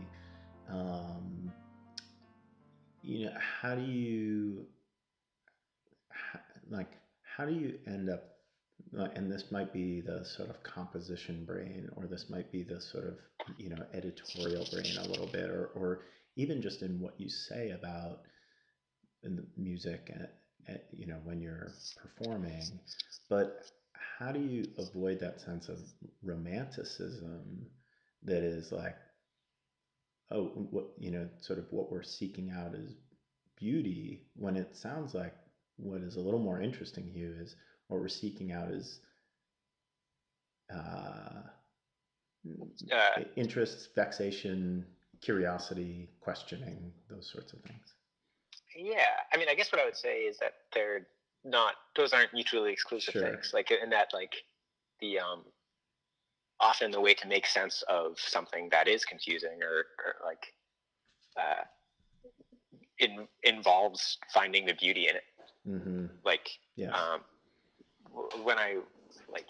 Um, 0.70 1.52
you 3.02 3.26
know, 3.26 3.32
how 3.38 3.74
do 3.74 3.82
you, 3.82 4.66
like, 6.70 6.90
how 7.36 7.44
do 7.44 7.52
you 7.52 7.78
end 7.86 8.08
up, 8.08 8.22
and 9.14 9.30
this 9.30 9.50
might 9.50 9.72
be 9.72 10.00
the 10.00 10.24
sort 10.24 10.48
of 10.48 10.62
composition 10.62 11.44
brain, 11.44 11.90
or 11.96 12.06
this 12.06 12.30
might 12.30 12.50
be 12.50 12.62
the 12.62 12.80
sort 12.80 13.06
of, 13.06 13.18
you 13.58 13.68
know, 13.68 13.84
editorial 13.92 14.66
brain 14.72 14.96
a 14.98 15.06
little 15.06 15.26
bit, 15.26 15.50
or, 15.50 15.66
or 15.74 16.00
even 16.36 16.62
just 16.62 16.80
in 16.80 16.98
what 16.98 17.14
you 17.20 17.28
say 17.28 17.72
about 17.72 18.20
in 19.22 19.36
the 19.36 19.44
music 19.56 20.08
and 20.12 20.28
you 20.92 21.06
know 21.06 21.18
when 21.24 21.40
you're 21.40 21.70
performing 21.96 22.62
but 23.28 23.70
how 24.18 24.32
do 24.32 24.40
you 24.40 24.64
avoid 24.78 25.20
that 25.20 25.40
sense 25.40 25.68
of 25.68 25.78
romanticism 26.22 27.66
that 28.22 28.42
is 28.42 28.72
like 28.72 28.96
oh 30.30 30.44
what 30.70 30.86
you 30.98 31.10
know 31.10 31.28
sort 31.40 31.58
of 31.58 31.66
what 31.70 31.90
we're 31.90 32.02
seeking 32.02 32.50
out 32.50 32.74
is 32.74 32.92
beauty 33.56 34.22
when 34.36 34.56
it 34.56 34.76
sounds 34.76 35.14
like 35.14 35.34
what 35.76 36.00
is 36.02 36.16
a 36.16 36.20
little 36.20 36.40
more 36.40 36.60
interesting 36.60 37.12
to 37.12 37.18
you 37.18 37.34
is 37.40 37.56
what 37.88 38.00
we're 38.00 38.08
seeking 38.08 38.52
out 38.52 38.70
is 38.70 39.00
uh, 40.72 41.42
uh, 42.92 43.20
interests 43.36 43.88
vexation 43.94 44.84
curiosity 45.20 46.08
questioning 46.20 46.92
those 47.10 47.30
sorts 47.32 47.52
of 47.52 47.60
things 47.62 47.94
yeah, 48.78 49.26
I 49.32 49.36
mean, 49.36 49.48
I 49.48 49.54
guess 49.54 49.72
what 49.72 49.80
I 49.80 49.84
would 49.84 49.96
say 49.96 50.20
is 50.20 50.38
that 50.38 50.54
they're 50.72 51.06
not; 51.44 51.74
those 51.96 52.12
aren't 52.12 52.32
mutually 52.32 52.72
exclusive 52.72 53.12
sure. 53.12 53.22
things. 53.22 53.50
Like 53.52 53.70
in 53.70 53.90
that, 53.90 54.08
like 54.14 54.34
the 55.00 55.18
um, 55.18 55.42
often 56.60 56.90
the 56.90 57.00
way 57.00 57.14
to 57.14 57.26
make 57.26 57.46
sense 57.46 57.82
of 57.88 58.18
something 58.18 58.68
that 58.70 58.88
is 58.88 59.04
confusing 59.04 59.62
or, 59.62 59.84
or 60.04 60.14
like 60.24 60.54
uh, 61.36 61.64
in, 62.98 63.26
involves 63.42 64.18
finding 64.32 64.66
the 64.66 64.74
beauty 64.74 65.08
in 65.08 65.16
it. 65.16 65.24
Mm-hmm. 65.68 66.06
Like, 66.24 66.48
yeah. 66.76 66.90
um, 66.90 67.20
when 68.42 68.58
I 68.58 68.78
like 69.30 69.48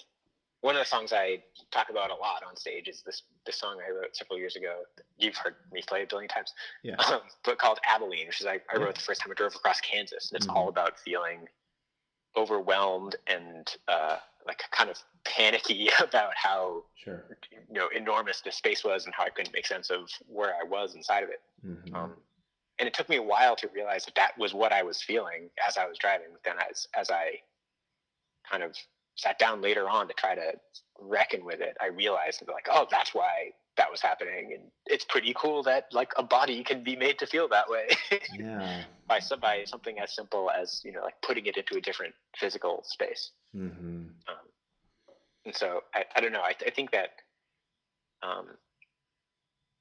one 0.60 0.74
of 0.74 0.80
the 0.80 0.86
songs 0.86 1.12
I 1.12 1.42
talk 1.70 1.88
about 1.90 2.10
a 2.10 2.14
lot 2.14 2.42
on 2.46 2.56
stage 2.56 2.88
is 2.88 3.02
this 3.02 3.22
this 3.46 3.56
song 3.56 3.78
I 3.86 3.90
wrote 3.90 4.16
several 4.16 4.38
years 4.38 4.56
ago. 4.56 4.82
You've 5.16 5.36
heard 5.36 5.54
me 5.72 5.82
play 5.86 6.02
a 6.02 6.06
billion 6.06 6.28
times, 6.28 6.52
yeah. 6.82 6.96
Um, 7.12 7.20
but 7.44 7.58
called 7.58 7.78
Abilene, 7.88 8.26
which 8.26 8.40
is 8.40 8.46
I, 8.46 8.60
I 8.72 8.78
wrote 8.78 8.94
the 8.96 9.00
first 9.00 9.20
time 9.20 9.30
I 9.30 9.34
drove 9.34 9.54
across 9.54 9.80
Kansas, 9.80 10.30
and 10.30 10.36
it's 10.36 10.46
mm-hmm. 10.46 10.56
all 10.56 10.68
about 10.68 10.98
feeling 10.98 11.46
overwhelmed 12.36 13.16
and 13.26 13.68
uh, 13.88 14.16
like 14.46 14.62
kind 14.70 14.90
of 14.90 14.98
panicky 15.24 15.88
about 16.02 16.32
how 16.34 16.84
sure. 16.96 17.24
you 17.52 17.74
know 17.74 17.88
enormous 17.94 18.40
this 18.40 18.56
space 18.56 18.82
was 18.84 19.06
and 19.06 19.14
how 19.14 19.24
I 19.24 19.30
couldn't 19.30 19.52
make 19.52 19.66
sense 19.66 19.90
of 19.90 20.10
where 20.26 20.54
I 20.54 20.68
was 20.68 20.94
inside 20.94 21.22
of 21.22 21.30
it. 21.30 21.40
Mm-hmm. 21.64 21.94
Um, 21.94 22.12
and 22.80 22.86
it 22.86 22.94
took 22.94 23.08
me 23.08 23.16
a 23.16 23.22
while 23.22 23.56
to 23.56 23.68
realize 23.74 24.04
that 24.04 24.14
that 24.14 24.38
was 24.38 24.54
what 24.54 24.72
I 24.72 24.82
was 24.82 25.02
feeling 25.02 25.50
as 25.66 25.76
I 25.76 25.86
was 25.86 25.98
driving. 25.98 26.28
But 26.32 26.42
then 26.44 26.56
as 26.68 26.88
as 26.98 27.10
I 27.10 27.40
kind 28.50 28.62
of 28.62 28.76
sat 29.18 29.38
down 29.38 29.60
later 29.60 29.88
on 29.88 30.08
to 30.08 30.14
try 30.14 30.34
to 30.34 30.52
reckon 31.00 31.44
with 31.44 31.60
it, 31.60 31.76
I 31.80 31.88
realized 31.88 32.42
like, 32.48 32.68
oh, 32.70 32.86
that's 32.90 33.14
why 33.14 33.50
that 33.76 33.90
was 33.90 34.00
happening, 34.00 34.52
and 34.54 34.62
it's 34.86 35.04
pretty 35.04 35.34
cool 35.36 35.62
that 35.64 35.86
like 35.92 36.12
a 36.16 36.22
body 36.22 36.64
can 36.64 36.82
be 36.82 36.96
made 36.96 37.18
to 37.18 37.26
feel 37.26 37.48
that 37.48 37.68
way. 37.68 37.88
yeah. 38.38 38.82
by 39.06 39.18
some 39.18 39.40
by 39.40 39.64
something 39.64 39.98
as 40.00 40.14
simple 40.14 40.50
as 40.50 40.80
you 40.84 40.92
know 40.92 41.02
like 41.02 41.14
putting 41.22 41.46
it 41.46 41.56
into 41.56 41.76
a 41.76 41.80
different 41.80 42.14
physical 42.36 42.82
space. 42.84 43.30
Mm-hmm. 43.54 44.06
Um, 44.28 44.46
and 45.46 45.54
so 45.54 45.82
I, 45.94 46.04
I 46.16 46.20
don't 46.20 46.32
know. 46.32 46.40
I, 46.40 46.54
I 46.66 46.70
think 46.70 46.90
that 46.90 47.10
um, 48.22 48.46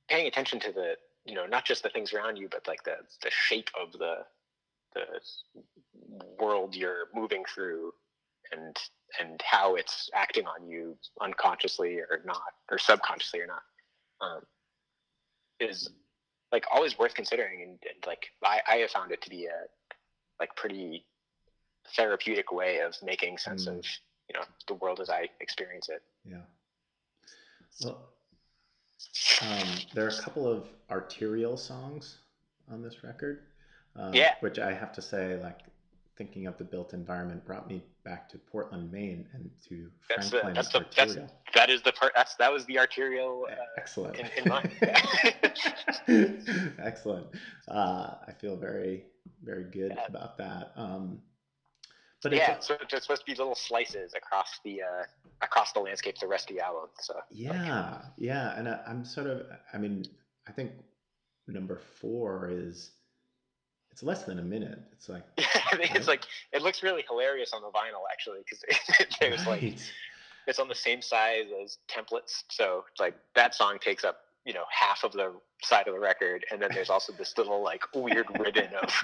paying 0.10 0.28
attention 0.28 0.60
to 0.62 0.71
the 0.71 0.93
you 1.26 1.34
know 1.34 1.45
not 1.45 1.65
just 1.65 1.84
the 1.84 1.89
things 1.89 2.13
around 2.13 2.38
you, 2.38 2.47
but 2.50 2.67
like 2.67 2.84
the 2.84 2.97
the 3.23 3.32
shape 3.32 3.69
of 3.80 3.93
the 3.93 4.17
the 4.93 5.06
world 6.39 6.76
you're 6.76 7.08
moving 7.13 7.43
through 7.54 7.91
and 8.52 8.78
and 9.20 9.41
how 9.43 9.76
it's 9.76 10.10
acting 10.13 10.46
on 10.46 10.67
you 10.67 10.98
unconsciously 11.22 12.00
or 12.00 12.22
not 12.26 12.41
or 12.72 12.78
subconsciously 12.78 13.39
or 13.39 13.48
not 13.48 13.62
um, 14.22 14.41
is 15.60 15.89
like 16.52 16.65
always 16.72 16.98
worth 16.98 17.13
considering 17.13 17.62
and, 17.62 17.72
and, 17.72 18.06
like 18.06 18.28
I, 18.43 18.60
I 18.67 18.76
have 18.78 18.91
found 18.91 19.12
it 19.12 19.22
to 19.22 19.30
be 19.30 19.46
a 19.46 19.65
like 20.39 20.56
pretty 20.56 21.06
therapeutic 21.96 22.52
way 22.52 22.80
of 22.80 22.96
making 23.04 23.38
sense 23.38 23.65
mm. 23.65 23.78
of 23.78 23.86
you 24.30 24.34
know 24.34 24.46
the 24.67 24.74
world 24.76 25.00
as 25.00 25.10
I 25.10 25.30
experience 25.39 25.89
it. 25.89 26.02
Yeah. 26.26 26.38
Well, 27.84 28.10
um, 29.41 29.67
there 29.93 30.06
are 30.06 30.10
a 30.10 30.22
couple 30.22 30.48
of 30.48 30.67
arterial 30.89 31.58
songs 31.58 32.17
on 32.72 32.82
this 32.82 33.04
record. 33.04 33.43
Um, 33.96 34.13
yeah. 34.13 34.34
Which 34.41 34.60
I 34.60 34.74
have 34.74 34.91
to 34.93 35.02
say, 35.02 35.39
like, 35.41 35.60
thinking 36.17 36.47
of 36.47 36.58
the 36.58 36.63
built 36.63 36.93
environment 36.93 37.45
brought 37.45 37.67
me 37.67 37.84
back 38.03 38.27
to 38.30 38.38
Portland, 38.38 38.91
Maine, 38.91 39.27
and 39.34 39.49
to 39.69 39.89
that's 40.10 40.30
Franklin. 40.30 40.53
The, 40.53 40.62
that's 40.62 40.73
the 40.73 40.86
that's 40.95 41.17
that 41.53 41.69
is 41.69 41.82
the 41.82 41.91
part. 41.91 42.13
That's 42.15 42.36
that 42.36 42.51
was 42.51 42.65
the 42.65 42.80
arterial. 42.80 43.47
Uh, 43.49 43.56
Excellent. 43.77 44.17
In, 44.17 44.27
in 44.38 44.49
mind. 44.49 44.71
Excellent. 46.80 47.28
Uh, 47.68 48.15
I 48.28 48.32
feel 48.39 48.55
very 48.55 49.05
very 49.43 49.65
good 49.65 49.93
yeah. 49.95 50.05
about 50.07 50.38
that. 50.38 50.72
Um, 50.76 51.20
but 52.24 52.34
yeah, 52.34 52.59
so 52.59 52.76
it's 52.82 53.03
supposed 53.03 53.22
to 53.22 53.32
be 53.32 53.36
little 53.36 53.55
slices 53.55 54.13
across 54.15 54.59
the 54.65 54.82
uh, 54.82 55.03
across 55.41 55.72
the 55.74 55.80
landscape 55.80 56.18
the 56.20 56.28
rest 56.28 56.49
of 56.49 56.55
the 56.55 56.63
album. 56.63 56.89
So 56.99 57.15
yeah, 57.30 57.99
yeah, 58.18 58.57
and 58.57 58.68
I, 58.68 58.80
I'm 58.88 59.05
sort 59.05 59.28
of. 59.28 59.43
I 59.74 59.78
mean, 59.78 60.03
I 60.47 60.51
think 60.51 60.72
number 61.47 61.80
four 61.99 62.49
is 62.51 62.91
it's 63.98 64.04
less 64.04 64.26
than 64.26 64.38
a 64.38 64.43
minute. 64.43 64.78
It's 64.91 65.10
like 65.10 65.24
it's 65.38 66.08
like 66.08 66.22
it 66.54 66.62
looks 66.62 66.84
really 66.84 67.04
hilarious 67.10 67.52
on 67.52 67.64
the 67.64 67.70
vinyl 67.70 68.04
actually 68.12 68.41
because 68.45 68.64
was 69.32 69.39
right. 69.48 69.64
like 69.64 69.78
it's 70.45 70.60
on 70.60 70.68
the 70.68 70.76
same 70.76 71.02
size 71.02 71.45
as 71.64 71.80
templates, 71.89 72.43
so 72.48 72.84
it's 72.91 73.00
like 73.00 73.16
that 73.34 73.56
song 73.56 73.80
takes 73.82 74.04
up 74.04 74.20
you 74.45 74.54
know 74.54 74.66
half 74.70 75.04
of 75.04 75.14
the 75.14 75.34
side 75.64 75.88
of 75.88 75.95
the 75.95 76.00
record, 76.00 76.45
and 76.52 76.62
then 76.62 76.70
there's 76.76 76.91
also 76.91 77.12
this 77.12 77.36
little 77.39 77.64
like 77.64 77.82
weird 77.95 78.28
ribbon 78.38 78.70
of. 78.80 78.93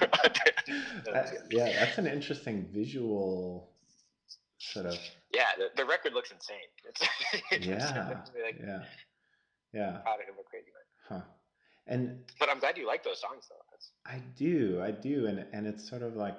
that, 1.06 1.38
yeah, 1.50 1.72
that's 1.72 1.98
an 1.98 2.06
interesting 2.06 2.68
visual 2.72 3.70
sort 4.58 4.86
of. 4.86 4.96
Yeah, 5.32 5.46
the, 5.58 5.70
the 5.76 5.84
record 5.84 6.12
looks 6.12 6.30
insane. 6.30 6.56
It's, 6.88 7.66
yeah, 7.66 8.20
like, 8.44 8.60
yeah, 8.60 8.84
yeah. 9.72 9.90
Proud 10.04 10.20
of 10.20 10.28
him 10.28 10.34
a 10.38 10.48
crazy 10.48 10.70
man. 10.70 11.18
Huh. 11.18 11.26
And 11.88 12.20
but 12.38 12.48
I'm 12.48 12.60
glad 12.60 12.78
you 12.78 12.86
like 12.86 13.02
those 13.02 13.20
songs 13.20 13.46
though. 13.48 13.63
That's... 13.74 13.90
I 14.06 14.22
do, 14.36 14.80
I 14.82 14.90
do, 14.90 15.26
and 15.26 15.44
and 15.52 15.66
it's 15.66 15.88
sort 15.88 16.02
of 16.02 16.14
like 16.14 16.36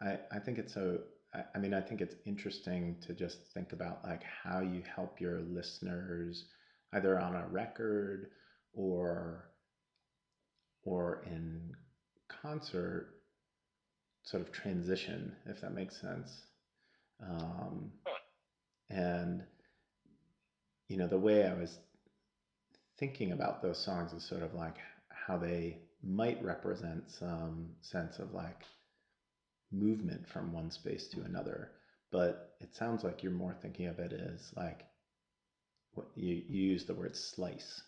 I 0.00 0.18
I 0.32 0.38
think 0.38 0.58
it's 0.58 0.74
so. 0.74 0.98
I, 1.34 1.42
I 1.54 1.58
mean, 1.58 1.74
I 1.74 1.80
think 1.80 2.00
it's 2.00 2.14
interesting 2.26 2.96
to 3.06 3.14
just 3.14 3.38
think 3.54 3.72
about 3.72 4.04
like 4.04 4.22
how 4.22 4.60
you 4.60 4.82
help 4.94 5.20
your 5.20 5.40
listeners 5.40 6.44
either 6.92 7.18
on 7.18 7.34
a 7.34 7.46
record 7.48 8.30
or 8.72 9.50
or 10.84 11.22
in 11.26 11.72
concert 12.28 13.14
sort 14.22 14.42
of 14.42 14.52
transition 14.52 15.34
if 15.46 15.60
that 15.60 15.72
makes 15.74 16.00
sense 16.00 16.30
um, 17.22 17.90
and 18.88 19.42
you 20.88 20.96
know 20.96 21.06
the 21.06 21.18
way 21.18 21.46
i 21.46 21.54
was 21.54 21.78
thinking 22.98 23.32
about 23.32 23.62
those 23.62 23.82
songs 23.82 24.12
is 24.12 24.26
sort 24.28 24.42
of 24.42 24.54
like 24.54 24.76
how 25.08 25.36
they 25.36 25.78
might 26.02 26.42
represent 26.42 27.10
some 27.10 27.70
sense 27.80 28.18
of 28.18 28.32
like 28.32 28.64
movement 29.72 30.26
from 30.28 30.52
one 30.52 30.70
space 30.70 31.08
to 31.08 31.22
another. 31.22 31.70
But 32.10 32.54
it 32.60 32.74
sounds 32.74 33.04
like 33.04 33.22
you're 33.22 33.32
more 33.32 33.56
thinking 33.62 33.86
of 33.86 33.98
it 33.98 34.12
as 34.12 34.50
like 34.56 34.84
what 35.94 36.08
you, 36.16 36.42
you 36.48 36.70
use 36.72 36.84
the 36.84 36.94
word 36.94 37.16
slice. 37.16 37.82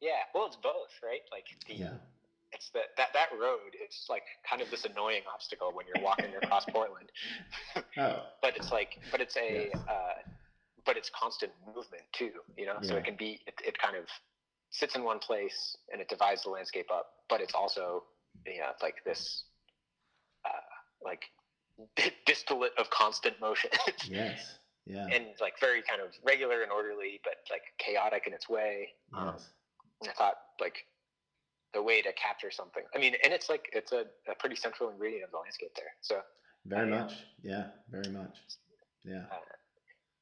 Yeah, 0.00 0.22
well, 0.34 0.46
it's 0.46 0.56
both, 0.56 0.94
right? 1.02 1.20
Like 1.32 1.46
the 1.66 1.74
yeah. 1.74 1.94
it's 2.52 2.70
the 2.70 2.80
that 2.96 3.08
that 3.14 3.28
road. 3.32 3.74
It's 3.74 4.06
like 4.08 4.22
kind 4.48 4.62
of 4.62 4.70
this 4.70 4.84
annoying 4.84 5.22
obstacle 5.32 5.72
when 5.74 5.86
you're 5.86 6.04
walking 6.04 6.32
across 6.40 6.64
Portland. 6.70 7.10
oh, 7.98 8.22
but 8.42 8.56
it's 8.56 8.70
like, 8.70 9.00
but 9.10 9.20
it's 9.20 9.36
a 9.36 9.70
yes. 9.74 9.82
uh, 9.88 10.22
but 10.86 10.96
it's 10.96 11.10
constant 11.10 11.52
movement 11.66 12.04
too, 12.12 12.30
you 12.56 12.66
know. 12.66 12.76
Yeah. 12.80 12.88
So 12.88 12.96
it 12.96 13.04
can 13.04 13.16
be 13.16 13.40
it, 13.46 13.54
it 13.66 13.78
kind 13.78 13.96
of 13.96 14.04
sits 14.70 14.94
in 14.94 15.04
one 15.04 15.18
place 15.18 15.76
and 15.92 16.00
it 16.00 16.08
divides 16.08 16.42
the 16.42 16.50
landscape 16.50 16.88
up, 16.92 17.06
but 17.28 17.40
it's 17.40 17.54
also 17.54 18.04
yeah 18.46 18.70
it's 18.72 18.82
like 18.82 18.96
this 19.04 19.44
uh, 20.44 21.04
like 21.04 21.24
distillate 22.26 22.72
of 22.78 22.90
constant 22.90 23.40
motion. 23.40 23.70
yes. 24.04 24.58
Yeah. 24.86 25.06
And 25.12 25.26
like 25.40 25.60
very 25.60 25.82
kind 25.82 26.00
of 26.00 26.08
regular 26.26 26.62
and 26.62 26.72
orderly, 26.72 27.20
but 27.22 27.34
like 27.50 27.62
chaotic 27.78 28.26
in 28.26 28.32
its 28.32 28.48
way. 28.48 28.88
Yes. 29.12 29.22
Um, 29.22 29.34
I 30.08 30.12
thought 30.12 30.34
like 30.60 30.86
the 31.74 31.82
way 31.82 32.00
to 32.00 32.12
capture 32.14 32.50
something. 32.50 32.82
I 32.94 32.98
mean, 32.98 33.14
and 33.22 33.32
it's 33.32 33.50
like 33.50 33.68
it's 33.72 33.92
a, 33.92 34.04
a 34.30 34.34
pretty 34.38 34.56
central 34.56 34.88
ingredient 34.90 35.24
of 35.24 35.30
the 35.30 35.38
landscape 35.38 35.72
there. 35.76 35.92
So 36.00 36.20
very 36.64 36.90
much. 36.90 37.12
Yeah, 37.42 37.66
very 37.90 38.10
much. 38.10 38.36
Yeah. 39.04 39.24
Uh, 39.30 39.44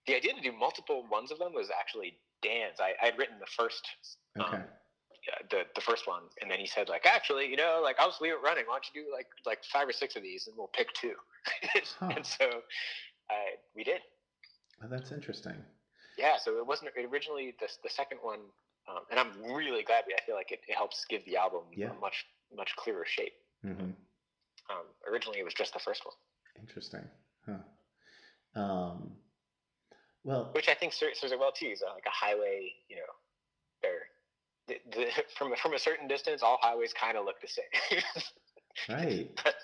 the 0.06 0.16
idea 0.16 0.34
to 0.34 0.40
do 0.40 0.52
multiple 0.52 1.04
ones 1.10 1.30
of 1.30 1.38
them 1.38 1.52
was 1.52 1.68
actually 1.78 2.18
Dan's. 2.42 2.80
I, 2.80 2.92
I 3.02 3.06
had 3.06 3.18
written 3.18 3.36
the 3.40 3.46
first. 3.56 3.86
Um, 4.38 4.46
okay. 4.46 4.56
Um, 4.56 4.64
the 5.50 5.62
the 5.74 5.80
first 5.80 6.06
one, 6.06 6.22
and 6.40 6.50
then 6.50 6.58
he 6.58 6.66
said 6.66 6.88
like, 6.88 7.04
actually, 7.04 7.46
you 7.48 7.56
know, 7.56 7.80
like 7.82 7.96
I'll 7.98 8.10
just 8.10 8.22
leave 8.22 8.32
it 8.32 8.42
running. 8.42 8.64
Why 8.66 8.74
don't 8.74 8.86
you 8.94 9.02
do 9.02 9.12
like 9.12 9.26
like 9.44 9.64
five 9.64 9.88
or 9.88 9.92
six 9.92 10.16
of 10.16 10.22
these, 10.22 10.46
and 10.46 10.56
we'll 10.56 10.68
pick 10.68 10.92
two. 10.94 11.14
huh. 12.00 12.12
And 12.14 12.24
so, 12.24 12.44
uh, 12.46 13.50
we 13.74 13.82
did. 13.84 14.00
Oh, 14.82 14.86
that's 14.88 15.12
interesting. 15.12 15.56
Yeah, 16.18 16.36
so 16.42 16.58
it 16.58 16.66
wasn't 16.66 16.92
originally 17.12 17.54
the 17.60 17.68
the 17.82 17.90
second 17.90 18.18
one, 18.22 18.40
um, 18.88 19.02
and 19.10 19.18
I'm 19.18 19.32
really 19.52 19.82
glad. 19.82 20.04
I 20.06 20.24
feel 20.24 20.36
like 20.36 20.52
it, 20.52 20.60
it 20.68 20.76
helps 20.76 21.04
give 21.08 21.24
the 21.24 21.36
album 21.36 21.62
yeah. 21.74 21.90
a 21.90 22.00
much 22.00 22.24
much 22.56 22.74
clearer 22.76 23.04
shape. 23.06 23.34
Mm-hmm. 23.64 23.90
Um, 24.70 24.86
originally, 25.10 25.40
it 25.40 25.44
was 25.44 25.54
just 25.54 25.72
the 25.72 25.80
first 25.80 26.04
one. 26.04 26.14
Interesting, 26.60 27.04
huh? 27.46 28.60
Um, 28.60 29.12
well, 30.26 30.50
which 30.52 30.68
I 30.68 30.74
think 30.74 30.92
serves 30.92 31.22
it 31.22 31.38
well 31.38 31.52
too. 31.52 31.66
Is 31.66 31.82
like 31.94 32.04
a 32.04 32.10
highway, 32.10 32.72
you 32.88 32.96
know, 32.96 33.02
there. 33.80 34.00
The, 34.66 34.74
the, 34.90 35.06
from 35.38 35.54
from 35.62 35.74
a 35.74 35.78
certain 35.78 36.08
distance, 36.08 36.42
all 36.42 36.58
highways 36.60 36.92
kind 36.92 37.16
of 37.16 37.24
look 37.24 37.40
the 37.40 37.48
same. 37.48 38.02
right. 38.88 39.30
But 39.42 39.54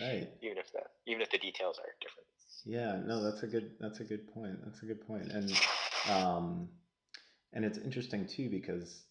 right. 0.00 0.28
Even 0.42 0.58
if 0.58 0.72
the 0.72 0.82
even 1.08 1.22
if 1.22 1.30
the 1.30 1.38
details 1.38 1.78
are 1.80 1.90
different. 2.00 2.28
Yeah. 2.64 3.02
No, 3.04 3.20
that's 3.22 3.42
a 3.42 3.48
good 3.48 3.72
that's 3.80 3.98
a 3.98 4.04
good 4.04 4.32
point. 4.32 4.58
That's 4.64 4.80
a 4.82 4.86
good 4.86 5.04
point. 5.04 5.32
And 5.32 5.52
um, 6.08 6.68
and 7.52 7.64
it's 7.64 7.78
interesting 7.78 8.28
too 8.28 8.48
because 8.48 9.02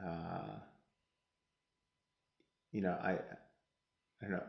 uh, 0.00 0.60
you 2.70 2.80
know, 2.80 2.96
I 3.02 3.12
I 3.12 3.18
don't 4.22 4.30
know 4.30 4.42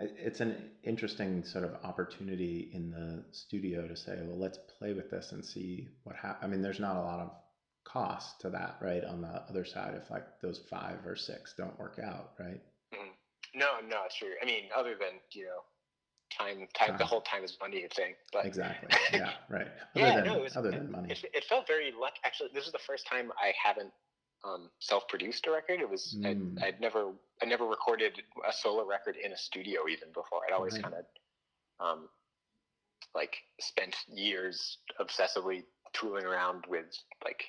it's 0.00 0.40
an 0.40 0.70
interesting 0.82 1.44
sort 1.44 1.64
of 1.64 1.74
opportunity 1.84 2.70
in 2.72 2.90
the 2.90 3.24
studio 3.32 3.86
to 3.86 3.96
say, 3.96 4.18
well, 4.22 4.38
let's 4.38 4.58
play 4.78 4.92
with 4.92 5.10
this 5.10 5.32
and 5.32 5.44
see 5.44 5.88
what 6.04 6.16
happens. 6.16 6.42
I 6.42 6.46
mean, 6.46 6.62
there's 6.62 6.80
not 6.80 6.96
a 6.96 7.00
lot 7.00 7.20
of 7.20 7.30
cost 7.84 8.40
to 8.40 8.50
that, 8.50 8.76
right? 8.80 9.04
On 9.04 9.20
the 9.20 9.42
other 9.48 9.64
side, 9.64 9.94
if 10.00 10.10
like 10.10 10.24
those 10.40 10.60
five 10.70 11.04
or 11.06 11.16
six 11.16 11.54
don't 11.56 11.78
work 11.78 11.98
out, 12.02 12.32
right? 12.38 12.60
Mm-hmm. 12.94 13.58
No, 13.58 13.66
no, 13.88 14.02
it's 14.06 14.16
true. 14.16 14.32
I 14.42 14.46
mean, 14.46 14.64
other 14.76 14.94
than 14.98 15.20
you 15.32 15.44
know, 15.44 15.60
time, 16.36 16.66
time, 16.74 16.96
the 16.98 17.04
whole 17.04 17.22
time 17.22 17.44
is 17.44 17.56
money 17.60 17.86
thing. 17.94 18.14
But 18.32 18.46
exactly, 18.46 18.88
yeah, 19.12 19.32
right. 19.48 19.66
Other 19.96 20.06
yeah, 20.06 20.16
than, 20.16 20.24
no, 20.26 20.36
it 20.36 20.42
was, 20.42 20.56
other 20.56 20.70
than 20.70 20.90
money, 20.90 21.10
it, 21.10 21.24
it 21.34 21.44
felt 21.44 21.66
very 21.66 21.92
lucky. 21.98 22.20
Actually, 22.24 22.50
this 22.54 22.66
is 22.66 22.72
the 22.72 22.78
first 22.86 23.06
time 23.06 23.30
I 23.38 23.52
haven't 23.62 23.92
um, 24.44 24.70
self-produced 24.78 25.46
a 25.46 25.50
record. 25.50 25.80
It 25.80 25.88
was 25.90 26.16
mm. 26.18 26.26
I'd, 26.26 26.64
I'd, 26.64 26.80
never 26.80 27.12
I 27.42 27.46
never 27.46 27.66
recorded 27.66 28.12
a 28.48 28.52
solo 28.52 28.86
record 28.86 29.16
in 29.22 29.32
a 29.32 29.36
studio 29.36 29.80
even 29.90 30.08
before. 30.08 30.40
I'd 30.46 30.54
always 30.54 30.74
right. 30.74 30.82
kind 30.82 30.94
of 30.94 31.86
um, 31.86 32.08
like 33.14 33.36
spent 33.60 33.96
years 34.08 34.78
obsessively 35.00 35.64
tooling 35.92 36.24
around 36.24 36.64
with 36.68 36.86
like 37.24 37.44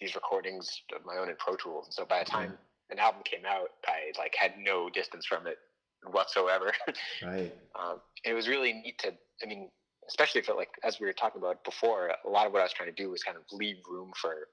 these 0.00 0.14
recordings 0.14 0.82
of 0.94 1.04
my 1.04 1.16
own 1.16 1.28
in 1.28 1.36
Pro 1.38 1.56
Tools. 1.56 1.86
And 1.86 1.94
so 1.94 2.04
by 2.04 2.20
the 2.20 2.30
time 2.30 2.52
yeah. 2.52 2.94
an 2.94 2.98
album 2.98 3.22
came 3.24 3.44
out, 3.46 3.68
I 3.86 4.18
like 4.18 4.34
had 4.38 4.52
no 4.58 4.88
distance 4.88 5.26
from 5.26 5.46
it 5.46 5.58
whatsoever. 6.10 6.72
right. 7.24 7.52
Um, 7.78 8.00
it 8.24 8.32
was 8.32 8.48
really 8.48 8.72
neat 8.72 8.98
to. 9.00 9.12
I 9.42 9.46
mean, 9.46 9.70
especially 10.08 10.42
for 10.42 10.54
like 10.54 10.70
as 10.84 11.00
we 11.00 11.06
were 11.06 11.12
talking 11.12 11.40
about 11.40 11.64
before, 11.64 12.12
a 12.24 12.28
lot 12.28 12.46
of 12.46 12.52
what 12.52 12.60
I 12.60 12.64
was 12.64 12.72
trying 12.72 12.94
to 12.94 13.02
do 13.02 13.10
was 13.10 13.22
kind 13.22 13.36
of 13.36 13.42
leave 13.52 13.76
room 13.90 14.12
for 14.20 14.48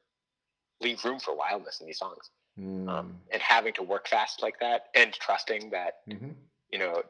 leave 0.82 1.03
room 1.03 1.19
for 1.19 1.36
wildness 1.36 1.80
in 1.80 1.88
these 1.88 1.99
songs. 1.99 2.30
Mm. 2.59 2.89
Um, 2.89 3.17
and 3.32 3.41
having 3.41 3.73
to 3.73 3.84
work 3.84 4.07
fast 4.07 4.41
like 4.41 4.59
that 4.59 4.88
and 4.95 5.13
trusting 5.13 5.69
that, 5.71 5.99
mm-hmm. 6.09 6.30
you 6.71 6.80
know, 6.80 7.03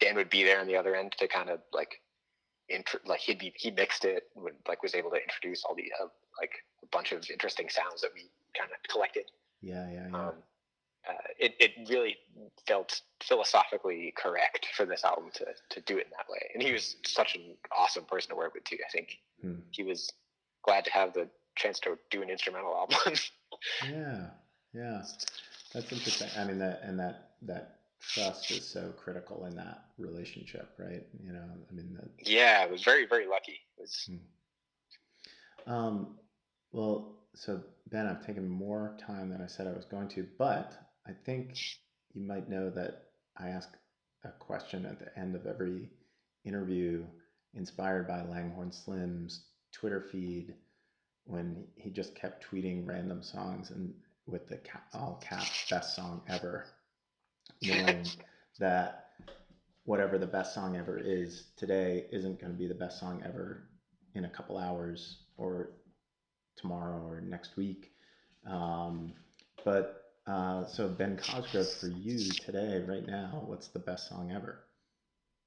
Dan 0.00 0.16
would 0.16 0.30
be 0.30 0.44
there 0.44 0.60
on 0.60 0.66
the 0.66 0.76
other 0.76 0.94
end 0.94 1.12
to 1.18 1.28
kind 1.28 1.50
of 1.50 1.60
like, 1.72 2.00
int- 2.68 3.04
like 3.04 3.20
he'd 3.20 3.38
be, 3.38 3.52
he 3.56 3.70
mixed 3.70 4.04
it, 4.04 4.24
would, 4.34 4.54
like 4.66 4.82
was 4.82 4.94
able 4.94 5.10
to 5.10 5.16
introduce 5.16 5.64
all 5.64 5.74
the, 5.74 5.92
uh, 6.00 6.06
like 6.40 6.52
a 6.82 6.86
bunch 6.86 7.12
of 7.12 7.28
interesting 7.30 7.68
sounds 7.68 8.00
that 8.00 8.10
we 8.14 8.30
kind 8.58 8.70
of 8.70 8.78
collected. 8.90 9.24
Yeah, 9.60 9.90
yeah, 9.90 10.08
yeah. 10.10 10.28
Um, 10.28 10.34
uh, 11.08 11.12
it, 11.38 11.54
it 11.58 11.72
really 11.88 12.16
felt 12.66 13.00
philosophically 13.22 14.12
correct 14.16 14.68
for 14.74 14.84
this 14.84 15.04
album 15.04 15.30
to, 15.34 15.46
to 15.70 15.80
do 15.82 15.96
it 15.96 16.06
in 16.06 16.10
that 16.10 16.28
way. 16.30 16.50
And 16.54 16.62
he 16.62 16.72
was 16.72 16.96
such 17.04 17.34
an 17.34 17.56
awesome 17.76 18.04
person 18.04 18.30
to 18.30 18.36
work 18.36 18.54
with 18.54 18.64
too. 18.64 18.78
I 18.86 18.90
think 18.90 19.18
hmm. 19.40 19.54
he 19.70 19.82
was 19.82 20.10
glad 20.62 20.84
to 20.84 20.90
have 20.92 21.14
the 21.14 21.28
chance 21.58 21.78
to 21.80 21.98
do 22.10 22.22
an 22.22 22.30
instrumental 22.30 22.74
album. 22.76 23.14
yeah, 23.90 24.26
yeah, 24.72 25.02
that's 25.72 25.92
interesting. 25.92 26.28
I 26.38 26.44
mean, 26.44 26.58
that 26.58 26.80
and 26.82 26.98
that 26.98 27.30
that 27.42 27.78
trust 28.00 28.50
is 28.50 28.66
so 28.66 28.92
critical 28.96 29.44
in 29.46 29.56
that 29.56 29.84
relationship, 29.98 30.70
right? 30.78 31.06
You 31.22 31.32
know, 31.32 31.44
I 31.70 31.74
mean, 31.74 31.96
that, 32.00 32.28
yeah, 32.28 32.64
it 32.64 32.70
was 32.70 32.82
very 32.82 33.06
very 33.06 33.26
lucky. 33.26 33.58
It 33.76 33.80
was. 33.80 34.08
Hmm. 35.66 35.72
Um, 35.72 36.18
well, 36.72 37.16
so 37.34 37.60
Ben, 37.90 38.06
I've 38.06 38.26
taken 38.26 38.48
more 38.48 38.96
time 39.06 39.30
than 39.30 39.42
I 39.42 39.46
said 39.46 39.66
I 39.66 39.72
was 39.72 39.84
going 39.84 40.08
to, 40.10 40.26
but 40.38 40.72
I 41.06 41.12
think 41.24 41.58
you 42.12 42.22
might 42.22 42.48
know 42.48 42.70
that 42.70 43.04
I 43.36 43.48
ask 43.48 43.68
a 44.24 44.30
question 44.30 44.84
at 44.86 44.98
the 44.98 45.16
end 45.18 45.34
of 45.34 45.46
every 45.46 45.90
interview 46.44 47.04
inspired 47.54 48.06
by 48.08 48.22
Langhorne 48.22 48.72
Slim's 48.72 49.44
Twitter 49.72 50.00
feed 50.10 50.54
when 51.28 51.64
he 51.76 51.90
just 51.90 52.14
kept 52.14 52.44
tweeting 52.50 52.86
random 52.86 53.22
songs 53.22 53.70
and 53.70 53.92
with 54.26 54.48
the 54.48 54.58
all 54.94 55.22
caps 55.22 55.68
best 55.70 55.94
song 55.94 56.22
ever, 56.28 56.66
knowing 57.62 58.04
that 58.58 59.10
whatever 59.84 60.18
the 60.18 60.26
best 60.26 60.54
song 60.54 60.76
ever 60.76 60.98
is 60.98 61.44
today 61.56 62.06
isn't 62.10 62.40
going 62.40 62.52
to 62.52 62.58
be 62.58 62.66
the 62.66 62.74
best 62.74 62.98
song 62.98 63.22
ever 63.24 63.68
in 64.14 64.24
a 64.24 64.28
couple 64.28 64.58
hours 64.58 65.18
or 65.36 65.70
tomorrow 66.56 67.06
or 67.06 67.20
next 67.20 67.56
week. 67.56 67.92
Um, 68.46 69.12
but 69.64 70.04
uh, 70.26 70.66
so 70.66 70.88
Ben 70.88 71.18
Cosgrove, 71.18 71.70
for 71.80 71.88
you 71.88 72.18
today, 72.30 72.82
right 72.86 73.06
now, 73.06 73.42
what's 73.46 73.68
the 73.68 73.78
best 73.78 74.08
song 74.08 74.32
ever? 74.34 74.64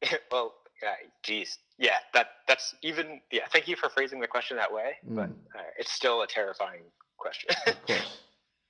well, 0.32 0.54
yeah, 0.82 0.94
geez, 1.24 1.58
yeah, 1.78 1.98
that 2.14 2.28
that's 2.48 2.76
even 2.82 3.22
yeah. 3.32 3.44
Thank 3.52 3.68
you 3.68 3.76
for 3.76 3.90
phrasing 3.90 4.20
the 4.20 4.28
question 4.28 4.58
that 4.58 4.72
way, 4.72 4.94
mm. 5.08 5.16
but 5.16 5.30
uh, 5.58 5.64
it's 5.78 5.92
still 5.92 6.22
a 6.22 6.28
terrifying 6.28 6.82
question. 7.18 7.50
of 7.68 7.86
course. 7.88 8.20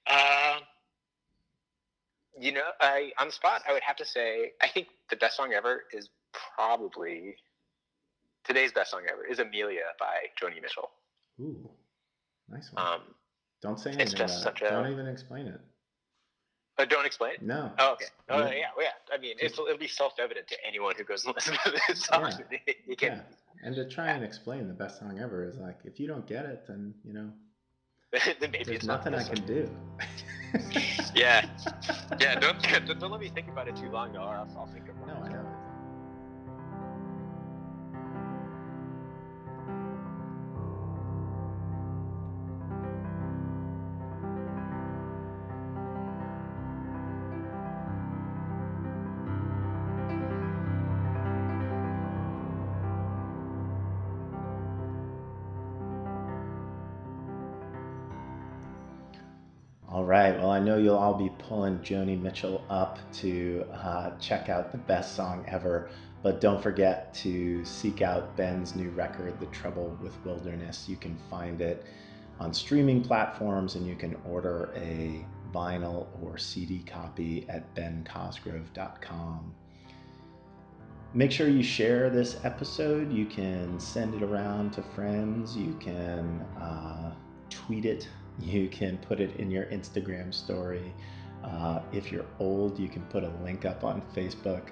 uh, 0.07 0.59
you 2.39 2.51
know, 2.51 2.69
I 2.79 3.11
on 3.19 3.27
the 3.27 3.33
spot, 3.33 3.61
I 3.67 3.73
would 3.73 3.83
have 3.83 3.97
to 3.97 4.05
say 4.05 4.51
I 4.61 4.67
think 4.67 4.87
the 5.09 5.15
best 5.15 5.37
song 5.37 5.53
ever 5.53 5.83
is 5.93 6.09
probably 6.55 7.35
today's 8.43 8.71
best 8.71 8.91
song 8.91 9.01
ever 9.11 9.25
is 9.25 9.39
Amelia 9.39 9.81
by 9.99 10.27
Joni 10.41 10.61
Mitchell. 10.61 10.89
Ooh, 11.39 11.69
nice 12.49 12.69
one. 12.73 12.85
Um, 12.85 13.01
Don't 13.61 13.79
say 13.79 13.91
anything. 13.91 14.07
It's 14.07 14.13
just 14.13 14.43
such 14.43 14.61
a, 14.61 14.69
Don't 14.69 14.91
even 14.91 15.07
explain 15.07 15.47
it. 15.47 15.61
Uh, 16.77 16.85
don't 16.85 17.05
explain. 17.05 17.33
it. 17.33 17.41
No. 17.41 17.71
Oh, 17.77 17.93
okay. 17.93 18.05
Oh, 18.29 18.39
yeah. 18.39 18.49
yeah. 18.51 18.65
Yeah. 18.79 19.13
I 19.13 19.17
mean, 19.19 19.35
it'll 19.39 19.77
be 19.77 19.87
self-evident 19.87 20.47
to 20.47 20.55
anyone 20.65 20.95
who 20.97 21.03
goes 21.03 21.25
and 21.25 21.35
listens 21.35 21.57
to 21.63 21.71
this 21.87 22.05
song. 22.05 22.31
Yeah. 22.51 22.73
you 22.87 22.95
can, 22.95 23.13
yeah. 23.13 23.21
And 23.63 23.75
to 23.75 23.87
try 23.87 24.09
and 24.09 24.23
explain 24.23 24.67
the 24.67 24.73
best 24.73 24.99
song 24.99 25.19
ever 25.19 25.47
is 25.47 25.57
like, 25.57 25.79
if 25.83 25.99
you 25.99 26.07
don't 26.07 26.25
get 26.25 26.45
it, 26.45 26.63
then 26.67 26.93
you 27.03 27.13
know, 27.13 27.29
then 28.39 28.51
maybe 28.51 28.63
there's 28.65 28.85
nothing 28.85 29.13
I 29.13 29.23
can 29.23 29.45
do. 29.45 29.69
yeah. 31.15 31.45
Yeah. 32.19 32.39
Don't, 32.39 32.59
don't 32.99 33.11
let 33.11 33.21
me 33.21 33.29
think 33.29 33.47
about 33.47 33.67
it 33.67 33.75
too 33.75 33.89
long, 33.89 34.13
though, 34.13 34.23
or 34.23 34.35
else 34.35 34.51
I'll 34.57 34.67
think 34.67 34.89
of. 34.89 34.95
No, 35.07 35.13
I 35.13 35.29
know. 35.29 35.45
Know 60.61 60.77
you'll 60.77 60.97
all 60.97 61.13
be 61.13 61.29
pulling 61.39 61.79
Joni 61.79 62.19
Mitchell 62.19 62.63
up 62.69 62.99
to 63.15 63.65
uh, 63.73 64.11
check 64.19 64.49
out 64.49 64.71
the 64.71 64.77
best 64.77 65.15
song 65.15 65.45
ever. 65.47 65.89
But 66.23 66.39
don't 66.39 66.61
forget 66.61 67.13
to 67.15 67.65
seek 67.65 68.01
out 68.01 68.35
Ben's 68.37 68.75
new 68.75 68.89
record, 68.91 69.39
The 69.39 69.47
Trouble 69.47 69.97
with 70.01 70.13
Wilderness. 70.23 70.87
You 70.87 70.95
can 70.95 71.17
find 71.29 71.61
it 71.61 71.85
on 72.39 72.53
streaming 72.53 73.03
platforms 73.03 73.75
and 73.75 73.85
you 73.85 73.95
can 73.95 74.15
order 74.25 74.71
a 74.75 75.25
vinyl 75.53 76.07
or 76.21 76.37
CD 76.37 76.79
copy 76.79 77.45
at 77.49 77.73
bencosgrove.com. 77.75 79.53
Make 81.13 81.31
sure 81.31 81.49
you 81.49 81.63
share 81.63 82.09
this 82.09 82.37
episode. 82.45 83.11
You 83.11 83.25
can 83.25 83.79
send 83.79 84.15
it 84.15 84.23
around 84.23 84.71
to 84.73 84.81
friends. 84.81 85.57
You 85.57 85.75
can 85.79 86.41
uh, 86.59 87.13
tweet 87.49 87.85
it 87.85 88.07
you 88.39 88.67
can 88.69 88.97
put 88.97 89.19
it 89.19 89.35
in 89.37 89.51
your 89.51 89.65
Instagram 89.65 90.33
story. 90.33 90.93
Uh, 91.43 91.81
if 91.91 92.11
you're 92.11 92.25
old, 92.39 92.79
you 92.79 92.87
can 92.87 93.01
put 93.03 93.23
a 93.23 93.31
link 93.43 93.65
up 93.65 93.83
on 93.83 94.01
Facebook. 94.15 94.69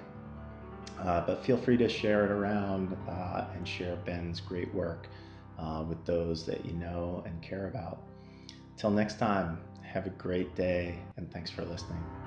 Uh, 1.00 1.24
but 1.26 1.44
feel 1.44 1.56
free 1.56 1.76
to 1.78 1.88
share 1.88 2.24
it 2.24 2.30
around 2.30 2.96
uh, 3.08 3.46
and 3.54 3.66
share 3.66 3.96
Ben's 3.96 4.40
great 4.40 4.72
work 4.74 5.08
uh, 5.58 5.84
with 5.88 6.04
those 6.04 6.44
that 6.46 6.64
you 6.64 6.72
know 6.72 7.22
and 7.26 7.40
care 7.42 7.68
about. 7.68 8.02
Till 8.76 8.90
next 8.90 9.18
time, 9.18 9.60
have 9.82 10.06
a 10.06 10.10
great 10.10 10.54
day 10.54 10.98
and 11.16 11.30
thanks 11.32 11.50
for 11.50 11.64
listening. 11.64 12.19